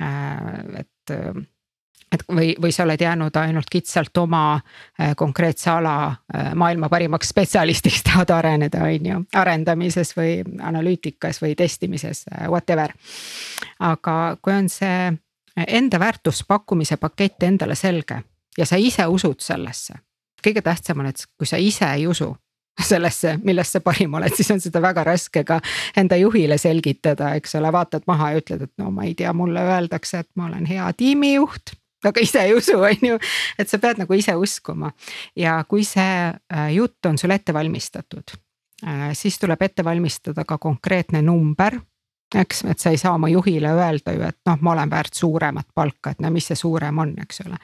Äh, 0.00 0.80
et, 0.80 1.14
et 2.12 2.24
või, 2.32 2.54
või 2.56 2.72
sa 2.72 2.88
oled 2.88 3.04
jäänud 3.04 3.36
ainult 3.36 3.68
kitsalt 3.70 4.16
oma 4.16 4.44
äh, 4.56 5.12
konkreetse 5.16 5.70
ala 5.76 6.14
maailma 6.56 6.88
parimaks 6.88 7.34
spetsialistiks 7.36 8.02
tahad 8.08 8.32
areneda, 8.32 8.86
on 8.88 9.12
ju, 9.12 9.24
arendamises 9.36 10.16
või 10.16 10.38
analüütikas 10.56 11.44
või 11.44 11.52
testimises, 11.52 12.24
whatever. 12.48 12.96
aga 13.78 14.38
kui 14.40 14.56
on 14.56 14.72
see 14.72 15.10
enda 15.56 15.98
väärtuspakkumise 15.98 16.96
pakett 16.96 17.42
endale 17.42 17.74
selge 17.74 18.22
ja 18.58 18.66
sa 18.66 18.76
ise 18.76 19.06
usud 19.06 19.40
sellesse. 19.40 19.94
kõige 20.46 20.62
tähtsam 20.62 21.00
on, 21.00 21.06
et 21.06 21.26
kui 21.38 21.46
sa 21.46 21.56
ise 21.56 21.84
ei 21.84 22.06
usu 22.06 22.36
sellesse, 22.80 23.38
milles 23.44 23.72
sa 23.72 23.80
parim 23.84 24.14
oled, 24.14 24.32
siis 24.36 24.50
on 24.50 24.60
seda 24.60 24.80
väga 24.82 25.04
raske 25.04 25.42
ka 25.44 25.60
enda 25.96 26.16
juhile 26.16 26.58
selgitada, 26.58 27.34
eks 27.36 27.54
ole, 27.58 27.72
vaatad 27.72 28.06
maha 28.08 28.30
ja 28.32 28.40
ütled, 28.40 28.64
et 28.64 28.72
no 28.80 28.90
ma 28.94 29.04
ei 29.04 29.14
tea, 29.14 29.32
mulle 29.36 29.60
öeldakse, 29.60 30.24
et 30.24 30.30
ma 30.36 30.48
olen 30.48 30.66
hea 30.66 30.88
tiimijuht. 30.96 31.74
Aga 32.04 32.22
ise 32.24 32.40
ei 32.40 32.54
usu, 32.56 32.78
on 32.80 33.02
ju, 33.04 33.18
et 33.60 33.68
sa 33.68 33.76
pead 33.78 33.98
nagu 34.00 34.16
ise 34.16 34.32
uskuma. 34.40 34.88
Ja 35.36 35.58
kui 35.68 35.84
see 35.84 36.30
äh, 36.32 36.70
jutt 36.72 37.04
on 37.06 37.20
sul 37.20 37.34
ette 37.34 37.52
valmistatud, 37.52 38.32
äh, 38.86 39.10
siis 39.12 39.36
tuleb 39.38 39.60
ette 39.68 39.84
valmistada 39.84 40.46
ka 40.48 40.56
konkreetne 40.58 41.20
number 41.22 41.76
eks, 42.34 42.64
et 42.70 42.78
sa 42.78 42.90
ei 42.90 42.98
saa 43.00 43.14
oma 43.14 43.28
juhile 43.28 43.72
öelda 43.74 44.14
ju, 44.14 44.22
et 44.22 44.38
noh, 44.46 44.58
ma 44.60 44.72
olen 44.72 44.90
väärt 44.90 45.14
suuremat 45.14 45.66
palka, 45.74 46.14
et 46.14 46.20
no 46.20 46.30
mis 46.30 46.46
see 46.46 46.58
suurem 46.58 46.98
on, 46.98 47.14
eks 47.22 47.42
ole. 47.46 47.56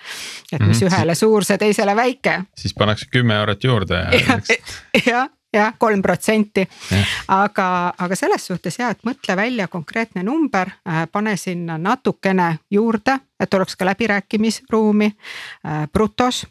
et 0.53 0.61
mis 0.61 0.81
mm 0.81 0.87
-hmm. 0.87 0.93
ühele 0.93 1.15
suur, 1.15 1.45
see 1.45 1.59
teisele 1.59 1.97
väike. 1.97 2.43
siis 2.57 2.75
pannakse 2.75 3.07
kümme 3.13 3.35
eurot 3.35 3.65
juurde 3.65 3.95
ja. 3.95 4.41
jah, 5.07 5.29
jah, 5.53 5.75
kolm 5.79 6.03
protsenti, 6.03 6.69
aga, 7.29 7.95
aga 7.99 8.17
selles 8.17 8.47
suhtes 8.47 8.79
ja, 8.79 8.91
et 8.91 9.05
mõtle 9.05 9.37
välja 9.37 9.69
konkreetne 9.69 10.23
number, 10.23 10.71
äh, 10.89 11.07
pane 11.13 11.37
sinna 11.37 11.79
natukene 11.79 12.59
juurde, 12.71 13.19
et 13.41 13.55
oleks 13.55 13.77
ka 13.77 13.85
läbirääkimisruumi 13.85 15.07
äh, 15.07 15.89
brutos 15.93 16.47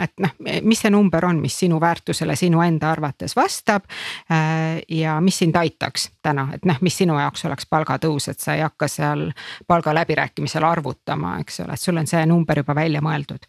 et 0.00 0.12
noh, 0.24 0.30
mis 0.64 0.80
see 0.80 0.90
number 0.92 1.24
on, 1.28 1.40
mis 1.42 1.56
sinu 1.58 1.76
väärtusele 1.80 2.36
sinu 2.36 2.62
enda 2.64 2.90
arvates 2.94 3.36
vastab. 3.36 3.84
Äh, 4.32 4.80
ja 4.88 5.18
mis 5.20 5.38
sind 5.38 5.56
aitaks 5.60 6.08
täna, 6.24 6.48
et 6.54 6.64
noh, 6.64 6.78
mis 6.80 6.96
sinu 6.96 7.18
jaoks 7.20 7.44
oleks 7.48 7.68
palgatõus, 7.70 8.30
et 8.32 8.40
sa 8.40 8.54
ei 8.56 8.64
hakka 8.64 8.88
seal 8.88 9.26
palgaläbirääkimisel 9.68 10.64
arvutama, 10.64 11.36
eks 11.44 11.60
ole, 11.66 11.76
et 11.76 11.84
sul 11.84 12.00
on 12.00 12.08
see 12.08 12.24
number 12.26 12.62
juba 12.64 12.74
välja 12.74 13.04
mõeldud. 13.04 13.44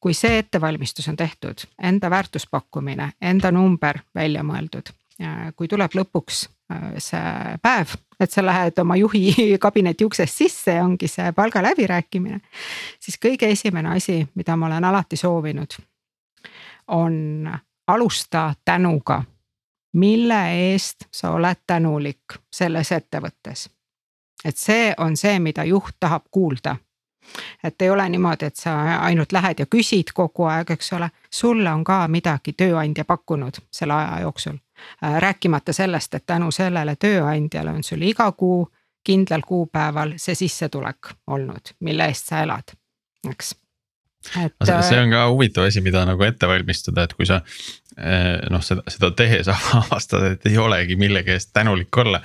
kui 0.00 0.14
see 0.14 0.38
ettevalmistus 0.38 1.08
on 1.08 1.16
tehtud, 1.16 1.64
enda 1.82 2.10
väärtuspakkumine, 2.10 3.12
enda 3.20 3.50
number 3.50 3.98
välja 4.14 4.42
mõeldud, 4.46 4.92
kui 5.56 5.68
tuleb 5.68 5.94
lõpuks 5.98 6.44
äh, 6.72 6.98
see 7.02 7.58
päev 7.62 7.96
et 8.20 8.30
sa 8.30 8.46
lähed 8.46 8.78
oma 8.78 8.96
juhi 8.96 9.34
kabineti 9.60 10.04
uksest 10.04 10.34
sisse 10.34 10.74
ja 10.74 10.84
ongi 10.84 11.08
see 11.08 11.32
palgaläbirääkimine. 11.32 12.40
siis 13.00 13.18
kõige 13.26 13.50
esimene 13.50 13.96
asi, 13.96 14.26
mida 14.34 14.56
ma 14.56 14.66
olen 14.66 14.84
alati 14.84 15.16
soovinud, 15.16 15.78
on 16.88 17.50
alusta 17.86 18.54
tänuga. 18.64 19.22
mille 19.92 20.72
eest 20.72 21.06
sa 21.10 21.30
oled 21.30 21.62
tänulik 21.66 22.40
selles 22.52 22.92
ettevõttes? 22.92 23.68
et 24.44 24.56
see 24.56 24.94
on 24.96 25.16
see, 25.16 25.38
mida 25.38 25.64
juht 25.64 25.96
tahab 26.00 26.24
kuulda 26.30 26.76
et 27.64 27.82
ei 27.82 27.90
ole 27.90 28.08
niimoodi, 28.08 28.46
et 28.46 28.56
sa 28.56 28.76
ainult 29.00 29.32
lähed 29.32 29.58
ja 29.58 29.66
küsid 29.66 30.12
kogu 30.14 30.44
aeg, 30.44 30.70
eks 30.70 30.92
ole, 30.92 31.10
sulle 31.30 31.72
on 31.72 31.84
ka 31.84 32.08
midagi 32.08 32.52
tööandja 32.52 33.04
pakkunud 33.04 33.60
selle 33.70 33.94
aja 33.94 34.20
jooksul. 34.20 34.56
Äh, 35.04 35.18
rääkimata 35.20 35.72
sellest, 35.72 36.14
et 36.14 36.26
tänu 36.26 36.50
sellele 36.50 36.96
tööandjale 36.96 37.70
on 37.70 37.84
sul 37.84 38.02
iga 38.02 38.32
kuu 38.32 38.66
kindlal 39.04 39.42
kuupäeval 39.46 40.16
see 40.16 40.34
sissetulek 40.34 41.14
olnud, 41.26 41.76
mille 41.80 42.08
eest 42.10 42.32
sa 42.32 42.42
elad, 42.42 42.74
eks 43.30 43.54
et. 44.42 44.54
see 44.66 45.00
on 45.00 45.12
ka 45.14 45.26
huvitav 45.30 45.68
asi, 45.68 45.82
mida 45.84 46.04
nagu 46.08 46.22
ette 46.26 46.48
valmistada, 46.48 47.06
et 47.06 47.16
kui 47.16 47.28
sa 47.28 47.42
Eh, 47.96 48.42
noh, 48.52 48.60
seda, 48.60 48.82
seda 48.92 49.08
tehes 49.16 49.48
avastad, 49.78 50.26
et 50.34 50.42
ei 50.50 50.58
olegi 50.60 50.98
millegi 51.00 51.32
eest 51.32 51.48
tänulik 51.56 51.96
olla. 51.96 52.18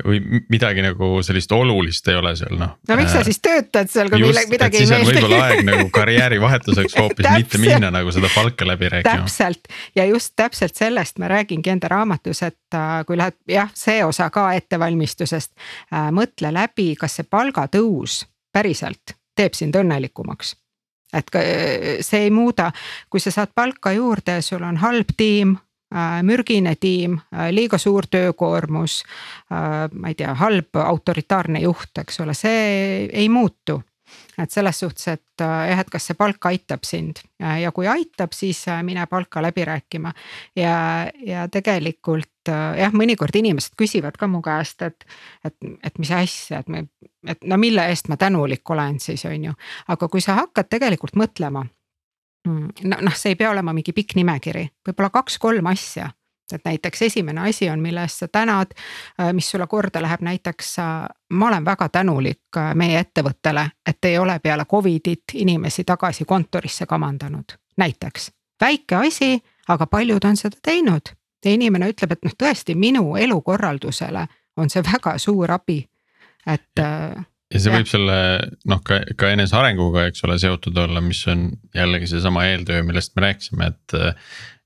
või 0.00 0.40
midagi 0.48 0.80
nagu 0.80 1.10
sellist 1.20 1.52
olulist 1.52 2.08
ei 2.08 2.16
ole 2.16 2.32
seal 2.40 2.56
noh. 2.56 2.70
no 2.88 2.96
miks 2.96 3.12
sa 3.12 3.20
eh, 3.20 3.26
siis 3.28 3.42
töötad 3.44 3.90
seal, 3.92 4.08
kui 4.08 4.22
millegi 4.22 4.48
midagi 4.54 4.80
ei 4.80 4.86
meeldi. 4.88 5.10
võib-olla 5.10 5.42
aeg 5.44 5.60
nagu 5.68 5.90
karjäärivahetuseks 5.98 6.96
hoopis 6.96 7.28
mitte 7.34 7.60
minna 7.60 7.90
nagu 7.92 8.14
seda 8.16 8.32
palka 8.32 8.64
läbi 8.64 8.88
rääkima. 8.94 9.26
täpselt 9.26 9.68
ja 9.98 10.08
just 10.08 10.32
täpselt 10.40 10.80
sellest 10.80 11.20
ma 11.20 11.28
räägingi 11.28 11.74
enda 11.74 11.92
raamatus, 11.92 12.40
et 12.48 12.80
äh, 12.80 13.02
kui 13.04 13.20
lähed 13.20 13.36
jah, 13.44 13.68
see 13.76 14.00
osa 14.06 14.30
ka 14.32 14.46
ettevalmistusest 14.56 15.52
äh,. 15.92 16.08
mõtle 16.16 16.54
läbi, 16.56 16.94
kas 16.96 17.20
see 17.20 17.28
palgatõus 17.28 18.22
päriselt 18.56 19.18
teeb 19.36 19.52
sind 19.52 19.76
õnnelikumaks 19.76 20.56
et 21.12 21.30
see 22.06 22.26
ei 22.26 22.30
muuda, 22.30 22.70
kui 23.10 23.20
sa 23.20 23.32
saad 23.34 23.54
palka 23.54 23.92
juurde, 23.92 24.40
sul 24.42 24.62
on 24.62 24.78
halb 24.82 25.10
tiim 25.16 25.56
äh, 25.94 26.22
mürgine 26.22 26.76
tiim, 26.80 27.18
äh, 27.34 27.50
liiga 27.54 27.78
suur 27.78 28.06
töökoormus, 28.10 29.02
äh, 29.50 29.86
ma 29.92 30.10
ei 30.10 30.18
tea, 30.18 30.34
halb 30.38 30.80
autoritaarne 30.84 31.62
juht, 31.64 31.92
eks 32.02 32.20
ole, 32.24 32.34
see 32.34 33.06
ei 33.12 33.28
muutu. 33.28 33.80
Et 34.40 34.50
selles 34.50 34.78
suhtes, 34.80 35.06
et 35.12 35.42
jah, 35.42 35.78
et 35.78 35.90
kas 35.90 36.08
see 36.08 36.16
palk 36.18 36.46
aitab 36.48 36.82
sind. 36.88 37.20
Ja 37.38 37.70
kui 37.76 37.86
aitab, 37.86 38.32
siis 38.34 38.64
mine 38.82 39.04
palka 39.06 39.42
läbi 39.42 39.62
rääkima. 39.68 40.10
ja, 40.56 41.06
ja 41.26 41.44
tegelikult 41.48 42.39
jah, 42.50 42.94
mõnikord 42.96 43.36
inimesed 43.36 43.76
küsivad 43.78 44.16
ka 44.20 44.28
mu 44.30 44.42
käest, 44.44 44.82
et, 44.86 45.06
et, 45.44 45.56
et 45.82 45.98
mis 45.98 46.10
asja, 46.14 46.60
et 46.60 46.68
me, 46.68 46.84
et 47.28 47.44
no 47.48 47.58
mille 47.60 47.84
eest 47.90 48.10
ma 48.12 48.18
tänulik 48.20 48.70
olen 48.70 49.00
siis, 49.00 49.24
on 49.28 49.50
ju. 49.50 49.58
aga 49.88 50.08
kui 50.08 50.24
sa 50.24 50.38
hakkad 50.42 50.70
tegelikult 50.70 51.18
mõtlema 51.20 51.64
mm, 52.46 52.70
no 52.84 53.02
noh, 53.08 53.16
see 53.16 53.34
ei 53.34 53.40
pea 53.40 53.50
olema 53.50 53.74
mingi 53.76 53.94
pikk 53.96 54.16
nimekiri, 54.20 54.66
võib-olla 54.86 55.12
kaks-kolm 55.20 55.70
asja 55.72 56.10
et 56.52 56.64
näiteks 56.66 57.02
esimene 57.06 57.44
asi 57.46 57.68
on, 57.70 57.78
mille 57.78 58.02
eest 58.02 58.24
sa 58.24 58.28
tänad, 58.28 58.72
äh, 58.74 59.28
mis 59.32 59.50
sulle 59.50 59.68
korda 59.70 60.02
läheb, 60.02 60.24
näiteks 60.26 60.72
ma 61.30 61.46
olen 61.46 61.64
väga 61.64 61.88
tänulik 61.88 62.58
äh, 62.58 62.72
meie 62.74 62.98
ettevõttele, 62.98 63.68
et 63.86 64.04
ei 64.04 64.18
ole 64.18 64.38
peale 64.42 64.66
Covidit 64.66 65.34
inimesi 65.34 65.84
tagasi 65.84 66.24
kontorisse 66.24 66.86
kamandanud, 66.90 67.54
näiteks. 67.76 68.32
väike 68.60 68.96
asi, 68.96 69.38
aga 69.68 69.86
paljud 69.86 70.24
on 70.24 70.36
seda 70.36 70.58
teinud 70.62 71.14
ja 71.44 71.54
inimene 71.56 71.90
ütleb, 71.92 72.12
et 72.14 72.24
noh, 72.26 72.36
tõesti 72.38 72.76
minu 72.78 73.16
elukorraldusele 73.16 74.26
on 74.60 74.70
see 74.72 74.82
väga 74.84 75.16
suur 75.22 75.52
abi, 75.54 75.80
et 76.46 76.82
äh, 76.82 77.20
ja 77.50 77.60
see 77.60 77.72
ja. 77.72 77.78
võib 77.78 77.90
selle 77.90 78.16
noh, 78.70 78.80
ka, 78.86 79.00
ka 79.18 79.32
enesearenguga, 79.34 80.06
eks 80.10 80.24
ole, 80.28 80.38
seotud 80.42 80.78
olla, 80.80 81.02
mis 81.04 81.22
on 81.30 81.48
jällegi 81.76 82.10
seesama 82.10 82.46
eeltöö, 82.50 82.84
millest 82.86 83.16
me 83.16 83.28
rääkisime, 83.28 83.70
et 83.74 84.00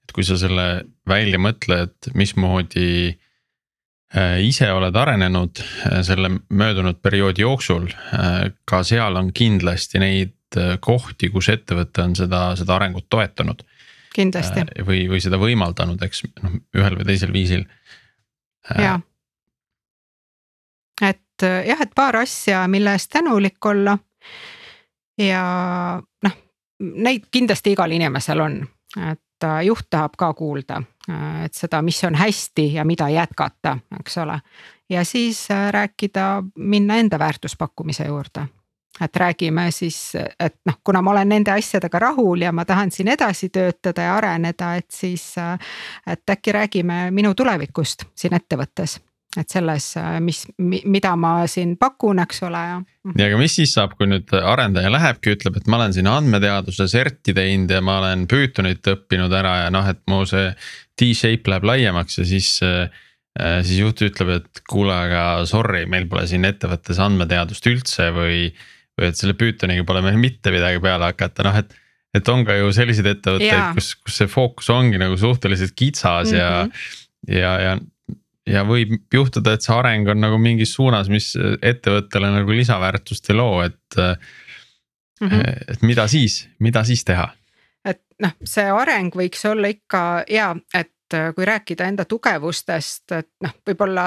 et 0.05 0.13
kui 0.13 0.25
sa 0.27 0.37
selle 0.37 0.85
välja 1.09 1.39
mõtled, 1.41 2.11
mismoodi 2.13 2.89
äh, 3.09 4.35
ise 4.45 4.69
oled 4.73 4.97
arenenud 5.01 5.63
äh, 5.63 6.01
selle 6.05 6.35
möödunud 6.51 7.01
perioodi 7.03 7.47
jooksul, 7.47 7.89
ka 8.69 8.83
seal 8.85 9.17
on 9.21 9.33
kindlasti 9.33 10.03
neid 10.03 10.35
kohti, 10.85 11.33
kus 11.35 11.49
ettevõte 11.51 12.05
on 12.05 12.13
seda, 12.15 12.53
seda 12.55 12.77
arengut 12.77 13.09
toetanud. 13.11 13.65
Kindlasti. 14.15 14.65
või, 14.87 15.05
või 15.11 15.21
seda 15.23 15.39
võimaldanud, 15.41 16.03
eks 16.07 16.25
noh, 16.43 16.57
ühel 16.77 16.99
või 17.01 17.09
teisel 17.09 17.33
viisil. 17.35 17.65
ja, 18.79 18.97
et 21.03 21.47
jah, 21.69 21.83
et 21.83 21.95
paar 21.95 22.23
asja, 22.23 22.65
mille 22.71 22.95
eest 22.95 23.13
tänulik 23.13 23.67
olla. 23.67 23.99
ja 25.19 25.45
noh, 26.01 26.41
neid 26.81 27.29
kindlasti 27.31 27.75
igal 27.75 27.93
inimesel 27.93 28.41
on, 28.41 28.59
et 29.11 29.49
juht 29.67 29.91
tahab 29.91 30.17
ka 30.17 30.33
kuulda, 30.35 30.81
et 31.45 31.55
seda, 31.55 31.83
mis 31.83 31.99
on 32.05 32.15
hästi 32.15 32.73
ja 32.79 32.85
mida 32.85 33.09
jätkata, 33.13 33.79
eks 34.01 34.19
ole. 34.19 34.41
ja 34.89 35.05
siis 35.05 35.51
äh, 35.51 35.71
rääkida, 35.73 36.43
minna 36.57 36.97
enda 36.97 37.19
väärtuspakkumise 37.19 38.07
juurde 38.07 38.47
et 39.01 39.17
räägime 39.17 39.71
siis, 39.75 40.13
et 40.15 40.61
noh, 40.67 40.77
kuna 40.85 41.03
ma 41.03 41.11
olen 41.11 41.33
nende 41.35 41.51
asjadega 41.55 41.99
rahul 41.99 42.45
ja 42.47 42.53
ma 42.53 42.65
tahan 42.65 42.93
siin 42.95 43.11
edasi 43.15 43.49
töötada 43.55 44.07
ja 44.07 44.13
areneda, 44.17 44.75
et 44.79 44.91
siis, 44.95 45.33
et 46.07 46.31
äkki 46.31 46.55
räägime 46.55 47.09
minu 47.11 47.35
tulevikust 47.35 48.07
siin 48.15 48.39
ettevõttes 48.39 49.01
et 49.35 49.51
selles, 49.51 49.87
mis, 50.23 50.45
mida 50.63 51.15
ma 51.19 51.33
siin 51.51 51.75
pakun, 51.81 52.21
eks 52.23 52.43
ole 52.47 52.61
ja. 52.69 52.77
aga 53.27 53.39
mis 53.41 53.57
siis 53.59 53.73
saab, 53.75 53.97
kui 53.99 54.07
nüüd 54.07 54.31
arendaja 54.39 54.93
lähebki, 54.95 55.35
ütleb, 55.35 55.59
et 55.59 55.71
ma 55.71 55.81
olen 55.81 55.95
siin 55.97 56.07
andmeteaduse 56.11 56.87
serti 56.91 57.35
teinud 57.37 57.73
ja 57.75 57.81
ma 57.85 57.99
olen 58.03 58.29
Pythonit 58.31 58.87
õppinud 58.95 59.35
ära 59.35 59.57
ja 59.65 59.73
noh, 59.75 59.89
et 59.91 60.05
mu 60.11 60.23
see 60.29 60.53
T-shape 60.95 61.51
läheb 61.51 61.67
laiemaks 61.67 62.21
ja 62.21 62.29
siis. 62.29 62.53
siis 63.35 63.81
juht 63.81 63.99
ütleb, 64.07 64.29
et 64.31 64.61
kuule, 64.71 64.95
aga 64.95 65.43
sorry, 65.51 65.81
meil 65.91 66.05
pole 66.07 66.23
siin 66.31 66.47
ettevõttes 66.47 67.01
andmeteadust 67.03 67.67
üldse 67.67 68.13
või 68.15 68.53
või 68.99 69.09
et 69.11 69.19
selle 69.19 69.35
Pythoniga 69.39 69.87
pole 69.87 70.03
meil 70.05 70.19
mitte 70.21 70.53
midagi 70.55 70.83
peale 70.83 71.11
hakata, 71.13 71.47
noh 71.47 71.59
et. 71.63 71.75
et 72.15 72.29
on 72.31 72.45
ka 72.47 72.55
ju 72.55 72.71
selliseid 72.71 73.09
ettevõtteid, 73.11 73.75
kus, 73.75 73.95
kus 74.07 74.21
see 74.21 74.31
fookus 74.31 74.71
ongi 74.71 75.01
nagu 75.03 75.17
suhteliselt 75.19 75.75
kitsas 75.75 76.31
mm 76.31 76.39
-hmm. 76.39 76.71
ja, 77.27 77.41
ja, 77.41 77.53
ja 77.61 77.75
ja 78.47 78.65
võib 78.69 78.99
juhtuda, 79.13 79.55
et 79.55 79.65
see 79.65 79.75
areng 79.75 80.09
on 80.13 80.21
nagu 80.21 80.39
mingis 80.39 80.75
suunas, 80.77 81.09
mis 81.09 81.33
ettevõttele 81.63 82.31
nagu 82.35 82.53
lisaväärtust 82.53 83.31
ei 83.31 83.37
loo, 83.39 83.63
et 83.65 83.97
mm. 85.21 85.29
-hmm. 85.29 85.73
et 85.73 85.83
mida 85.83 86.07
siis, 86.09 86.49
mida 86.59 86.85
siis 86.85 87.05
teha? 87.05 87.31
et 87.85 88.03
noh, 88.21 88.33
see 88.45 88.65
areng 88.71 89.15
võiks 89.17 89.45
olla 89.49 89.69
ikka 89.73 90.25
hea, 90.29 90.51
et 90.75 90.94
kui 91.35 91.47
rääkida 91.49 91.89
enda 91.89 92.05
tugevustest, 92.09 93.13
et 93.13 93.31
noh, 93.45 93.55
võib-olla 93.67 94.07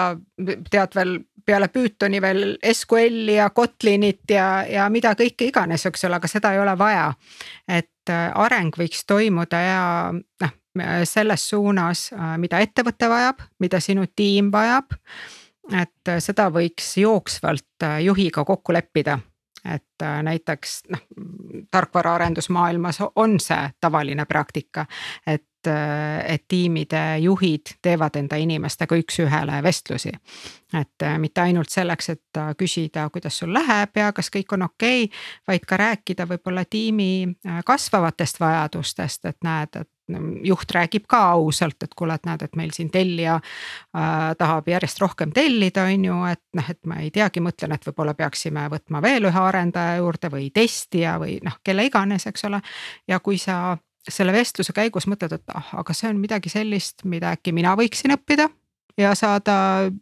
tead 0.70 0.95
veel 0.97 1.18
peale 1.47 1.70
Pythoni 1.72 2.20
veel 2.22 2.41
SQL-i 2.74 3.38
ja 3.38 3.49
Kotlinit 3.55 4.28
ja, 4.36 4.66
ja 4.68 4.89
mida 4.91 5.14
kõike 5.16 5.47
iganes, 5.47 5.86
eks 5.88 6.03
ole, 6.08 6.20
aga 6.20 6.30
seda 6.32 6.51
ei 6.53 6.60
ole 6.60 6.76
vaja. 6.80 7.14
et 7.68 8.12
areng 8.12 8.76
võiks 8.80 9.05
toimuda 9.08 9.62
ja 9.64 9.82
noh, 10.12 10.53
selles 11.08 11.47
suunas, 11.49 12.10
mida 12.38 12.60
ettevõte 12.64 13.10
vajab, 13.10 13.41
mida 13.60 13.80
sinu 13.84 14.05
tiim 14.16 14.51
vajab. 14.51 14.93
et 15.72 16.14
seda 16.24 16.49
võiks 16.51 16.93
jooksvalt 16.97 17.88
juhiga 18.03 18.45
kokku 18.45 18.76
leppida 18.76 19.20
et 19.76 20.01
äh, 20.01 20.24
näiteks 20.24 20.82
noh, 20.89 20.99
tarkvaraarendusmaailmas 21.72 22.99
on 23.15 23.39
see 23.39 23.70
tavaline 23.82 24.26
praktika, 24.26 24.86
et, 25.28 25.68
äh, 25.68 26.34
et 26.34 26.45
tiimide 26.47 27.18
juhid 27.20 27.74
teevad 27.82 28.15
enda 28.15 28.36
inimestega 28.36 28.95
üks-ühele 28.95 29.63
vestlusi. 29.63 30.11
et 30.74 31.03
äh, 31.03 31.20
mitte 31.20 31.41
ainult 31.41 31.70
selleks, 31.70 32.09
et 32.09 32.41
küsida, 32.57 33.09
kuidas 33.09 33.39
sul 33.39 33.53
läheb 33.53 33.95
ja 33.95 34.11
kas 34.13 34.30
kõik 34.36 34.53
on 34.53 34.61
okei 34.61 35.03
okay,, 35.03 35.20
vaid 35.47 35.65
ka 35.68 35.78
rääkida 35.78 36.28
võib-olla 36.28 36.65
tiimi 36.70 37.28
kasvavatest 37.65 38.39
vajadustest, 38.39 39.26
et 39.26 39.38
näed, 39.43 39.82
et 39.82 39.89
juht 40.43 40.72
räägib 40.72 41.08
ka 41.10 41.22
ausalt, 41.36 41.84
et 41.84 41.95
kuule, 41.97 42.16
et 42.16 42.28
näed, 42.28 42.43
et 42.45 42.55
meil 42.55 42.72
siin 42.76 42.89
tellija 42.93 43.38
äh, 43.38 44.36
tahab 44.38 44.68
järjest 44.68 45.01
rohkem 45.03 45.32
tellida, 45.36 45.88
on 45.91 46.05
ju, 46.05 46.20
et 46.32 46.43
noh, 46.58 46.70
et 46.70 46.80
ma 46.88 47.01
ei 47.03 47.12
teagi, 47.12 47.43
mõtlen, 47.43 47.76
et 47.76 47.89
võib-olla 47.89 48.14
peaksime 48.18 48.68
võtma 48.72 49.01
veel 49.03 49.28
ühe 49.30 49.41
arendaja 49.41 49.97
juurde 50.01 50.32
või 50.34 50.49
testija 50.53 51.18
või 51.22 51.39
noh, 51.43 51.60
kelle 51.64 51.88
iganes, 51.88 52.28
eks 52.30 52.47
ole. 52.49 52.62
ja 53.08 53.20
kui 53.20 53.38
sa 53.41 53.78
selle 54.08 54.32
vestluse 54.34 54.74
käigus 54.74 55.08
mõtled, 55.08 55.36
et 55.36 55.55
ah, 55.55 55.74
aga 55.82 55.93
see 55.93 56.10
on 56.10 56.22
midagi 56.22 56.49
sellist, 56.49 57.03
mida 57.03 57.34
äkki 57.36 57.51
mina 57.55 57.76
võiksin 57.76 58.16
õppida 58.16 58.47
ja 58.97 59.16
saada 59.16 59.53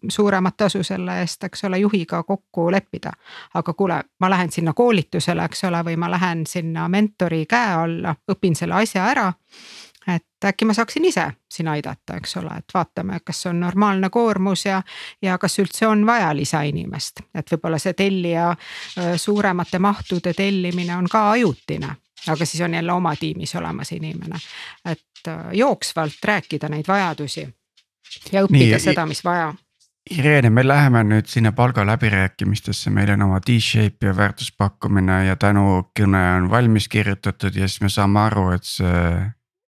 suuremat 0.10 0.58
tasu 0.58 0.84
selle 0.84 1.20
eest, 1.20 1.44
eks 1.44 1.66
ole, 1.68 1.80
juhiga 1.80 2.24
kokku 2.24 2.70
leppida. 2.72 3.12
aga 3.54 3.74
kuule, 3.74 4.04
ma 4.20 4.30
lähen 4.30 4.52
sinna 4.52 4.74
koolitusele, 4.74 5.46
eks 5.46 5.64
ole, 5.64 5.84
või 5.84 5.98
ma 5.98 6.12
lähen 6.12 6.46
sinna 6.48 6.88
mentori 6.90 7.46
käe 7.46 7.74
alla, 7.74 8.16
õpin 8.32 8.56
selle 8.56 8.76
asja 8.76 9.06
ära 9.06 9.34
et 10.08 10.46
äkki 10.46 10.66
ma 10.66 10.74
saaksin 10.74 11.06
ise 11.06 11.26
siin 11.52 11.68
aidata, 11.68 12.18
eks 12.20 12.38
ole, 12.38 12.54
et 12.58 12.74
vaatame, 12.74 13.20
kas 13.26 13.46
on 13.50 13.60
normaalne 13.60 14.10
koormus 14.10 14.66
ja, 14.66 14.82
ja 15.22 15.38
kas 15.38 15.60
üldse 15.60 15.88
on 15.88 16.06
vaja 16.06 16.34
lisainimest, 16.36 17.26
et 17.36 17.52
võib-olla 17.52 17.80
see 17.82 17.94
tellija 17.94 18.56
suuremate 19.18 19.80
mahtude 19.80 20.34
tellimine 20.34 20.96
on 20.96 21.10
ka 21.12 21.30
ajutine 21.32 21.96
aga 22.28 22.46
siis 22.46 22.62
on 22.62 22.74
jälle 22.74 22.92
oma 22.92 23.16
tiimis 23.16 23.56
olemas 23.56 23.92
inimene, 23.92 24.40
et 24.86 25.30
jooksvalt 25.54 26.18
rääkida 26.24 26.70
neid 26.70 26.88
vajadusi 26.88 27.48
ja 28.32 28.44
õppida 28.46 28.78
Nii, 28.78 28.80
seda, 28.80 29.06
mis 29.06 29.24
vaja. 29.26 29.54
Irene, 30.10 30.50
me 30.54 30.62
läheme 30.68 31.02
nüüd 31.04 31.26
sinna 31.30 31.52
palgaläbirääkimistesse, 31.52 32.92
meil 32.94 33.10
on 33.16 33.26
oma 33.26 33.40
T-shape 33.42 34.06
ja 34.06 34.14
väärtuspakkumine 34.18 35.26
ja 35.26 35.36
tänukõne 35.36 36.22
on 36.38 36.50
valmis 36.50 36.88
kirjutatud 36.88 37.56
ja 37.56 37.68
siis 37.68 37.82
me 37.82 37.90
saame 37.90 38.22
aru, 38.28 38.52
et 38.54 38.70
see 38.70 39.02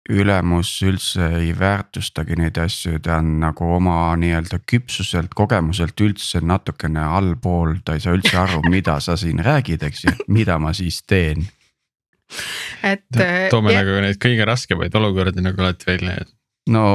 ülemus 0.10 0.70
üldse 0.88 1.28
ei 1.40 1.52
väärtustagi 1.58 2.38
neid 2.40 2.58
asju, 2.62 3.00
ta 3.04 3.18
on 3.22 3.38
nagu 3.42 3.68
oma 3.78 4.14
nii-öelda 4.20 4.62
küpsuselt, 4.70 5.34
kogemuselt 5.36 6.00
üldse 6.04 6.42
natukene 6.46 7.04
allpool, 7.04 7.78
ta 7.86 7.98
ei 7.98 8.04
saa 8.04 8.16
üldse 8.18 8.38
aru, 8.46 8.62
mida 8.72 9.00
sa 9.04 9.18
siin 9.20 9.44
räägid, 9.44 9.84
eks 9.88 10.06
ju, 10.08 10.16
mida 10.32 10.60
ma 10.64 10.74
siis 10.78 11.02
teen. 11.08 11.48
et. 12.84 13.06
toome 13.52 13.76
ja... 13.76 13.84
nagu 13.84 14.00
neid 14.04 14.20
kõige 14.24 14.48
raskemaid 14.48 14.96
olukordi 15.00 15.44
nagu 15.44 15.64
alati 15.64 15.92
välja. 15.92 16.18
no 16.72 16.88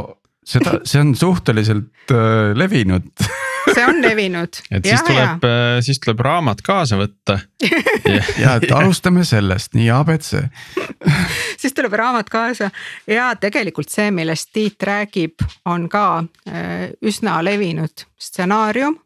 seda, 0.44 0.80
see 0.84 1.00
on 1.00 1.14
suhteliselt 1.16 2.12
äh, 2.12 2.52
levinud 2.56 3.12
see 3.74 3.86
on 3.88 4.02
levinud. 4.02 4.60
et 4.70 4.84
siis 4.84 5.00
ja, 5.00 5.06
tuleb, 5.06 5.46
äh, 5.48 5.78
siis 5.84 6.00
tuleb 6.02 6.20
raamat 6.20 6.62
kaasa 6.66 7.00
võtta. 7.00 7.38
Ja 8.42 8.56
et 8.58 8.70
alustame 8.74 9.24
sellest, 9.24 9.76
nii 9.78 9.88
abc 9.94 10.32
siis 11.62 11.74
tuleb 11.74 11.92
raamat 11.92 12.30
kaasa. 12.30 12.70
Ja 13.06 13.32
tegelikult 13.40 13.92
see, 13.92 14.10
millest 14.10 14.50
Tiit 14.52 14.82
räägib, 14.82 15.44
on 15.64 15.88
ka 15.88 16.24
äh, 16.48 16.90
üsna 17.02 17.40
levinud 17.44 18.06
stsenaarium. 18.20 18.98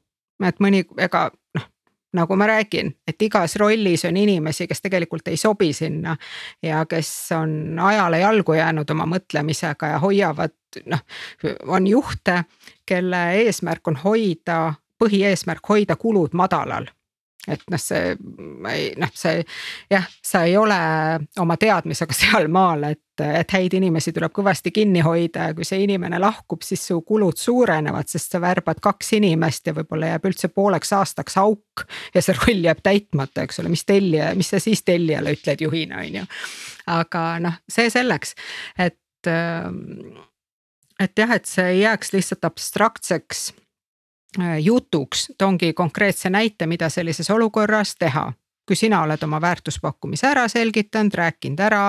et 0.44 0.58
mõni, 0.60 0.82
ega 1.00 1.28
noh, 1.56 1.68
nagu 2.16 2.36
ma 2.36 2.48
räägin, 2.50 2.92
et 3.08 3.22
igas 3.22 3.56
rollis 3.56 4.04
on 4.04 4.16
inimesi, 4.16 4.66
kes 4.68 4.82
tegelikult 4.84 5.28
ei 5.28 5.36
sobi 5.40 5.72
sinna 5.72 6.16
ja 6.62 6.84
kes 6.88 7.10
on 7.36 7.78
ajale 7.80 8.20
jalgu 8.20 8.56
jäänud 8.56 8.90
oma 8.90 9.06
mõtlemisega 9.16 9.94
ja 9.94 9.98
hoiavad 10.02 10.52
noh, 10.92 11.00
on 11.72 11.86
juhte, 11.86 12.42
kelle 12.86 13.22
eesmärk 13.42 13.88
on 13.88 13.98
hoida, 14.04 14.74
põhieesmärk 15.02 15.68
hoida 15.68 15.96
kulud 16.00 16.34
madalal 16.34 16.86
et 17.46 17.62
noh, 17.70 17.80
see 17.80 18.14
noh, 18.98 19.12
see 19.14 19.40
jah, 19.90 20.06
sa 20.24 20.42
ei 20.48 20.56
ole 20.58 20.76
oma 21.42 21.56
teadmisega 21.60 22.16
sealmaal, 22.20 22.88
et, 22.90 23.22
et 23.22 23.54
häid 23.56 23.76
inimesi 23.78 24.12
tuleb 24.16 24.34
kõvasti 24.36 24.72
kinni 24.74 25.02
hoida 25.06 25.50
ja 25.50 25.56
kui 25.56 25.66
see 25.68 25.84
inimene 25.86 26.20
lahkub, 26.22 26.64
siis 26.66 26.82
su 26.90 27.00
kulud 27.06 27.38
suurenevad, 27.40 28.10
sest 28.10 28.34
sa 28.34 28.42
värbad 28.42 28.82
kaks 28.84 29.14
inimest 29.20 29.70
ja 29.70 29.76
võib-olla 29.76 30.14
jääb 30.14 30.30
üldse 30.30 30.50
pooleks 30.52 30.92
aastaks 30.98 31.38
auk. 31.42 31.86
ja 32.14 32.22
see 32.22 32.36
roll 32.40 32.66
jääb 32.66 32.82
täitmata, 32.84 33.46
eks 33.46 33.62
ole, 33.62 33.72
mis 33.72 33.86
tellija, 33.88 34.32
mis 34.38 34.50
sa 34.54 34.62
siis 34.62 34.82
tellijale 34.86 35.36
ütled 35.38 35.66
juhina, 35.66 36.02
on 36.02 36.22
ju. 36.22 36.30
aga 36.98 37.26
noh, 37.46 37.60
see 37.70 37.90
selleks, 37.92 38.34
et 38.78 38.98
et 41.00 41.12
jah, 41.18 41.30
et 41.36 41.44
see 41.44 41.66
ei 41.74 41.80
jääks 41.80 42.12
lihtsalt 42.12 42.44
abstraktseks 42.44 43.52
äh, 44.40 44.58
jutuks, 44.64 45.32
toongi 45.38 45.72
konkreetse 45.72 46.30
näite, 46.30 46.66
mida 46.66 46.88
sellises 46.88 47.30
olukorras 47.30 47.96
teha 47.98 48.32
kui 48.66 48.76
sina 48.76 49.02
oled 49.02 49.22
oma 49.22 49.38
väärtuspakkumise 49.40 50.26
ära 50.26 50.48
selgitanud, 50.50 51.14
rääkinud 51.14 51.60
ära 51.62 51.82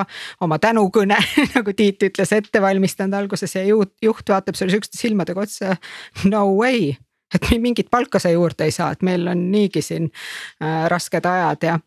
oma 0.46 0.60
tänukõne 0.62 1.18
nagu 1.56 1.74
Tiit 1.74 2.04
ütles, 2.10 2.34
ette 2.34 2.62
valmistanud 2.62 3.18
alguses 3.18 3.56
ja 3.58 3.64
juht, 3.66 3.96
juht 4.02 4.30
vaatab 4.30 4.56
sulle 4.56 4.76
sihukeste 4.76 5.00
silmadega 5.00 5.42
otsa. 5.42 5.78
no 6.30 6.46
way, 6.60 6.94
et 7.34 7.50
mingit 7.60 7.90
palka 7.92 8.22
sa 8.22 8.30
juurde 8.30 8.70
ei 8.70 8.76
saa, 8.76 8.92
et 8.94 9.02
meil 9.02 9.28
on 9.28 9.48
niigi 9.52 9.82
siin 9.82 10.12
äh, 10.62 10.86
rasked 10.92 11.26
ajad 11.26 11.70
ja 11.70 11.80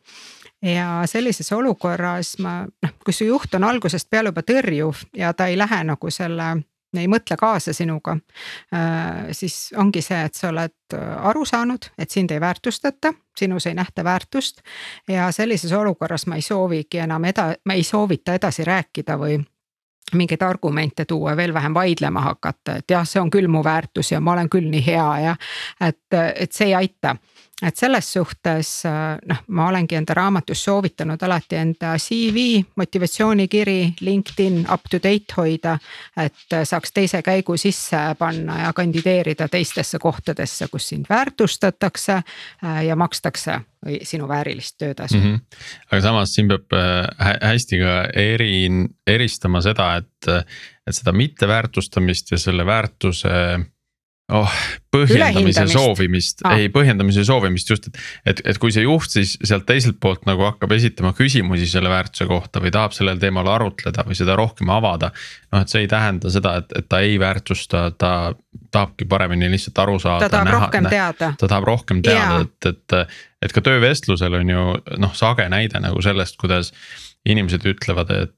ja 0.61 1.03
sellises 1.09 1.53
olukorras 1.57 2.35
ma 2.39 2.67
noh, 2.67 2.91
kui 3.05 3.15
su 3.17 3.25
juht 3.25 3.55
on 3.57 3.65
algusest 3.65 4.11
peale 4.11 4.29
juba 4.29 4.43
tõrjuv 4.45 5.07
ja 5.17 5.33
ta 5.33 5.47
ei 5.49 5.57
lähe 5.57 5.79
nagu 5.89 6.11
selle 6.13 6.51
ei 6.99 7.09
mõtle 7.09 7.37
kaasa 7.39 7.73
sinuga. 7.73 8.17
Äh, 8.75 9.31
siis 9.33 9.71
ongi 9.79 10.03
see, 10.03 10.19
et 10.27 10.35
sa 10.35 10.49
oled 10.51 10.97
äh, 10.97 11.29
aru 11.31 11.45
saanud, 11.47 11.91
et 11.99 12.11
sind 12.11 12.31
ei 12.35 12.41
väärtustata, 12.41 13.13
sinus 13.39 13.67
ei 13.67 13.75
nähta 13.75 14.05
väärtust. 14.05 14.61
ja 15.09 15.31
sellises 15.33 15.73
olukorras 15.73 16.27
ma 16.27 16.37
ei 16.37 16.43
soovigi 16.43 16.99
enam 16.99 17.25
eda-, 17.25 17.55
ma 17.65 17.75
ei 17.79 17.83
soovita 17.83 18.35
edasi 18.35 18.65
rääkida 18.65 19.19
või 19.19 19.39
mingeid 20.15 20.43
argumente 20.43 21.05
tuua, 21.05 21.37
veel 21.37 21.55
vähem 21.55 21.75
vaidlema 21.75 22.21
hakata, 22.21 22.77
et 22.77 22.91
jah, 22.91 23.07
see 23.07 23.21
on 23.21 23.31
küll 23.31 23.49
mu 23.49 23.63
väärtus 23.65 24.13
ja 24.13 24.21
ma 24.21 24.33
olen 24.33 24.49
küll 24.51 24.67
nii 24.71 24.83
hea 24.87 25.11
ja 25.23 25.37
et, 25.81 26.03
et 26.35 26.53
see 26.53 26.67
ei 26.71 26.75
aita 26.75 27.17
et 27.63 27.77
selles 27.77 28.13
suhtes 28.13 28.71
noh, 29.29 29.43
ma 29.49 29.69
olengi 29.69 29.99
enda 29.99 30.15
raamatus 30.17 30.65
soovitanud 30.65 31.23
alati 31.23 31.57
enda 31.61 31.95
CV, 32.01 32.63
motivatsioonikiri, 32.77 33.79
LinkedIn 34.01 34.65
up 34.73 34.89
to 34.91 34.99
date 35.03 35.37
hoida. 35.37 35.79
et 36.17 36.57
saaks 36.65 36.93
teise 36.93 37.23
käigu 37.23 37.57
sisse 37.57 37.99
panna 38.19 38.61
ja 38.65 38.73
kandideerida 38.73 39.49
teistesse 39.49 39.99
kohtadesse, 39.99 40.69
kus 40.69 40.89
sind 40.89 41.07
väärtustatakse 41.11 42.13
äh, 42.13 42.85
ja 42.87 42.97
makstakse 42.97 43.61
sinu 44.03 44.29
väärilist 44.29 44.77
töötasu 44.79 45.17
mm. 45.17 45.23
-hmm. 45.23 45.41
aga 45.93 46.01
samas 46.01 46.35
siin 46.35 46.49
peab 46.49 46.73
äh, 46.73 47.37
hästi 47.43 47.79
ka 47.79 47.95
eri, 48.15 48.69
eristama 49.07 49.61
seda, 49.61 49.95
et, 49.97 50.29
et 50.87 50.95
seda 50.95 51.13
mitteväärtustamist 51.13 52.31
ja 52.31 52.39
selle 52.39 52.67
väärtuse 52.67 53.29
oh, 54.35 54.55
põhjendamise 54.95 55.65
soovimist 55.71 56.43
ah., 56.47 56.57
ei 56.59 56.71
põhjendamise 56.73 57.25
soovimist 57.27 57.71
just, 57.73 57.89
et. 57.91 58.01
et, 58.33 58.43
et 58.53 58.61
kui 58.63 58.73
see 58.75 58.85
juht 58.85 59.13
siis 59.13 59.37
sealt 59.47 59.67
teiselt 59.69 60.01
poolt 60.03 60.27
nagu 60.29 60.45
hakkab 60.47 60.73
esitama 60.77 61.13
küsimusi 61.17 61.69
selle 61.71 61.93
väärtuse 61.93 62.27
kohta 62.31 62.63
või 62.63 62.73
tahab 62.75 62.95
sellel 62.97 63.21
teemal 63.23 63.49
arutleda 63.53 64.05
või 64.09 64.19
seda 64.19 64.37
rohkem 64.39 64.73
avada. 64.75 65.13
noh, 65.53 65.63
et 65.63 65.73
see 65.73 65.85
ei 65.85 65.91
tähenda 65.91 66.33
seda, 66.33 66.57
et, 66.63 66.75
et 66.79 66.89
ta 66.91 67.03
ei 67.05 67.19
väärtusta, 67.21 67.85
ta 67.99 68.13
tahabki 68.71 69.07
paremini 69.11 69.51
lihtsalt 69.53 69.79
aru 69.85 69.99
saada. 70.03 70.27
ta 70.27 70.37
tahab 70.37 70.51
näha, 70.51 70.65
rohkem 70.65 70.91
teada. 70.91 71.33
ta 71.39 71.47
tahab 71.47 71.71
rohkem 71.71 72.03
teada, 72.07 72.43
et, 72.47 72.73
et, 72.73 73.17
et 73.47 73.57
ka 73.57 73.65
töövestlusel 73.67 74.41
on 74.43 74.53
ju 74.55 74.67
noh, 75.03 75.15
sage 75.19 75.47
näide 75.53 75.83
nagu 75.83 76.03
sellest, 76.05 76.39
kuidas 76.41 76.75
inimesed 77.29 77.67
ütlevad, 77.69 78.13
et 78.17 78.37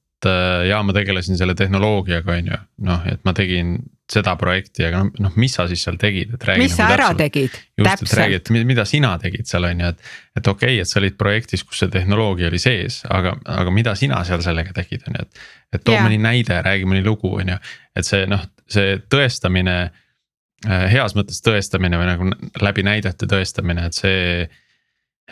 ja 0.69 0.79
ma 0.87 0.95
tegelesin 0.95 1.39
selle 1.39 1.55
tehnoloogiaga, 1.59 2.37
on 2.39 2.53
ju, 2.53 2.59
noh, 2.87 3.03
et 3.11 3.23
ma 3.27 3.35
tegin 3.35 3.77
seda 4.13 4.35
projekti, 4.41 4.85
aga 4.87 5.03
noh, 5.03 5.11
noh, 5.27 5.35
mis 5.41 5.55
sa 5.57 5.67
siis 5.71 5.83
seal 5.87 5.99
tegid, 6.01 6.35
et 6.37 6.47
räägi. 6.49 6.63
mis 6.63 6.77
nagu 6.77 6.93
sa 6.93 6.97
ära 6.97 7.09
täpselt. 7.11 7.23
tegid? 7.23 7.59
just, 7.83 8.05
et 8.05 8.15
räägi, 8.21 8.39
et 8.41 8.51
mida 8.73 8.85
sina 8.89 9.13
tegid 9.23 9.49
seal 9.49 9.69
on 9.69 9.83
ju, 9.85 9.93
et. 9.95 10.13
et 10.41 10.53
okei 10.55 10.77
okay,, 10.77 10.83
et 10.85 10.91
sa 10.91 11.01
olid 11.01 11.19
projektis, 11.21 11.65
kus 11.69 11.83
see 11.83 11.93
tehnoloogia 11.93 12.51
oli 12.53 12.61
sees, 12.63 13.03
aga, 13.11 13.35
aga 13.59 13.75
mida 13.75 13.97
sina 13.99 14.23
seal 14.29 14.45
sellega 14.45 14.77
tegid, 14.77 15.07
on 15.09 15.19
ju, 15.19 15.27
et. 15.27 15.45
et 15.73 15.85
too 15.85 15.97
yeah. 15.97 16.07
mõni 16.07 16.21
näide, 16.23 16.61
räägi 16.65 16.89
mõni 16.89 17.05
lugu, 17.07 17.35
on 17.41 17.55
ju, 17.55 17.59
et 17.97 18.09
see 18.09 18.29
noh, 18.31 18.45
see 18.71 18.97
tõestamine. 19.13 19.77
Äh, 20.63 20.85
heas 20.93 21.17
mõttes 21.19 21.41
tõestamine 21.43 21.99
või 21.99 22.07
nagu 22.07 22.29
läbi 22.63 22.85
näidete 22.87 23.27
tõestamine, 23.27 23.89
et 23.89 23.97
see 23.99 24.45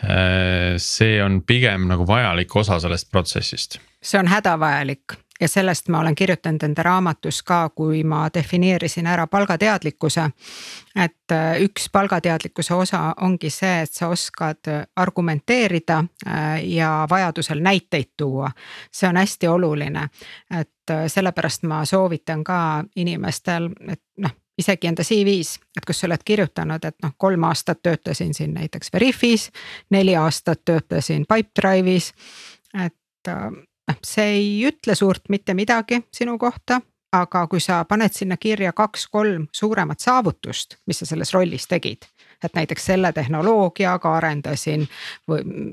Äh, 0.03 0.77
see 0.81 1.19
on 1.21 1.41
pigem 1.45 1.85
nagu 1.89 2.07
vajalik 2.07 2.55
osa 2.55 2.79
sellest 2.81 3.11
protsessist. 3.11 3.77
see 4.01 4.19
on 4.19 4.27
hädavajalik 4.27 5.13
ja 5.41 5.47
sellest 5.47 5.89
ma 5.89 5.99
olen 5.99 6.15
kirjutanud 6.15 6.63
enda 6.63 6.83
raamatus 6.83 7.43
ka, 7.43 7.69
kui 7.75 8.03
ma 8.03 8.29
defineerisin 8.33 9.07
ära 9.07 9.27
palgateadlikkuse. 9.27 10.29
et 10.95 11.31
äh, 11.31 11.61
üks 11.61 11.89
palgateadlikkuse 11.91 12.73
osa 12.73 13.13
ongi 13.21 13.49
see, 13.49 13.81
et 13.81 13.91
sa 13.91 14.07
oskad 14.07 14.69
argumenteerida 14.95 16.03
äh, 16.27 16.65
ja 16.65 17.07
vajadusel 17.09 17.59
näiteid 17.59 18.13
tuua. 18.17 18.51
see 18.91 19.09
on 19.09 19.17
hästi 19.17 19.47
oluline, 19.47 20.09
et 20.59 20.69
sellepärast 21.07 21.63
ma 21.63 21.85
soovitan 21.85 22.43
ka 22.43 22.83
inimestel, 22.95 23.69
et 23.87 24.01
noh 24.17 24.31
isegi 24.57 24.87
enda 24.87 25.03
CV-s, 25.03 25.59
et 25.77 25.85
kus 25.87 26.01
sa 26.01 26.07
oled 26.07 26.23
kirjutanud, 26.25 26.85
et 26.85 26.97
noh, 27.03 27.13
kolm 27.17 27.43
aastat 27.49 27.81
töötasin 27.83 28.33
siin 28.37 28.53
näiteks 28.53 28.93
Veriffis, 28.93 29.49
neli 29.89 30.15
aastat 30.15 30.61
töötasin 30.65 31.25
Pipedrive'is. 31.25 32.13
et 32.85 33.27
äh, 33.27 33.51
see 34.03 34.31
ei 34.37 34.49
ütle 34.69 34.95
suurt 34.95 35.29
mitte 35.29 35.53
midagi 35.53 36.01
sinu 36.13 36.37
kohta, 36.37 36.81
aga 37.11 37.45
kui 37.47 37.59
sa 37.59 37.83
paned 37.85 38.13
sinna 38.15 38.37
kirja 38.37 38.71
kaks-kolm 38.73 39.47
suuremat 39.51 39.99
saavutust, 39.99 40.77
mis 40.87 41.03
sa 41.03 41.05
selles 41.05 41.33
rollis 41.33 41.67
tegid 41.67 42.07
et 42.43 42.53
näiteks 42.53 42.85
selle 42.85 43.13
tehnoloogiaga 43.13 44.15
arendasin 44.15 44.87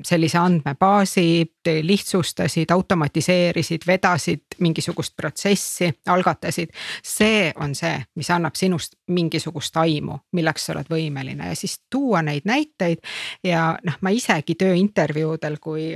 sellise 0.05 0.39
andmebaasi, 0.39 1.47
lihtsustasid, 1.83 2.71
automatiseerisid, 2.71 3.87
vedasid 3.87 4.59
mingisugust 4.59 5.17
protsessi, 5.17 5.93
algatasid. 6.07 6.69
see 7.05 7.53
on 7.57 7.75
see, 7.75 8.03
mis 8.15 8.31
annab 8.31 8.55
sinust 8.55 8.95
mingisugust 9.07 9.77
aimu, 9.77 10.19
milleks 10.33 10.67
sa 10.67 10.73
oled 10.77 10.91
võimeline 10.91 11.49
ja 11.49 11.57
siis 11.57 11.81
tuua 11.91 12.23
neid 12.23 12.45
näiteid 12.45 13.01
ja 13.45 13.71
noh, 13.85 13.99
ma 14.01 14.11
isegi 14.11 14.55
tööintervjuudel, 14.55 15.59
kui 15.61 15.95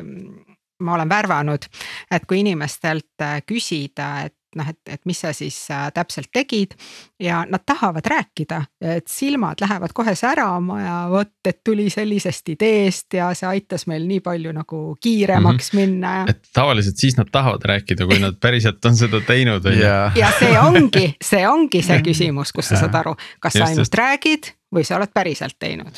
ma 0.83 0.97
olen 0.99 1.09
värvanud, 1.09 1.66
et 2.11 2.28
kui 2.28 2.43
inimestelt 2.43 3.26
küsida, 3.47 4.12
et 4.26 4.37
noh, 4.59 4.68
et, 4.68 4.78
et 4.95 5.01
mis 5.09 5.18
sa 5.18 5.33
siis 5.37 5.57
äh, 5.72 5.87
täpselt 5.95 6.30
tegid 6.35 6.74
ja 7.22 7.43
nad 7.49 7.64
tahavad 7.66 8.07
rääkida, 8.09 8.62
et 8.95 9.09
silmad 9.11 9.61
lähevad 9.62 9.95
kohe 9.97 10.14
särama 10.18 10.78
ja 10.80 10.97
vot, 11.11 11.33
et 11.49 11.62
tuli 11.64 11.89
sellisest 11.93 12.53
ideest 12.55 13.16
ja 13.16 13.30
see 13.39 13.49
aitas 13.49 13.87
meil 13.91 14.07
nii 14.09 14.20
palju 14.24 14.53
nagu 14.57 14.83
kiiremaks 15.03 15.72
mm 15.72 15.78
-hmm. 15.78 15.93
minna 15.93 16.14
ja. 16.16 16.24
et 16.35 16.43
tavaliselt 16.55 16.97
siis 16.97 17.16
nad 17.16 17.30
tahavad 17.33 17.64
rääkida, 17.64 18.07
kui 18.07 18.18
nad 18.18 18.37
päriselt 18.41 18.85
on 18.85 18.97
seda 18.97 19.20
teinud 19.20 19.66
on 19.66 19.78
ju. 19.78 19.95
ja 20.16 20.33
see 20.39 20.59
ongi, 20.59 21.14
see 21.22 21.49
ongi 21.49 21.83
see 21.83 22.03
küsimus, 22.09 22.53
kus 22.53 22.68
sa 22.68 22.76
saad 22.85 22.95
aru, 22.95 23.16
kas 23.41 23.55
just, 23.55 23.64
sa 23.64 23.70
ainult 23.70 23.87
just. 23.87 23.95
räägid 23.95 24.53
või 24.74 24.85
sa 24.85 24.97
oled 24.97 25.12
päriselt 25.14 25.57
teinud 25.59 25.97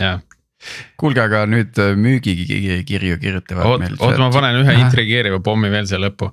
kuulge, 1.01 1.23
aga 1.25 1.45
nüüd 1.51 1.79
äh, 1.83 1.93
müügikirju 1.99 3.19
kirjutavad 3.21 3.71
oot, 3.71 3.85
meil. 3.85 3.97
oot, 3.99 4.19
ma 4.21 4.31
panen 4.35 4.61
ühe 4.62 4.77
intrigeeriva 4.81 5.41
pommi 5.45 5.71
veel 5.73 5.89
siia 5.91 6.01
lõppu. 6.03 6.31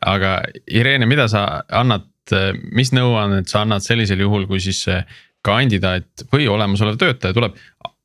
aga 0.00 0.38
Irene, 0.70 1.08
mida 1.10 1.28
sa 1.32 1.62
annad, 1.82 2.08
äh, 2.34 2.50
mis 2.72 2.94
nõuannet 2.96 3.52
sa 3.52 3.64
annad 3.66 3.84
sellisel 3.84 4.24
juhul, 4.24 4.46
kui 4.50 4.62
siis 4.62 4.84
see 4.88 5.00
kandidaat 5.42 6.28
või 6.32 6.46
olemasolev 6.50 7.00
töötaja 7.00 7.34
tuleb 7.34 7.56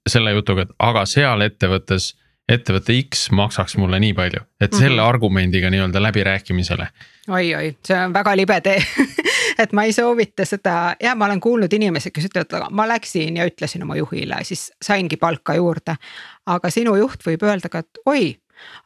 selle 0.07 0.31
jutuga, 0.33 0.65
et 0.65 0.73
aga 0.81 1.03
seal 1.09 1.43
ettevõttes 1.45 2.15
ettevõte 2.47 2.95
X 2.95 3.27
maksaks 3.35 3.75
mulle 3.75 3.99
nii 3.99 4.13
palju, 4.15 4.39
et 4.61 4.73
selle 4.73 4.95
mm 4.95 4.99
-hmm. 5.01 5.09
argumendiga 5.09 5.69
nii-öelda 5.69 6.01
läbirääkimisele. 6.01 6.87
oi-oi, 7.27 7.75
see 7.83 7.97
on 8.05 8.13
väga 8.13 8.35
libe 8.37 8.61
tee 8.61 8.79
et 9.63 9.73
ma 9.73 9.83
ei 9.87 9.93
soovita 9.93 10.45
seda 10.45 10.95
ja 11.01 11.15
ma 11.15 11.25
olen 11.25 11.39
kuulnud 11.43 11.73
inimesi, 11.73 12.11
kes 12.11 12.29
ütlevad, 12.29 12.71
ma 12.71 12.87
läksin 12.87 13.37
ja 13.37 13.47
ütlesin 13.49 13.83
oma 13.83 13.97
juhile, 13.99 14.41
siis 14.47 14.71
saingi 14.81 15.17
palka 15.17 15.55
juurde. 15.57 15.97
aga 16.45 16.69
sinu 16.71 16.95
juht 16.95 17.25
võib 17.25 17.43
öelda 17.43 17.69
ka, 17.69 17.83
et 17.83 18.03
oi 18.05 18.35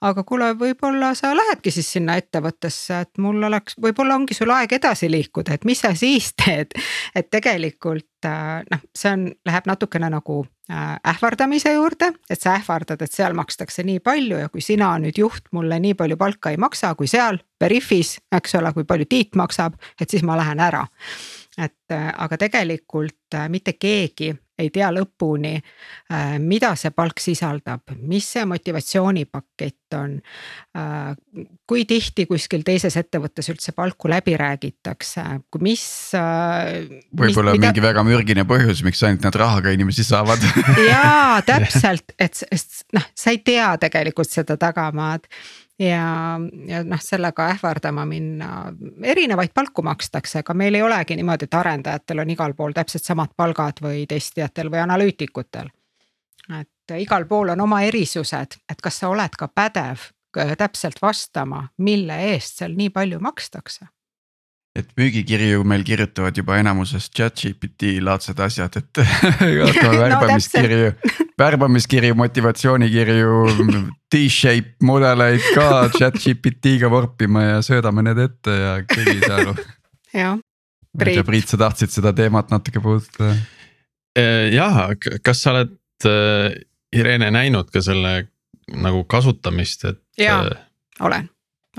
aga 0.02 0.24
kuule, 0.28 0.52
võib-olla 0.60 1.14
sa 1.18 1.34
lähedki 1.36 1.72
siis 1.72 1.90
sinna 1.96 2.16
ettevõttesse, 2.20 3.02
et 3.06 3.22
mul 3.22 3.44
oleks, 3.48 3.78
võib-olla 3.82 4.16
ongi 4.20 4.38
sul 4.38 4.52
aeg 4.54 4.74
edasi 4.78 5.10
liikuda, 5.12 5.58
et 5.58 5.68
mis 5.68 5.82
sa 5.84 5.94
siis 5.98 6.32
teed. 6.42 6.76
et 7.16 7.30
tegelikult 7.32 8.28
äh, 8.28 8.62
noh, 8.72 8.84
see 8.96 9.14
on, 9.14 9.28
läheb 9.46 9.70
natukene 9.70 10.10
nagu 10.14 10.42
äh, 10.72 10.96
ähvardamise 11.14 11.74
juurde, 11.74 12.14
et 12.30 12.42
sa 12.42 12.56
ähvardad, 12.60 13.02
et 13.02 13.14
seal 13.14 13.38
makstakse 13.38 13.86
nii 13.88 14.00
palju 14.00 14.42
ja 14.44 14.50
kui 14.50 14.64
sina 14.66 14.94
nüüd 15.02 15.20
juht 15.22 15.52
mulle 15.52 15.80
nii 15.80 15.98
palju 16.00 16.18
palka 16.18 16.54
ei 16.54 16.62
maksa, 16.62 16.96
kui 16.96 17.10
seal 17.12 17.42
Veriffis, 17.62 18.18
eks 18.34 18.56
ole, 18.58 18.74
kui 18.74 18.88
palju 18.90 19.06
Tiit 19.10 19.36
maksab, 19.38 19.76
et 20.02 20.10
siis 20.10 20.24
ma 20.26 20.40
lähen 20.40 20.60
ära 20.60 20.86
et 21.58 21.94
äh, 21.94 22.08
aga 22.24 22.38
tegelikult 22.40 23.36
mitte 23.52 23.74
keegi 23.80 24.32
ei 24.62 24.70
tea 24.74 24.90
lõpuni, 24.94 25.56
äh, 26.12 26.36
mida 26.42 26.74
see 26.80 26.94
palk 26.96 27.22
sisaldab, 27.22 27.96
mis 28.08 28.28
see 28.36 28.46
motivatsioonipakett 28.50 29.98
on. 29.98 30.18
Äh, 30.78 31.14
kui 31.68 31.86
tihti 31.88 32.26
kuskil 32.30 32.64
teises 32.68 32.96
ettevõttes 33.00 33.50
üldse 33.52 33.74
palku 33.76 34.12
läbi 34.12 34.36
räägitakse, 34.40 35.26
mis. 35.64 35.86
Äh, 36.18 37.02
võib-olla 37.18 37.56
mida... 37.56 37.72
mingi 37.72 37.84
väga 37.84 38.06
mürgine 38.08 38.46
põhjus, 38.50 38.84
miks 38.88 39.04
ainult 39.08 39.28
nad 39.28 39.40
rahaga 39.42 39.74
inimesi 39.76 40.06
saavad 40.08 40.44
jaa, 40.92 41.42
täpselt, 41.48 42.16
et 42.20 42.40
noh, 42.96 43.10
sa 43.16 43.34
ei 43.34 43.42
tea 43.46 43.74
tegelikult 43.82 44.32
seda 44.32 44.58
tagamaad 44.62 45.28
ja, 45.82 46.40
ja 46.68 46.84
noh, 46.84 47.02
sellega 47.02 47.48
ähvardama 47.56 48.06
minna, 48.06 48.50
erinevaid 49.04 49.54
palku 49.54 49.84
makstakse, 49.86 50.42
aga 50.44 50.56
meil 50.58 50.78
ei 50.78 50.86
olegi 50.86 51.18
niimoodi, 51.18 51.50
et 51.50 51.58
arendajatel 51.58 52.24
on 52.24 52.34
igal 52.34 52.56
pool 52.58 52.76
täpselt 52.78 53.08
samad 53.08 53.34
palgad 53.38 53.82
või 53.84 54.06
testijatel 54.10 54.72
või 54.72 54.84
analüütikutel. 54.86 55.72
et 56.60 56.98
igal 56.98 57.26
pool 57.26 57.54
on 57.54 57.62
oma 57.62 57.82
erisused, 57.88 58.60
et 58.70 58.82
kas 58.82 59.00
sa 59.00 59.10
oled 59.10 59.38
ka 59.38 59.48
pädev 59.48 60.12
täpselt 60.58 61.02
vastama, 61.02 61.68
mille 61.78 62.18
eest 62.34 62.62
seal 62.62 62.76
nii 62.78 62.90
palju 62.90 63.20
makstakse 63.20 63.88
et 64.76 64.88
müügikirju 64.96 65.66
meil 65.68 65.84
kirjutavad 65.84 66.38
juba 66.38 66.56
enamuses 66.62 67.10
chat-GPT 67.12 67.98
laadsed 68.04 68.40
asjad, 68.40 68.78
et 68.80 69.02
hakkame 69.68 69.98
värbamiskirju 70.06 70.92
no,, 70.94 71.12
värbamiskirju, 71.42 72.16
motivatsioonikirju, 72.20 73.34
T-shape 74.12 74.88
mudeleid 74.88 75.44
ka 75.56 75.90
chat-GPT-ga 75.98 76.92
vorpima 76.92 77.48
ja 77.48 77.60
söödame 77.66 78.06
need 78.08 78.22
ette 78.24 78.56
ja 78.56 78.78
keegi 78.88 79.18
ei 79.18 79.26
saa 79.26 79.42
aru. 79.44 79.56
jah, 80.16 80.40
Priit. 81.02 81.24
Priit, 81.28 81.52
sa 81.52 81.60
tahtsid 81.60 81.92
seda 81.94 82.12
teemat 82.16 82.50
natuke 82.52 82.82
puudutada? 82.84 83.36
Äh, 84.20 84.50
jah, 84.52 84.90
kas 85.24 85.44
sa 85.44 85.54
oled 85.56 85.76
äh, 86.08 86.52
Irene 86.96 87.32
näinud 87.32 87.72
ka 87.72 87.84
selle 87.84 88.26
nagu 88.72 89.04
kasutamist, 89.12 89.88
et. 89.88 90.04
jaa, 90.20 90.44
äh, 90.48 90.66
olen 91.04 91.30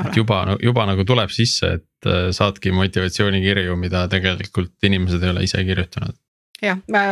et 0.00 0.16
juba, 0.16 0.42
juba 0.62 0.86
nagu 0.88 1.04
tuleb 1.08 1.32
sisse, 1.34 1.74
et 1.78 2.08
äh, 2.08 2.30
saadki 2.34 2.72
motivatsioonikirju, 2.72 3.76
mida 3.80 4.06
tegelikult 4.12 4.88
inimesed 4.88 5.22
ei 5.22 5.34
ole 5.34 5.46
ise 5.48 5.64
kirjutanud. 5.68 6.16
jah, 6.62 6.80
ma 6.92 7.04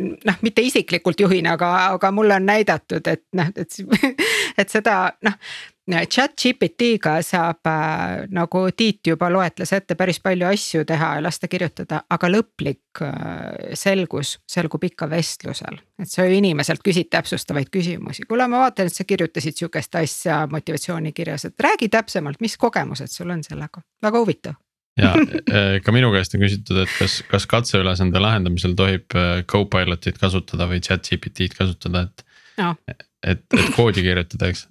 noh, 0.00 0.40
mitte 0.42 0.62
isiklikult 0.64 1.20
juhin, 1.20 1.46
aga, 1.50 1.70
aga 1.94 2.10
mulle 2.14 2.38
on 2.40 2.48
näidatud, 2.48 3.06
et 3.06 3.24
noh, 3.36 3.52
et, 3.54 3.78
et 4.58 4.72
seda 4.72 4.96
noh 5.22 5.38
chat 6.08 6.32
GPT-ga 6.40 7.18
saab 7.22 7.68
äh, 7.68 8.24
nagu 8.32 8.64
Tiit 8.76 9.06
juba 9.06 9.28
loetles 9.32 9.72
ette 9.76 9.94
päris 9.94 10.20
palju 10.20 10.46
asju 10.48 10.84
teha 10.88 11.14
ja 11.18 11.22
lasta 11.22 11.48
kirjutada, 11.48 12.02
aga 12.10 12.30
lõplik 12.30 13.02
äh, 13.04 13.74
selgus 13.76 14.38
selgub 14.48 14.84
ikka 14.84 15.08
vestlusel. 15.10 15.78
et 16.00 16.10
sa 16.10 16.24
ju 16.24 16.34
inimeselt 16.34 16.82
küsid 16.84 17.10
täpsustavaid 17.12 17.70
küsimusi, 17.70 18.24
kuule, 18.28 18.48
ma 18.48 18.64
vaatan, 18.64 18.88
et 18.88 18.96
sa 18.96 19.04
kirjutasid 19.04 19.56
sihukest 19.60 19.94
asja 20.00 20.44
motivatsioonikirjas, 20.50 21.44
et 21.50 21.66
räägi 21.68 21.88
täpsemalt, 21.88 22.40
mis 22.40 22.56
kogemused 22.56 23.12
sul 23.12 23.30
on 23.30 23.44
sellega, 23.44 23.84
väga 24.02 24.22
huvitav 24.24 24.60
ja 24.98 25.12
äh, 25.14 25.80
ka 25.84 25.92
minu 25.92 26.12
käest 26.14 26.36
on 26.36 26.44
küsitud, 26.44 26.80
et 26.84 26.92
kas, 26.98 27.20
kas 27.28 27.48
katseülesande 27.50 28.22
lahendamisel 28.22 28.76
tohib 28.78 29.16
äh, 29.18 29.42
Copilotit 29.50 30.20
kasutada 30.22 30.68
või 30.70 30.80
chat 30.84 31.06
GPT-d 31.08 31.58
kasutada, 31.58 32.06
et 32.08 32.24
no.. 32.60 32.74
et, 32.90 33.06
et 33.34 33.58
koodi 33.76 34.04
kirjutada, 34.04 34.52
eks 34.52 34.66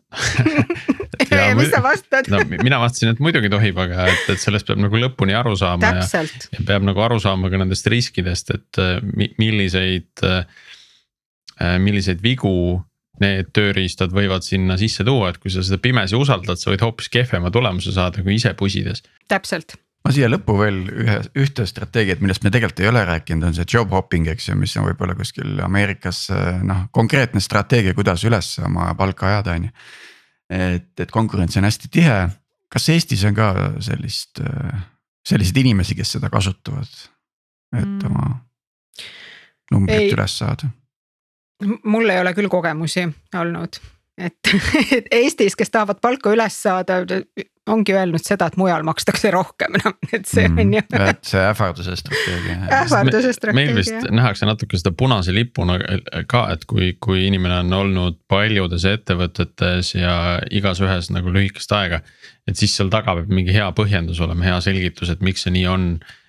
ja 1.33 1.51
mis 1.57 1.71
sa 1.73 1.81
vastad 1.83 2.29
no 2.31 2.41
mina 2.53 2.79
vastasin, 2.83 3.13
et 3.13 3.21
muidugi 3.23 3.51
tohib, 3.53 3.79
aga 3.85 4.07
et, 4.11 4.25
et 4.35 4.41
sellest 4.41 4.69
peab 4.69 4.81
nagu 4.83 5.03
lõpuni 5.05 5.35
aru 5.37 5.55
saama 5.59 5.93
ja, 5.99 6.23
ja 6.23 6.65
peab 6.67 6.87
nagu 6.87 7.03
aru 7.05 7.19
saama 7.23 7.51
ka 7.53 7.61
nendest 7.61 7.87
riskidest, 7.91 8.53
et 8.55 8.81
milliseid, 9.41 10.25
milliseid 11.83 12.23
vigu 12.23 12.55
need 13.21 13.51
tööriistad 13.53 14.13
võivad 14.13 14.45
sinna 14.45 14.77
sisse 14.79 15.05
tuua, 15.05 15.29
et 15.31 15.39
kui 15.41 15.51
sa 15.53 15.63
seda 15.65 15.77
pimesi 15.81 16.17
usaldad, 16.17 16.57
sa 16.59 16.71
võid 16.71 16.83
hoopis 16.85 17.11
kehvema 17.13 17.51
tulemuse 17.53 17.93
saada 17.93 18.23
kui 18.25 18.39
ise 18.39 18.55
pusides. 18.57 19.03
täpselt. 19.31 19.77
Ma 20.03 20.11
siia 20.11 20.29
lõppu 20.29 20.55
veel 20.59 20.79
ühe, 20.91 21.17
ühte 21.43 21.65
strateegiat, 21.69 22.21
millest 22.23 22.43
me 22.43 22.51
tegelikult 22.51 22.83
ei 22.83 22.89
ole 22.91 23.03
rääkinud, 23.07 23.47
on 23.47 23.55
see 23.55 23.67
job 23.69 23.93
hopping, 23.95 24.27
eks 24.33 24.49
ju, 24.49 24.57
mis 24.59 24.75
on 24.79 24.87
võib-olla 24.89 25.15
kuskil 25.19 25.61
Ameerikas 25.63 26.25
noh, 26.67 26.85
konkreetne 26.95 27.43
strateegia, 27.43 27.95
kuidas 27.97 28.25
üles 28.27 28.53
oma 28.63 28.91
palka 28.99 29.29
ajada, 29.31 29.57
on 29.57 29.69
ju. 29.69 29.73
et, 30.59 30.91
et 30.99 31.11
konkurents 31.13 31.57
on 31.59 31.69
hästi 31.69 31.91
tihe, 31.93 32.19
kas 32.73 32.89
Eestis 32.91 33.23
on 33.29 33.37
ka 33.37 33.49
sellist, 33.85 34.43
selliseid 35.23 35.63
inimesi, 35.63 35.95
kes 35.95 36.17
seda 36.17 36.31
kasutavad, 36.33 36.95
et 37.73 37.87
mm. 37.87 38.07
oma 38.11 38.31
numbrit 39.71 40.09
ei. 40.09 40.15
üles 40.15 40.39
saada 40.43 40.73
mul 41.83 42.09
ei 42.09 42.21
ole 42.21 42.33
küll 42.35 42.51
kogemusi 42.51 43.05
olnud, 43.39 43.79
et, 44.17 44.53
et 44.97 45.09
Eestis, 45.11 45.57
kes 45.57 45.73
tahavad 45.73 45.99
palka 46.01 46.33
üles 46.33 46.55
saada, 46.65 47.01
ongi 47.69 47.95
öelnud 47.95 48.23
seda, 48.23 48.49
et 48.51 48.57
mujal 48.59 48.83
makstakse 48.83 49.31
rohkem, 49.31 49.77
noh, 49.79 49.95
et 50.11 50.25
see 50.27 50.47
mm, 50.49 50.59
on 50.59 50.73
ju. 50.75 50.83
et 50.99 51.29
see 51.29 51.43
ähvarduse 51.51 51.95
strateegia. 51.99 52.57
ähvarduse 52.81 53.33
strateegia. 53.37 53.59
meil 53.59 53.77
vist 53.79 54.09
nähakse 54.11 54.49
natuke 54.49 54.79
seda 54.79 54.91
punase 54.99 55.35
lipuna 55.35 55.77
ka, 56.29 56.45
et 56.55 56.65
kui, 56.69 56.91
kui 57.03 57.27
inimene 57.29 57.61
on 57.63 57.77
olnud 57.79 58.19
paljudes 58.31 58.87
ettevõtetes 58.89 59.93
ja 59.95 60.17
igas 60.51 60.83
ühes 60.83 61.09
nagu 61.15 61.31
lühikest 61.33 61.71
aega. 61.79 62.03
et 62.47 62.59
siis 62.59 62.75
seal 62.75 62.91
taga 62.93 63.15
peab 63.21 63.31
mingi 63.31 63.55
hea 63.55 63.69
põhjendus 63.75 64.19
olema, 64.23 64.43
hea 64.51 64.59
selgitus, 64.65 65.13
et 65.13 65.23
miks 65.23 65.47
see 65.47 65.55
nii 65.55 65.69
on 65.71 65.87
Äh, 66.01 66.19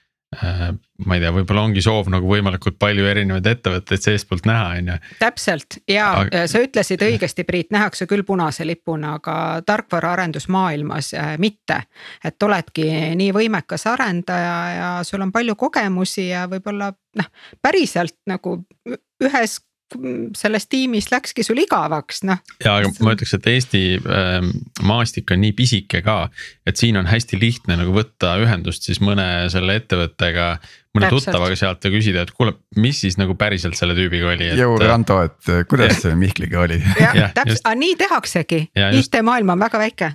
ma 0.43 1.16
ei 1.16 1.22
tea, 1.22 1.32
võib-olla 1.35 1.64
ongi 1.66 1.82
soov 1.82 2.09
nagu 2.12 2.28
võimalikult 2.30 2.76
palju 2.80 3.07
erinevaid 3.11 3.47
ettevõtteid 3.51 4.05
seestpoolt 4.05 4.47
näha, 4.49 4.68
on 4.78 4.93
ju. 4.93 4.97
täpselt 5.18 5.78
ja 5.91 6.11
aga... 6.22 6.45
sa 6.51 6.62
ütlesid 6.64 7.03
õigesti, 7.07 7.47
Priit, 7.49 7.70
nähakse 7.74 8.07
küll 8.11 8.24
punase 8.26 8.66
lipuna, 8.66 9.16
aga 9.18 9.37
tarkvaraarendusmaailmas 9.66 11.12
äh, 11.18 11.35
mitte. 11.43 11.82
et 12.24 12.43
oledki 12.43 12.89
nii 13.18 13.32
võimekas 13.35 13.87
arendaja 13.91 14.57
ja 14.74 14.91
sul 15.07 15.24
on 15.26 15.32
palju 15.35 15.57
kogemusi 15.59 16.28
ja 16.30 16.47
võib-olla 16.51 16.93
noh, 17.18 17.30
päriselt 17.62 18.18
nagu 18.30 18.61
ühes 19.24 19.61
selles 20.37 20.66
tiimis 20.70 21.11
läkski 21.12 21.45
sul 21.47 21.61
igavaks, 21.62 22.22
noh. 22.26 22.41
ja, 22.64 22.78
aga 22.80 22.91
ma 23.05 23.12
ütleks, 23.14 23.35
et 23.37 23.49
Eesti 23.53 23.82
äh, 24.01 24.47
maastik 24.87 25.30
on 25.35 25.43
nii 25.45 25.53
pisike 25.57 26.01
ka, 26.05 26.16
et 26.66 26.80
siin 26.80 26.99
on 27.01 27.07
hästi 27.11 27.39
lihtne 27.41 27.76
nagu 27.78 27.95
võtta 27.95 28.35
ühendust 28.43 28.89
siis 28.89 29.03
mõne 29.05 29.47
selle 29.53 29.76
ettevõttega. 29.82 30.49
mõne 30.95 31.09
Täpselt. 31.11 31.28
tuttavaga 31.28 31.59
sealt 31.59 31.85
ja 31.85 31.93
küsida, 31.95 32.24
et 32.24 32.35
kuule, 32.35 32.57
mis 32.80 33.01
siis 33.05 33.18
nagu 33.20 33.37
päriselt 33.39 33.78
selle 33.78 33.97
tüübiga 33.99 34.32
oli 34.32 34.51
et.... 34.51 34.59
jõu 34.59 34.76
Ranto, 34.82 35.20
et 35.26 35.55
kuidas 35.70 36.03
see 36.03 36.14
Mihkliga 36.18 36.64
oli? 36.64 36.80
jah, 37.05 37.32
täpselt, 37.37 37.64
aga 37.64 37.78
nii 37.78 37.97
tehaksegi, 38.05 38.61
IT-maailm 38.74 39.55
on 39.55 39.66
väga 39.68 39.82
väike 39.82 40.14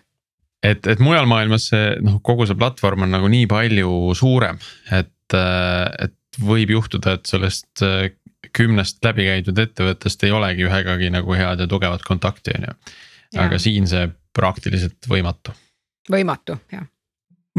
et, 0.65 0.87
et 0.87 0.99
mujal 1.03 1.27
maailmas 1.29 1.69
see 1.71 1.91
noh, 2.03 2.19
kogu 2.25 2.47
see 2.47 2.57
platvorm 2.59 3.05
on 3.07 3.13
nagu 3.15 3.29
nii 3.31 3.47
palju 3.49 4.15
suurem, 4.17 4.59
et, 4.91 5.35
et 5.35 6.15
võib 6.43 6.71
juhtuda, 6.75 7.17
et 7.17 7.29
sellest 7.29 7.83
kümnest 8.55 9.03
läbi 9.05 9.27
käidud 9.29 9.57
ettevõttest 9.61 10.23
ei 10.27 10.31
olegi 10.35 10.67
ühegagi 10.67 11.09
nagu 11.13 11.35
head 11.37 11.59
ja 11.63 11.67
tugevat 11.67 12.05
kontakti, 12.07 12.55
on 12.57 12.69
ju. 12.69 12.77
aga 13.45 13.59
siin 13.61 13.87
see 13.87 14.07
praktiliselt 14.35 15.09
võimatu. 15.09 15.55
võimatu, 16.11 16.57
jah 16.71 16.87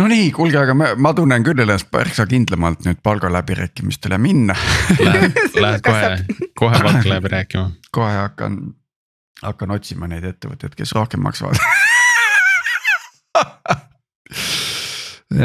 no 0.01 0.07
nii, 0.11 0.31
kuulge, 0.35 0.59
aga 0.61 0.75
ma, 0.77 0.91
ma 0.97 1.13
tunnen 1.17 1.45
küll 1.47 1.61
ennast 1.65 1.89
märksa 1.93 2.27
kindlamalt 2.31 2.85
nüüd 2.87 3.01
palgaläbirääkimistele 3.05 4.19
minna 4.23 4.55
Lähed, 5.01 5.33
lähed 5.65 5.83
kohe, 5.85 6.11
kohe 6.59 6.83
palka 6.83 7.09
läbi 7.09 7.29
rääkima? 7.35 7.67
kohe 7.93 8.15
hakkan, 8.23 8.61
hakkan 9.43 9.71
otsima 9.77 10.09
neid 10.11 10.25
ettevõtteid, 10.31 10.75
kes 10.79 10.95
rohkem 10.97 11.21
maksavad 11.27 11.57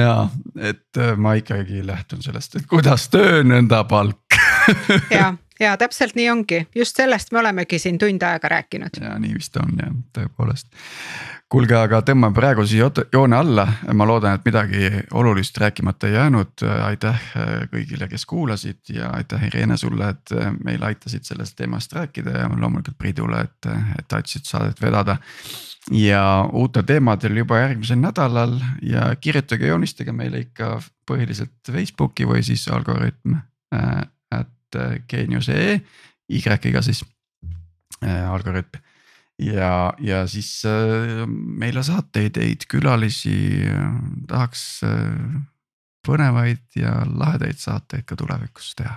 ja, 0.05 0.29
et 0.61 0.97
äh, 0.97 1.17
ma 1.17 1.33
ikkagi 1.41 1.83
lähtun 1.87 2.21
sellest, 2.25 2.55
et 2.59 2.65
kuidas 2.69 3.09
töö, 3.13 3.43
nõnda 3.43 3.83
palk 3.89 4.39
ja, 5.19 5.33
ja 5.59 5.77
täpselt 5.77 6.15
nii 6.15 6.29
ongi, 6.29 6.65
just 6.75 6.97
sellest 6.97 7.31
me 7.31 7.39
olemegi 7.39 7.79
siin 7.79 7.97
tund 8.01 8.23
aega 8.23 8.51
rääkinud. 8.57 9.01
ja 9.01 9.15
nii 9.19 9.33
vist 9.35 9.57
on 9.61 9.73
jah, 9.79 9.93
tõepoolest. 10.17 10.69
kuulge, 11.49 11.75
aga 11.77 12.01
tõmbame 12.05 12.35
praegu 12.35 12.65
siia 12.67 12.89
joone 13.13 13.37
alla, 13.37 13.67
ma 13.93 14.07
loodan, 14.07 14.39
et 14.39 14.47
midagi 14.47 14.89
olulist 15.13 15.57
rääkimata 15.57 16.07
ei 16.07 16.17
jäänud. 16.17 16.65
aitäh 16.87 17.21
kõigile, 17.71 18.09
kes 18.11 18.25
kuulasid 18.25 18.95
ja 18.95 19.11
aitäh 19.19 19.47
Irene 19.51 19.77
sulle, 19.77 20.09
et 20.09 20.35
meile 20.63 20.91
aitasid 20.91 21.23
sellest 21.23 21.55
teemast 21.55 21.93
rääkida 21.93 22.39
ja 22.41 22.49
loomulikult 22.49 22.97
Priidule, 22.97 23.45
et, 23.47 23.71
et 23.99 24.19
aitasid 24.19 24.45
saadet 24.45 24.81
vedada 24.81 25.17
ja 25.91 26.49
uutel 26.53 26.83
teemadel 26.83 27.37
juba 27.37 27.59
järgmisel 27.59 27.99
nädalal 28.01 28.57
ja 28.81 29.11
kirjutage, 29.21 29.67
joonistage 29.67 30.11
meile 30.11 30.41
ikka 30.47 30.79
põhiliselt 31.05 31.71
Facebooki 31.71 32.25
või 32.25 32.41
siis 32.43 32.65
Algorütm 32.73 33.37
geenius.ee, 35.09 35.79
Y-iga 36.29 36.81
siis 36.81 37.03
äh, 38.03 38.31
algoritm. 38.31 38.79
ja, 39.39 39.93
ja 39.99 40.27
siis 40.27 40.65
äh, 40.65 41.27
meile 41.27 41.83
saateid, 41.83 42.37
külalisi 42.71 43.67
äh, 43.69 43.91
tahaks 44.27 44.81
põnevaid 46.05 46.65
ja 46.79 47.01
lahedaid 47.05 47.57
saateid 47.59 48.05
ka 48.05 48.15
tulevikus 48.15 48.73
teha. 48.77 48.95